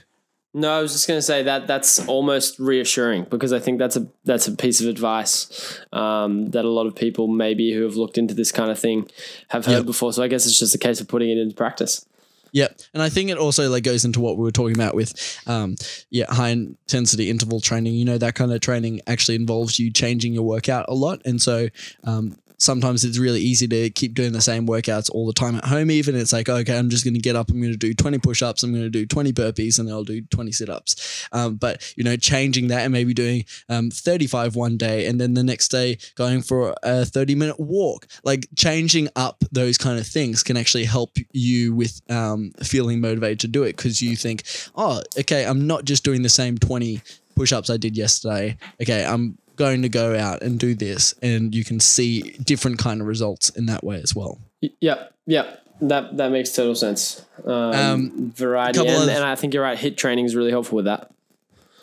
no, 0.55 0.71
I 0.71 0.81
was 0.81 0.93
just 0.93 1.07
going 1.09 1.19
to 1.19 1.23
say 1.23 1.43
that 1.43 1.67
that's 1.67 2.07
almost 2.07 2.59
reassuring 2.59 3.25
because 3.25 3.53
I 3.53 3.59
think 3.59 3.79
that's 3.79 3.97
a 3.97 4.07
that's 4.25 4.47
a 4.49 4.53
piece 4.53 4.81
of 4.81 4.87
advice 4.89 5.79
um, 5.93 6.51
that 6.51 6.65
a 6.65 6.69
lot 6.69 6.87
of 6.87 6.95
people 6.95 7.27
maybe 7.29 7.73
who 7.73 7.83
have 7.83 7.97
looked 7.97 8.17
into 8.19 8.35
this 8.35 8.53
kind 8.53 8.71
of 8.71 8.79
thing 8.79 9.09
have 9.49 9.67
heard 9.67 9.79
Yep. 9.79 9.87
before. 9.87 10.13
So 10.13 10.23
I 10.23 10.29
guess 10.29 10.47
it's 10.47 10.59
just 10.59 10.75
a 10.75 10.79
case 10.79 11.01
of 11.01 11.09
putting 11.09 11.31
it 11.31 11.39
into 11.39 11.55
practice. 11.55 12.07
Yeah, 12.53 12.69
and 12.93 13.03
I 13.03 13.09
think 13.09 13.31
it 13.31 13.39
also 13.39 13.71
like 13.71 13.83
goes 13.83 14.05
into 14.05 14.21
what 14.21 14.37
we 14.37 14.43
were 14.45 14.51
talking 14.53 14.77
about 14.77 14.95
with, 14.95 15.15
um, 15.47 15.75
yeah, 16.11 16.27
high 16.29 16.51
intensity 16.51 17.31
interval 17.31 17.61
training. 17.61 17.95
You 17.95 18.05
know, 18.05 18.19
that 18.19 18.35
kind 18.35 18.53
of 18.53 18.61
training 18.61 19.01
actually 19.07 19.37
involves 19.37 19.79
you 19.79 19.91
changing 19.91 20.35
your 20.35 20.43
workout 20.43 20.85
a 20.89 20.95
lot, 20.95 21.23
and 21.25 21.41
so 21.41 21.69
um, 22.05 22.37
sometimes 22.63 23.05
it's 23.05 23.19
really 23.19 23.41
easy 23.41 23.67
to 23.67 23.91
keep 23.91 24.15
doing 24.15 24.33
the 24.33 24.41
same 24.41 24.67
workouts 24.67 25.11
all 25.11 25.27
the 25.27 25.33
time 25.33 25.57
at 25.57 25.65
home. 25.65 25.91
Even 25.91 26.15
it's 26.15 26.33
like, 26.33 26.49
okay, 26.49 26.79
I'm 26.79 26.91
just 26.91 27.05
going 27.05 27.15
to 27.15 27.21
get 27.21 27.37
up, 27.37 27.51
I'm 27.51 27.61
going 27.61 27.73
to 27.73 27.79
do 27.79 27.93
20 27.93 28.19
push-ups, 28.19 28.63
I'm 28.63 28.73
going 28.73 28.85
to 28.85 28.91
do 28.91 29.05
20 29.05 29.33
burpees, 29.33 29.79
and 29.79 29.91
I'll 29.91 30.05
do 30.05 30.23
20 30.23 30.53
sit-ups. 30.53 31.29
Um, 31.33 31.57
but 31.57 31.93
you 31.97 32.05
know, 32.05 32.17
changing 32.17 32.69
that 32.69 32.83
and 32.83 32.93
maybe 32.93 33.15
doing 33.15 33.45
um, 33.69 33.91
35 33.91 34.55
one 34.57 34.77
day, 34.77 35.07
and 35.07 35.21
then 35.21 35.35
the 35.35 35.43
next 35.43 35.69
day 35.69 35.99
going 36.15 36.43
for 36.43 36.75
a 36.83 37.05
30 37.05 37.35
minute 37.35 37.59
walk. 37.59 38.07
Like 38.25 38.47
changing 38.57 39.09
up 39.17 39.45
those 39.51 39.77
kind 39.77 39.99
of 39.99 40.07
things 40.07 40.43
can 40.43 40.57
actually 40.57 40.85
help 40.85 41.17
you 41.33 41.75
with 41.75 42.01
um, 42.11 42.53
feeling 42.63 43.01
motivated 43.01 43.41
to 43.41 43.49
do 43.49 43.65
it 43.65 43.77
because 43.77 44.01
you 44.01 44.17
think, 44.17 44.45
oh, 44.77 45.03
okay, 45.19 45.45
I'm 45.45 45.67
not 45.67 45.85
just 45.85 46.05
doing 46.05 46.23
the 46.23 46.29
same 46.29 46.59
20 46.59 47.01
push-ups 47.35 47.71
I 47.71 47.77
did 47.77 47.97
yesterday. 47.97 48.57
Okay, 48.81 49.05
I'm 49.05 49.39
going 49.63 49.83
to 49.83 49.89
go 49.89 50.17
out 50.19 50.43
and 50.43 50.59
do 50.59 50.75
this, 50.75 51.15
and 51.23 51.55
you 51.55 51.65
can 51.65 51.79
see 51.81 52.33
different 52.53 52.79
kind 52.79 53.01
of 53.01 53.07
results 53.07 53.51
in 53.51 53.67
that 53.67 53.83
way 53.85 54.01
as 54.03 54.15
well. 54.15 54.39
Y- 54.63 54.71
Yep. 54.81 54.99
Yep. 55.27 55.47
That 55.83 56.17
that 56.19 56.31
makes 56.31 56.51
total 56.53 56.75
sense. 56.75 57.25
Um, 57.45 57.53
Um, 57.75 58.33
variety, 58.37 58.81
and, 58.81 58.89
of- 59.03 59.09
and 59.17 59.25
I 59.25 59.35
think 59.37 59.53
you're 59.55 59.63
right. 59.65 59.79
HIIT 59.79 59.97
training 59.97 60.25
is 60.27 60.35
really 60.37 60.51
helpful 60.51 60.77
with 60.77 60.85
that. 60.87 61.11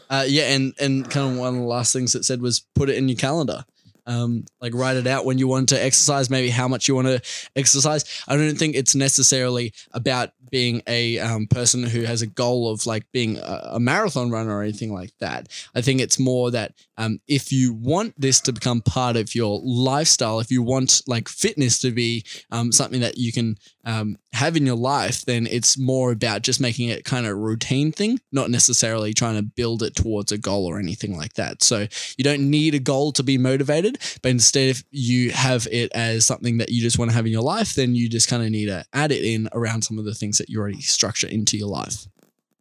Uh, 0.09 0.25
yeah, 0.27 0.53
and 0.55 0.73
and 0.79 1.09
kind 1.09 1.31
of 1.31 1.37
one 1.37 1.49
of 1.55 1.59
the 1.61 1.67
last 1.67 1.91
things 1.93 2.13
that 2.13 2.23
said 2.25 2.41
was 2.41 2.61
put 2.75 2.89
it 2.89 2.95
in 2.97 3.07
your 3.09 3.17
calendar. 3.17 3.65
Um, 4.07 4.45
like 4.59 4.73
write 4.73 4.97
it 4.97 5.05
out 5.05 5.23
when 5.25 5.37
you 5.37 5.47
want 5.47 5.69
to 5.69 5.77
exercise, 5.83 6.29
maybe 6.31 6.49
how 6.49 6.67
much 6.67 6.87
you 6.87 6.95
want 6.95 7.07
to 7.07 7.21
exercise. 7.55 8.05
I 8.27 8.35
don't 8.37 8.57
think 8.57 8.75
it's 8.75 8.95
necessarily 8.95 9.71
about 9.91 10.31
being 10.51 10.81
a 10.87 11.19
um, 11.19 11.47
person 11.47 11.83
who 11.83 12.03
has 12.03 12.21
a 12.21 12.27
goal 12.27 12.69
of 12.69 12.85
like 12.85 13.09
being 13.11 13.37
a, 13.37 13.71
a 13.73 13.79
marathon 13.79 14.31
runner 14.31 14.57
or 14.57 14.63
anything 14.63 14.93
like 14.93 15.11
that. 15.19 15.47
I 15.75 15.81
think 15.81 16.01
it's 16.01 16.19
more 16.19 16.51
that 16.51 16.73
um, 16.97 17.19
if 17.27 17.51
you 17.51 17.73
want 17.73 18.19
this 18.19 18.39
to 18.41 18.51
become 18.51 18.81
part 18.81 19.15
of 19.15 19.35
your 19.35 19.61
lifestyle, 19.63 20.39
if 20.39 20.51
you 20.51 20.61
want 20.61 21.01
like 21.07 21.27
fitness 21.27 21.79
to 21.79 21.91
be 21.91 22.23
um, 22.51 22.71
something 22.71 23.01
that 23.01 23.17
you 23.17 23.31
can 23.31 23.57
um, 23.89 24.19
have 24.33 24.55
in 24.55 24.67
your 24.67 24.75
life, 24.75 25.25
then 25.25 25.47
it's 25.47 25.75
more 25.75 26.11
about 26.11 26.43
just 26.43 26.61
making 26.61 26.89
it 26.89 27.05
kind 27.05 27.25
of 27.25 27.31
a 27.31 27.35
routine 27.35 27.91
thing, 27.91 28.19
not 28.31 28.51
necessarily 28.51 29.15
trying 29.15 29.35
to 29.35 29.41
build 29.41 29.81
it 29.81 29.95
towards 29.95 30.31
a 30.31 30.37
goal 30.37 30.67
or 30.67 30.77
anything 30.77 31.17
like 31.17 31.33
that. 31.33 31.63
So 31.63 31.87
you 32.15 32.23
don't 32.23 32.51
need 32.51 32.75
a 32.75 32.79
goal 32.79 33.11
to 33.13 33.23
be 33.23 33.39
motivated, 33.39 33.97
but 34.21 34.29
instead, 34.29 34.69
if 34.69 34.83
you 34.91 35.31
have 35.31 35.67
it 35.71 35.91
as 35.93 36.23
something 36.23 36.59
that 36.59 36.69
you 36.69 36.83
just 36.83 36.99
want 36.99 37.09
to 37.09 37.15
have 37.15 37.25
in 37.25 37.31
your 37.31 37.41
life, 37.41 37.73
then 37.73 37.95
you 37.95 38.07
just 38.07 38.29
kind 38.29 38.43
of 38.43 38.51
need 38.51 38.67
to 38.67 38.85
add 38.93 39.11
it 39.11 39.23
in 39.23 39.49
around 39.53 39.81
some 39.81 39.97
of 39.97 40.05
the 40.05 40.13
things 40.13 40.37
that 40.37 40.49
you 40.49 40.59
already 40.59 40.81
structure 40.81 41.27
into 41.27 41.57
your 41.57 41.69
life. 41.69 42.05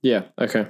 Yeah. 0.00 0.22
Okay. 0.38 0.66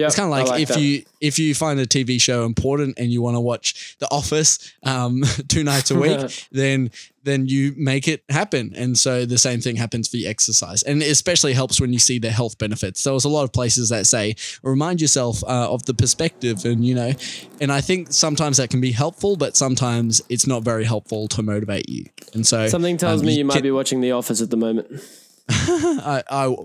Yeah. 0.00 0.06
It's 0.06 0.16
kind 0.16 0.32
of 0.32 0.48
like, 0.48 0.60
if 0.60 0.68
that. 0.68 0.80
you 0.80 1.04
if 1.20 1.38
you 1.38 1.54
find 1.54 1.78
a 1.78 1.86
TV 1.86 2.18
show 2.20 2.44
important 2.44 2.98
and 2.98 3.12
you 3.12 3.20
want 3.20 3.36
to 3.36 3.40
watch 3.40 3.96
The 3.98 4.10
Office 4.10 4.72
um, 4.82 5.22
two 5.48 5.62
nights 5.62 5.90
a 5.90 5.98
week, 5.98 6.48
then 6.52 6.90
then 7.22 7.46
you 7.46 7.74
make 7.76 8.08
it 8.08 8.24
happen. 8.30 8.72
And 8.74 8.98
so 8.98 9.26
the 9.26 9.36
same 9.36 9.60
thing 9.60 9.76
happens 9.76 10.08
for 10.08 10.16
your 10.16 10.30
exercise, 10.30 10.82
and 10.82 11.02
it 11.02 11.10
especially 11.10 11.52
helps 11.52 11.78
when 11.80 11.92
you 11.92 11.98
see 11.98 12.18
the 12.18 12.30
health 12.30 12.56
benefits. 12.56 13.04
There 13.04 13.12
was 13.12 13.26
a 13.26 13.28
lot 13.28 13.44
of 13.44 13.52
places 13.52 13.90
that 13.90 14.06
say 14.06 14.36
remind 14.62 15.02
yourself 15.02 15.44
uh, 15.44 15.70
of 15.70 15.84
the 15.84 15.92
perspective, 15.92 16.64
and 16.64 16.82
you 16.84 16.94
know, 16.94 17.12
and 17.60 17.70
I 17.70 17.82
think 17.82 18.12
sometimes 18.12 18.56
that 18.56 18.70
can 18.70 18.80
be 18.80 18.92
helpful, 18.92 19.36
but 19.36 19.56
sometimes 19.56 20.22
it's 20.30 20.46
not 20.46 20.62
very 20.62 20.84
helpful 20.84 21.28
to 21.28 21.42
motivate 21.42 21.90
you. 21.90 22.06
And 22.32 22.46
so 22.46 22.68
Something 22.68 22.96
tells 22.96 23.20
um, 23.20 23.26
me 23.26 23.36
you 23.36 23.44
might 23.44 23.54
can- 23.54 23.62
be 23.62 23.70
watching 23.70 24.00
The 24.00 24.12
Office 24.12 24.40
at 24.40 24.48
the 24.48 24.56
moment. 24.56 24.88
I, 25.50 26.22
I, 26.30 26.56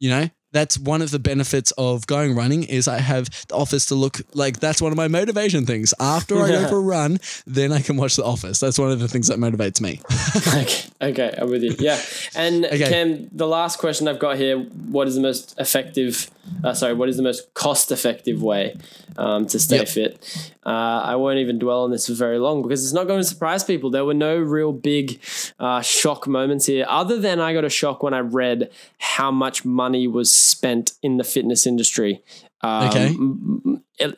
you 0.00 0.10
know, 0.10 0.28
that's 0.52 0.78
one 0.78 1.02
of 1.02 1.10
the 1.10 1.18
benefits 1.18 1.72
of 1.78 2.06
going 2.06 2.34
running 2.34 2.64
is 2.64 2.88
I 2.88 2.98
have 2.98 3.28
the 3.48 3.54
office 3.54 3.86
to 3.86 3.94
look 3.94 4.20
like 4.34 4.60
that's 4.60 4.80
one 4.82 4.92
of 4.92 4.96
my 4.96 5.08
motivation 5.08 5.66
things. 5.66 5.94
After 6.00 6.40
I 6.42 6.48
go 6.48 6.68
for 6.68 6.76
a 6.76 6.80
run, 6.80 7.18
then 7.46 7.72
I 7.72 7.80
can 7.80 7.96
watch 7.96 8.16
the 8.16 8.24
office. 8.24 8.60
That's 8.60 8.78
one 8.78 8.90
of 8.90 9.00
the 9.00 9.08
things 9.08 9.28
that 9.28 9.38
motivates 9.38 9.80
me. 9.80 10.00
okay. 10.46 10.66
Okay. 11.02 11.34
I'm 11.38 11.50
with 11.50 11.62
you. 11.62 11.74
Yeah. 11.78 12.00
And 12.34 12.64
Okay. 12.64 12.88
Cam, 12.88 13.28
the 13.32 13.46
last 13.46 13.78
question 13.78 14.06
I've 14.08 14.18
got 14.18 14.36
here: 14.36 14.58
What 14.58 15.08
is 15.08 15.14
the 15.14 15.20
most 15.20 15.54
effective? 15.58 16.30
Uh, 16.64 16.74
sorry, 16.74 16.94
what 16.94 17.08
is 17.08 17.16
the 17.16 17.22
most 17.22 17.52
cost-effective 17.54 18.42
way 18.42 18.76
um, 19.16 19.46
to 19.46 19.58
stay 19.58 19.78
Yep. 19.78 19.88
fit? 19.88 20.52
Uh, 20.66 20.68
I 21.04 21.16
won't 21.16 21.38
even 21.38 21.58
dwell 21.58 21.84
on 21.84 21.90
this 21.90 22.06
for 22.06 22.12
very 22.14 22.38
long 22.38 22.62
because 22.62 22.84
it's 22.84 22.92
not 22.92 23.06
going 23.06 23.20
to 23.20 23.24
surprise 23.24 23.64
people. 23.64 23.90
There 23.90 24.04
were 24.04 24.14
no 24.14 24.36
real 24.38 24.72
big 24.72 25.20
uh, 25.58 25.80
shock 25.80 26.26
moments 26.26 26.66
here, 26.66 26.84
other 26.88 27.18
than 27.18 27.40
I 27.40 27.52
got 27.54 27.64
a 27.64 27.70
shock 27.70 28.02
when 28.02 28.12
I 28.14 28.20
read 28.20 28.70
how 28.98 29.30
much 29.30 29.64
money 29.64 30.06
was 30.06 30.32
spent 30.32 30.92
in 31.02 31.16
the 31.16 31.24
fitness 31.24 31.66
industry. 31.66 32.22
Um, 32.62 32.88
Okay. 32.88 33.14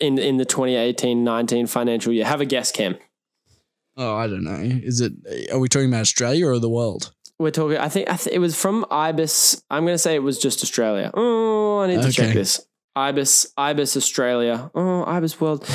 In 0.00 0.18
in 0.18 0.36
the 0.36 0.46
2018-19 0.46 1.68
financial 1.68 2.12
year, 2.12 2.24
have 2.24 2.40
a 2.40 2.44
guess, 2.44 2.70
Cam. 2.72 2.96
Oh, 3.96 4.14
I 4.16 4.26
don't 4.26 4.44
know. 4.44 4.58
Is 4.62 5.00
it? 5.00 5.12
Are 5.52 5.58
we 5.58 5.68
talking 5.68 5.88
about 5.88 6.00
Australia 6.02 6.46
or 6.48 6.58
the 6.58 6.70
world? 6.70 7.12
We're 7.42 7.50
talking. 7.50 7.76
I 7.76 7.88
think 7.88 8.08
I 8.08 8.16
th- 8.16 8.34
it 8.34 8.38
was 8.38 8.54
from 8.60 8.86
Ibis. 8.90 9.62
I'm 9.68 9.84
going 9.84 9.94
to 9.94 9.98
say 9.98 10.14
it 10.14 10.22
was 10.22 10.38
just 10.38 10.62
Australia. 10.62 11.10
Oh, 11.12 11.80
I 11.80 11.88
need 11.88 12.02
to 12.02 12.12
check 12.12 12.32
this. 12.32 12.64
Ibis, 12.94 13.52
Ibis, 13.56 13.96
Australia. 13.96 14.70
Oh, 14.74 15.04
IBISWorld. 15.08 15.68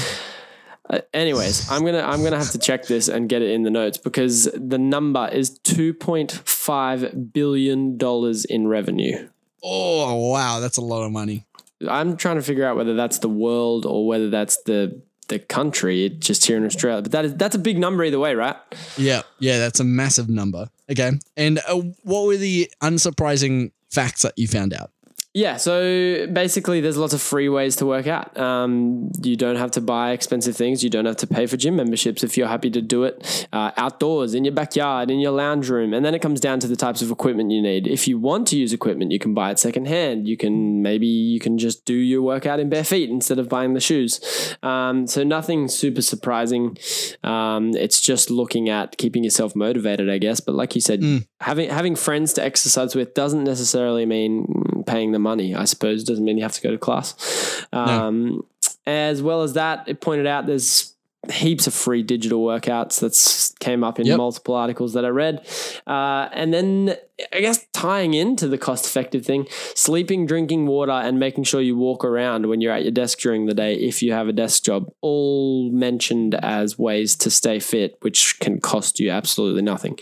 Uh, 0.90 1.02
anyways, 1.14 1.70
I'm 1.70 1.84
gonna 1.84 2.02
I'm 2.02 2.24
gonna 2.24 2.38
have 2.38 2.52
to 2.52 2.58
check 2.60 2.86
this 2.86 3.10
and 3.10 3.28
get 3.28 3.42
it 3.42 3.52
in 3.52 3.64
the 3.64 3.70
notes 3.70 3.98
because 3.98 4.46
the 4.54 4.78
number 4.78 5.28
is 5.28 5.60
2.5 5.60 7.34
billion 7.34 7.98
dollars 7.98 8.46
in 8.46 8.68
revenue. 8.68 9.28
Oh, 9.62 10.30
wow, 10.32 10.62
that's 10.62 10.78
a 10.78 10.82
lot 10.82 11.04
of 11.04 11.12
money. 11.12 11.46
I'm 11.86 12.16
trying 12.16 12.38
to 12.38 12.42
figure 12.42 12.66
out 12.66 12.78
whether 12.78 12.94
that's 12.94 13.20
the 13.20 13.28
world 13.30 13.86
or 13.86 14.08
whether 14.08 14.30
that's 14.30 14.64
the 14.64 15.02
the 15.28 15.40
country 15.40 16.10
just 16.10 16.46
here 16.46 16.58
in 16.58 16.66
Australia. 16.66 17.02
But 17.02 17.12
that 17.12 17.26
is 17.26 17.36
that's 17.36 17.56
a 17.56 17.60
big 17.60 17.78
number 17.78 18.04
either 18.04 18.20
way, 18.20 18.36
right? 18.36 18.56
Yeah, 18.98 19.22
yeah, 19.40 19.60
that's 19.60 19.80
a 19.80 19.84
massive 19.84 20.30
number. 20.30 20.70
Okay, 20.90 21.12
and 21.36 21.60
uh, 21.68 21.82
what 22.04 22.28
were 22.28 22.38
the 22.38 22.72
unsurprising 22.82 23.72
facts 23.90 24.22
that 24.22 24.34
you 24.38 24.48
found 24.48 24.74
out? 24.74 24.92
Yeah, 25.38 25.58
so 25.58 26.26
basically, 26.34 26.82
there's 26.82 26.98
lots 26.98 27.14
of 27.14 27.22
free 27.22 27.48
ways 27.48 27.76
to 27.76 27.86
work 27.86 28.08
out. 28.08 28.36
Um, 28.40 29.12
you 29.22 29.36
don't 29.36 29.58
have 29.58 29.70
to 29.74 29.82
buy 29.82 30.10
expensive 30.10 30.56
things. 30.56 30.84
You 30.84 30.90
don't 30.90 31.06
have 31.06 31.18
to 31.18 31.28
pay 31.28 31.46
for 31.46 31.58
gym 31.58 31.76
memberships 31.76 32.24
if 32.24 32.38
you're 32.38 32.48
happy 32.48 32.72
to 32.72 32.82
do 32.82 33.04
it 33.04 33.48
uh, 33.54 33.70
outdoors, 33.78 34.34
in 34.34 34.46
your 34.46 34.56
backyard, 34.56 35.12
in 35.12 35.20
your 35.20 35.34
lounge 35.34 35.70
room. 35.70 35.94
And 35.94 36.04
then 36.04 36.16
it 36.16 36.24
comes 36.24 36.40
down 36.40 36.60
to 36.62 36.68
the 36.68 36.76
types 36.76 37.04
of 37.04 37.12
equipment 37.12 37.52
you 37.52 37.62
need. 37.62 37.86
If 37.86 38.08
you 38.08 38.18
want 38.18 38.48
to 38.48 38.58
use 38.58 38.74
equipment, 38.74 39.12
you 39.12 39.20
can 39.20 39.36
buy 39.36 39.52
it 39.52 39.60
secondhand. 39.60 40.28
You 40.28 40.38
can 40.38 40.82
maybe 40.82 41.06
you 41.06 41.40
can 41.40 41.60
just 41.60 41.86
do 41.86 41.94
your 41.94 42.24
workout 42.24 42.60
in 42.60 42.68
bare 42.70 42.84
feet 42.84 43.12
instead 43.12 43.38
of 43.38 43.48
buying 43.48 43.76
the 43.76 43.80
shoes. 43.80 44.20
Um, 44.64 45.06
so 45.06 45.24
nothing 45.24 45.68
super 45.68 46.02
surprising. 46.02 46.80
Um, 47.24 47.76
it's 47.76 48.02
just 48.02 48.32
looking 48.32 48.70
at 48.70 48.98
keeping 48.98 49.24
yourself 49.24 49.56
motivated, 49.56 50.10
I 50.10 50.18
guess. 50.18 50.40
But 50.40 50.56
like 50.56 50.74
you 50.74 50.82
said, 50.82 51.04
having 51.42 51.70
having 51.70 51.96
friends 51.96 52.34
to 52.34 52.44
exercise 52.44 52.96
with 52.96 53.14
doesn't 53.14 53.44
necessarily 53.44 54.08
mean 54.08 54.48
paying 54.88 55.12
the 55.12 55.20
money. 55.20 55.54
I 55.54 55.66
suppose 55.66 56.04
doesn't 56.04 56.26
mean 56.26 56.38
you 56.38 56.44
have 56.44 56.54
to 56.54 56.62
go 56.62 56.72
to 56.72 56.78
class. 56.78 57.66
Um, 57.74 58.44
As 58.88 59.22
well 59.22 59.44
as 59.44 59.54
that, 59.54 59.84
it 59.88 60.00
pointed 60.02 60.26
out 60.26 60.48
there's 60.48 60.94
heaps 61.30 61.68
of 61.68 61.74
free 61.74 62.04
digital 62.04 62.42
workouts 62.42 63.02
that's 63.02 63.52
came 63.60 63.84
up 63.84 64.00
in 64.00 64.06
Yep. 64.06 64.18
multiple 64.18 64.56
articles 64.56 64.94
that 64.94 65.04
I 65.04 65.10
read. 65.10 65.46
Uh, 65.86 66.30
and 66.32 66.54
then 66.54 66.96
I 67.34 67.42
guess 67.42 67.66
tying 67.74 68.14
into 68.14 68.48
the 68.48 68.58
cost 68.58 68.86
effective 68.86 69.26
thing, 69.26 69.46
sleeping, 69.76 70.26
drinking 70.26 70.68
water, 70.68 70.92
and 70.94 71.20
making 71.20 71.44
sure 71.44 71.60
you 71.60 71.76
walk 71.76 72.06
around 72.06 72.46
when 72.48 72.62
you're 72.62 72.72
at 72.72 72.84
your 72.84 72.92
desk 72.94 73.20
during 73.20 73.46
the 73.46 73.54
day 73.54 73.74
if 73.76 74.02
you 74.02 74.14
have 74.14 74.30
a 74.30 74.34
desk 74.34 74.64
job, 74.64 74.90
all 75.02 75.70
mentioned 75.72 76.36
as 76.36 76.80
ways 76.80 77.16
to 77.18 77.30
stay 77.30 77.60
fit, 77.60 77.98
which 78.02 78.40
can 78.40 78.62
cost 78.62 78.98
you 79.00 79.10
absolutely 79.10 79.64
nothing. 79.64 80.00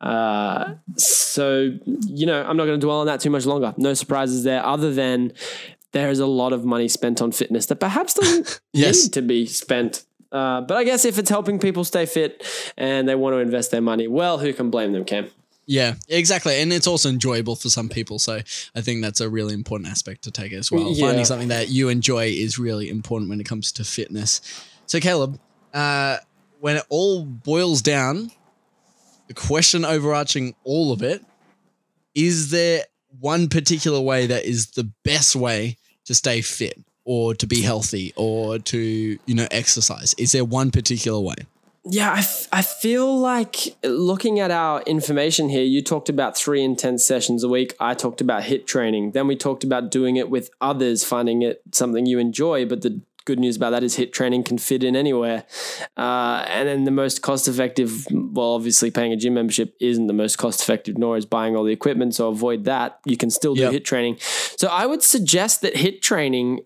Uh, 0.00 0.74
so, 0.96 1.70
you 2.06 2.26
know, 2.26 2.42
I'm 2.42 2.56
not 2.56 2.66
going 2.66 2.78
to 2.80 2.84
dwell 2.86 3.00
on 3.00 3.06
that 3.06 3.20
too 3.20 3.30
much 3.30 3.46
longer. 3.46 3.74
No 3.76 3.94
surprises 3.94 4.44
there, 4.44 4.64
other 4.64 4.92
than 4.92 5.32
there 5.92 6.10
is 6.10 6.18
a 6.18 6.26
lot 6.26 6.52
of 6.52 6.64
money 6.64 6.88
spent 6.88 7.22
on 7.22 7.32
fitness 7.32 7.66
that 7.66 7.76
perhaps 7.76 8.14
doesn't 8.14 8.60
Yes. 8.72 9.04
need 9.04 9.12
to 9.14 9.22
be 9.22 9.46
spent. 9.46 10.04
Uh, 10.30 10.60
but 10.60 10.76
I 10.76 10.84
guess 10.84 11.04
if 11.04 11.18
it's 11.18 11.30
helping 11.30 11.58
people 11.58 11.84
stay 11.84 12.04
fit 12.04 12.44
and 12.76 13.08
they 13.08 13.14
want 13.14 13.34
to 13.34 13.38
invest 13.38 13.70
their 13.70 13.80
money, 13.80 14.06
well, 14.08 14.38
who 14.38 14.52
can 14.52 14.70
blame 14.70 14.92
them, 14.92 15.04
Cam? 15.04 15.28
Yeah, 15.68 15.94
exactly. 16.08 16.60
And 16.60 16.72
it's 16.72 16.86
also 16.86 17.08
enjoyable 17.08 17.56
for 17.56 17.70
some 17.70 17.88
people. 17.88 18.18
So 18.18 18.40
I 18.74 18.80
think 18.82 19.02
that's 19.02 19.20
a 19.20 19.28
really 19.28 19.54
important 19.54 19.90
aspect 19.90 20.22
to 20.24 20.30
take 20.30 20.52
as 20.52 20.70
well. 20.70 20.92
Yeah. 20.92 21.06
Finding 21.08 21.24
something 21.24 21.48
that 21.48 21.70
you 21.70 21.88
enjoy 21.88 22.26
is 22.26 22.58
really 22.58 22.88
important 22.88 23.30
when 23.30 23.40
it 23.40 23.44
comes 23.44 23.72
to 23.72 23.84
fitness. 23.84 24.40
So, 24.86 25.00
Caleb, 25.00 25.40
uh, 25.74 26.18
when 26.60 26.76
it 26.76 26.84
all 26.88 27.24
boils 27.24 27.82
down, 27.82 28.30
the 29.28 29.34
question 29.34 29.84
overarching 29.84 30.54
all 30.64 30.92
of 30.92 31.02
it 31.02 31.24
is 32.14 32.50
there 32.50 32.84
one 33.20 33.48
particular 33.48 34.00
way 34.00 34.26
that 34.26 34.44
is 34.44 34.68
the 34.72 34.90
best 35.04 35.36
way 35.36 35.76
to 36.04 36.14
stay 36.14 36.40
fit 36.40 36.78
or 37.04 37.34
to 37.34 37.46
be 37.46 37.62
healthy 37.62 38.12
or 38.16 38.58
to, 38.58 38.78
you 38.78 39.34
know, 39.34 39.46
exercise? 39.50 40.14
Is 40.18 40.32
there 40.32 40.44
one 40.44 40.70
particular 40.70 41.20
way? 41.20 41.36
Yeah, 41.88 42.12
I, 42.12 42.18
f- 42.18 42.48
I 42.50 42.62
feel 42.62 43.16
like 43.16 43.76
looking 43.84 44.40
at 44.40 44.50
our 44.50 44.82
information 44.82 45.48
here, 45.48 45.62
you 45.62 45.82
talked 45.82 46.08
about 46.08 46.36
three 46.36 46.64
intense 46.64 47.06
sessions 47.06 47.44
a 47.44 47.48
week. 47.48 47.74
I 47.78 47.94
talked 47.94 48.20
about 48.20 48.42
HIIT 48.42 48.66
training. 48.66 49.12
Then 49.12 49.28
we 49.28 49.36
talked 49.36 49.62
about 49.62 49.90
doing 49.92 50.16
it 50.16 50.28
with 50.28 50.50
others, 50.60 51.04
finding 51.04 51.42
it 51.42 51.62
something 51.70 52.04
you 52.04 52.18
enjoy. 52.18 52.66
But 52.66 52.82
the 52.82 53.00
good 53.26 53.38
news 53.38 53.56
about 53.56 53.70
that 53.70 53.82
is 53.84 53.96
HIIT 53.98 54.12
training 54.12 54.44
can 54.44 54.56
fit 54.56 54.82
in 54.82 54.96
anywhere. 54.96 55.44
Uh, 55.96 56.44
and 56.48 56.66
then 56.66 56.84
the 56.84 56.90
most 56.90 57.20
cost 57.20 57.46
effective, 57.48 58.06
well, 58.10 58.54
obviously 58.54 58.90
paying 58.90 59.12
a 59.12 59.16
gym 59.16 59.34
membership 59.34 59.76
isn't 59.80 60.06
the 60.06 60.14
most 60.14 60.36
cost 60.38 60.62
effective, 60.62 60.96
nor 60.96 61.16
is 61.18 61.26
buying 61.26 61.54
all 61.54 61.64
the 61.64 61.72
equipment. 61.72 62.14
So 62.14 62.28
avoid 62.28 62.64
that. 62.64 62.98
You 63.04 63.18
can 63.18 63.28
still 63.30 63.54
do 63.54 63.62
Yep. 63.62 63.72
HIIT 63.72 63.84
training. 63.84 64.16
So 64.56 64.68
I 64.68 64.86
would 64.86 65.02
suggest 65.02 65.60
that 65.60 65.74
HIIT 65.74 66.00
training 66.00 66.60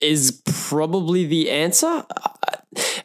is 0.00 0.42
probably 0.44 1.24
the 1.24 1.50
answer. 1.50 2.04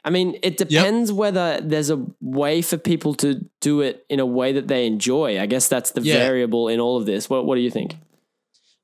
I 0.03 0.09
mean, 0.09 0.39
it 0.41 0.57
depends 0.57 1.11
whether 1.11 1.59
there's 1.61 1.89
a 1.91 2.03
way 2.21 2.61
for 2.61 2.77
people 2.77 3.13
to 3.15 3.45
do 3.61 3.81
it 3.81 4.05
in 4.09 4.19
a 4.19 4.25
way 4.25 4.51
that 4.53 4.67
they 4.67 4.87
enjoy. 4.87 5.39
I 5.39 5.45
guess 5.45 5.67
that's 5.67 5.91
the 5.91 6.01
Yeah. 6.01 6.13
variable 6.17 6.67
in 6.69 6.79
all 6.79 6.97
of 6.97 7.05
this. 7.05 7.29
What 7.29 7.45
What 7.45 7.55
do 7.55 7.61
you 7.61 7.69
think? 7.69 7.95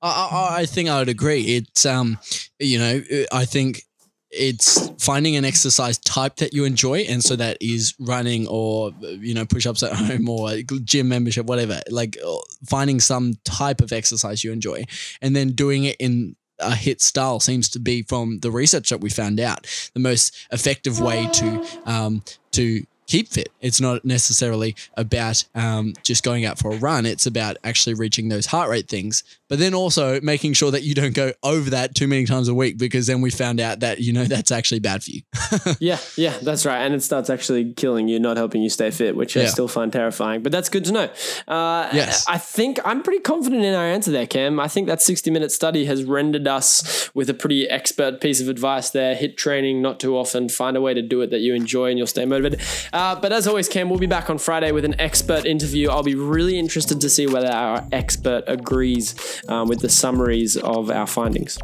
I, 0.01 0.09
I, 0.09 0.61
I 0.61 0.65
think 0.65 0.89
I 0.89 0.99
would 0.99 1.09
agree. 1.09 1.41
It's 1.55 1.85
um, 1.85 2.19
you 2.59 2.77
know, 2.77 3.01
I 3.31 3.45
think 3.45 3.83
it's 4.35 4.89
finding 5.03 5.35
an 5.35 5.45
exercise 5.45 5.97
type 5.97 6.37
that 6.37 6.53
you 6.53 6.65
enjoy, 6.65 6.99
and 7.01 7.23
so 7.23 7.35
that 7.35 7.57
is 7.61 7.93
running 7.99 8.47
or 8.47 8.91
you 9.01 9.33
know 9.33 9.45
push 9.45 9.65
ups 9.65 9.83
at 9.83 9.93
home 9.95 10.27
or 10.29 10.57
gym 10.83 11.09
membership, 11.09 11.45
whatever. 11.45 11.81
Like 11.89 12.17
uh, 12.25 12.37
finding 12.65 12.99
some 12.99 13.35
type 13.43 13.81
of 13.81 13.91
exercise 13.91 14.43
you 14.43 14.51
enjoy, 14.51 14.85
and 15.21 15.35
then 15.35 15.49
doing 15.51 15.85
it 15.85 15.97
in 15.99 16.35
a 16.59 16.71
HIIT 16.71 17.01
style 17.01 17.39
seems 17.39 17.69
to 17.69 17.79
be 17.79 18.03
from 18.03 18.39
the 18.39 18.51
research 18.51 18.89
that 18.89 19.01
we 19.01 19.09
found 19.09 19.39
out 19.39 19.67
the 19.93 19.99
most 19.99 20.35
effective 20.51 20.99
way 20.99 21.27
to 21.33 21.65
um, 21.85 22.23
to 22.51 22.83
keep 23.07 23.27
fit. 23.29 23.49
It's 23.61 23.79
not 23.81 24.03
necessarily 24.05 24.75
about 24.95 25.43
um, 25.55 25.93
just 26.03 26.23
going 26.23 26.45
out 26.45 26.57
for 26.59 26.71
a 26.73 26.77
run. 26.77 27.05
It's 27.05 27.25
about 27.25 27.57
actually 27.63 27.93
reaching 27.95 28.29
those 28.29 28.45
heart 28.47 28.69
rate 28.69 28.87
things, 28.87 29.23
but 29.49 29.59
then 29.59 29.73
also 29.73 30.19
making 30.21 30.53
sure 30.53 30.71
that 30.71 30.83
you 30.83 30.93
don't 30.93 31.13
go 31.13 31.33
over 31.43 31.69
that 31.71 31.95
too 31.95 32.07
many 32.07 32.25
times 32.25 32.47
a 32.47 32.53
week 32.53 32.77
because 32.77 33.07
then 33.07 33.21
we 33.21 33.29
found 33.29 33.59
out 33.59 33.79
that 33.81 33.99
you 33.99 34.13
know 34.13 34.25
that's 34.25 34.51
actually 34.51 34.79
bad 34.79 35.03
for 35.03 35.11
you. 35.11 35.21
Yeah, 35.79 35.97
yeah, 36.17 36.37
that's 36.41 36.65
right. 36.65 36.79
And 36.81 36.93
it 36.93 37.03
starts 37.03 37.29
actually 37.29 37.73
killing 37.73 38.07
you, 38.07 38.19
not 38.19 38.37
helping 38.37 38.61
you 38.61 38.69
stay 38.69 38.89
fit, 38.91 39.15
which 39.15 39.35
I 39.37 39.45
still 39.45 39.67
find 39.67 39.91
terrifying. 39.91 40.41
But 40.43 40.51
that's 40.51 40.69
good 40.69 40.85
to 40.85 40.91
know. 40.91 41.09
Uh, 41.47 41.89
Yes. 41.93 42.25
I 42.27 42.37
think 42.37 42.79
I'm 42.85 43.03
pretty 43.03 43.19
confident 43.19 43.63
in 43.63 43.73
our 43.73 43.85
answer 43.85 44.11
there, 44.11 44.25
Cam. 44.27 44.59
I 44.59 44.67
think 44.67 44.87
that 44.87 45.01
60 45.01 45.29
minute 45.31 45.51
study 45.51 45.85
has 45.85 46.03
rendered 46.03 46.47
us 46.47 47.09
with 47.13 47.29
a 47.29 47.33
pretty 47.33 47.67
expert 47.69 48.19
piece 48.21 48.41
of 48.41 48.47
advice 48.49 48.89
there. 48.89 49.15
HIIT 49.15 49.37
training 49.37 49.81
not 49.81 49.99
too 49.99 50.17
often. 50.17 50.49
Find 50.49 50.75
a 50.77 50.81
way 50.81 50.93
to 50.93 51.01
do 51.01 51.21
it 51.21 51.29
that 51.31 51.39
you 51.39 51.53
enjoy 51.53 51.89
and 51.89 51.97
you'll 51.97 52.07
stay 52.07 52.25
motivated. 52.25 52.61
Uh, 52.93 53.15
but 53.19 53.33
as 53.33 53.47
always, 53.47 53.67
Cam, 53.67 53.89
we'll 53.89 53.99
be 53.99 54.05
back 54.05 54.29
on 54.29 54.37
Friday 54.37 54.71
with 54.71 54.85
an 54.85 54.99
expert 55.01 55.45
interview. 55.45 55.89
I'll 55.89 56.03
be 56.03 56.13
really 56.13 56.59
interested 56.59 57.01
to 57.01 57.09
see 57.09 57.25
whether 57.25 57.47
our 57.47 57.85
expert 57.91 58.43
agrees 58.45 59.41
um, 59.49 59.67
with 59.67 59.79
the 59.79 59.89
summaries 59.89 60.55
of 60.57 60.91
our 60.91 61.07
findings. 61.07 61.57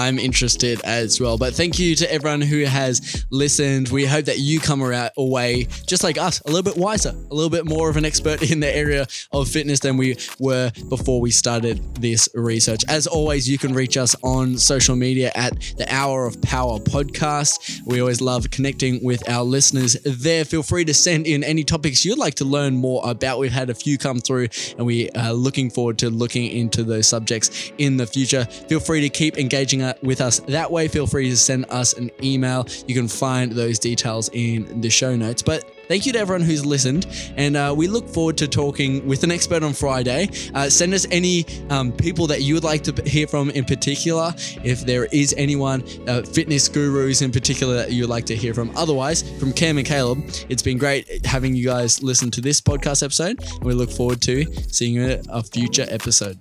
I'm 0.00 0.18
interested 0.18 0.80
as 0.82 1.20
well. 1.20 1.36
But 1.36 1.52
thank 1.52 1.78
you 1.78 1.94
to 1.96 2.10
everyone 2.10 2.40
who 2.40 2.64
has 2.64 3.26
listened. 3.30 3.90
We 3.90 4.06
hope 4.06 4.24
that 4.24 4.38
you 4.38 4.58
come 4.58 4.82
around 4.82 5.10
away 5.18 5.66
just 5.86 6.02
like 6.02 6.16
us, 6.16 6.40
a 6.40 6.48
little 6.48 6.62
bit 6.62 6.76
wiser, 6.76 7.10
a 7.10 7.34
little 7.34 7.50
bit 7.50 7.66
more 7.66 7.90
of 7.90 7.98
an 7.98 8.06
expert 8.06 8.42
in 8.50 8.60
the 8.60 8.74
area 8.74 9.06
of 9.32 9.48
fitness 9.48 9.80
than 9.80 9.98
we 9.98 10.16
were 10.38 10.72
before 10.88 11.20
we 11.20 11.30
started 11.30 11.94
this 11.96 12.30
research. 12.34 12.82
As 12.88 13.06
always, 13.06 13.46
you 13.46 13.58
can 13.58 13.74
reach 13.74 13.98
us 13.98 14.16
on 14.22 14.56
social 14.56 14.96
media 14.96 15.32
at 15.34 15.52
the 15.76 15.86
Hour 15.90 16.26
of 16.26 16.40
Power 16.40 16.78
podcast. 16.78 17.82
We 17.84 18.00
always 18.00 18.22
love 18.22 18.50
connecting 18.50 19.04
with 19.04 19.28
our 19.28 19.44
listeners 19.44 19.98
there. 20.04 20.46
Feel 20.46 20.62
free 20.62 20.86
to 20.86 20.94
send 20.94 21.26
in 21.26 21.44
any 21.44 21.62
topics 21.62 22.06
you'd 22.06 22.18
like 22.18 22.36
to 22.36 22.46
learn 22.46 22.74
more 22.74 23.02
about. 23.04 23.38
We've 23.38 23.52
had 23.52 23.68
a 23.68 23.74
few 23.74 23.98
come 23.98 24.18
through 24.18 24.48
and 24.78 24.86
we 24.86 25.10
are 25.10 25.34
looking 25.34 25.68
forward 25.68 25.98
to 25.98 26.08
looking 26.08 26.46
into 26.50 26.84
those 26.84 27.06
subjects 27.06 27.70
in 27.76 27.98
the 27.98 28.06
future. 28.06 28.46
Feel 28.46 28.80
free 28.80 29.02
to 29.02 29.10
keep 29.10 29.36
engaging 29.38 29.82
uh, 29.82 29.89
with 30.02 30.20
us 30.20 30.40
that 30.40 30.70
way. 30.70 30.88
Feel 30.88 31.06
free 31.06 31.28
to 31.30 31.36
send 31.36 31.66
us 31.70 31.92
an 31.94 32.10
email. 32.22 32.66
You 32.86 32.94
can 32.94 33.08
find 33.08 33.52
those 33.52 33.78
details 33.78 34.30
in 34.32 34.80
the 34.80 34.90
show 34.90 35.16
notes. 35.16 35.42
But 35.42 35.64
Thank 35.90 36.06
you 36.06 36.12
to 36.12 36.20
everyone 36.20 36.42
who's 36.42 36.64
listened, 36.64 37.08
and 37.36 37.56
uh, 37.56 37.74
we 37.76 37.88
look 37.88 38.08
forward 38.08 38.38
to 38.38 38.46
talking 38.46 39.04
with 39.08 39.24
an 39.24 39.32
expert 39.32 39.64
on 39.64 39.72
Friday. 39.72 40.28
Uh, 40.54 40.70
send 40.70 40.94
us 40.94 41.04
any 41.10 41.44
um, 41.68 41.90
people 41.90 42.28
that 42.28 42.42
you 42.42 42.54
would 42.54 42.62
like 42.62 42.84
to 42.84 43.02
hear 43.10 43.26
from 43.26 43.50
in 43.50 43.64
particular. 43.64 44.32
If 44.62 44.86
there 44.86 45.06
is 45.06 45.34
anyone, 45.36 45.82
uh, 46.06 46.22
fitness 46.22 46.68
gurus 46.68 47.22
in 47.22 47.32
particular, 47.32 47.74
that 47.74 47.90
you 47.90 48.04
would 48.04 48.08
like 48.08 48.26
to 48.26 48.36
hear 48.36 48.54
from. 48.54 48.70
Otherwise, 48.76 49.28
from 49.40 49.52
Cam 49.52 49.78
and 49.78 49.86
Caleb, 49.86 50.22
it's 50.48 50.62
been 50.62 50.78
great 50.78 51.26
having 51.26 51.56
you 51.56 51.66
guys 51.66 52.04
listen 52.04 52.30
to 52.30 52.40
this 52.40 52.60
podcast 52.60 53.02
episode. 53.02 53.42
And 53.42 53.64
we 53.64 53.74
look 53.74 53.90
forward 53.90 54.22
to 54.22 54.44
seeing 54.70 54.94
you 54.94 55.08
in 55.08 55.22
a 55.28 55.42
future 55.42 55.86
episode. 55.88 56.38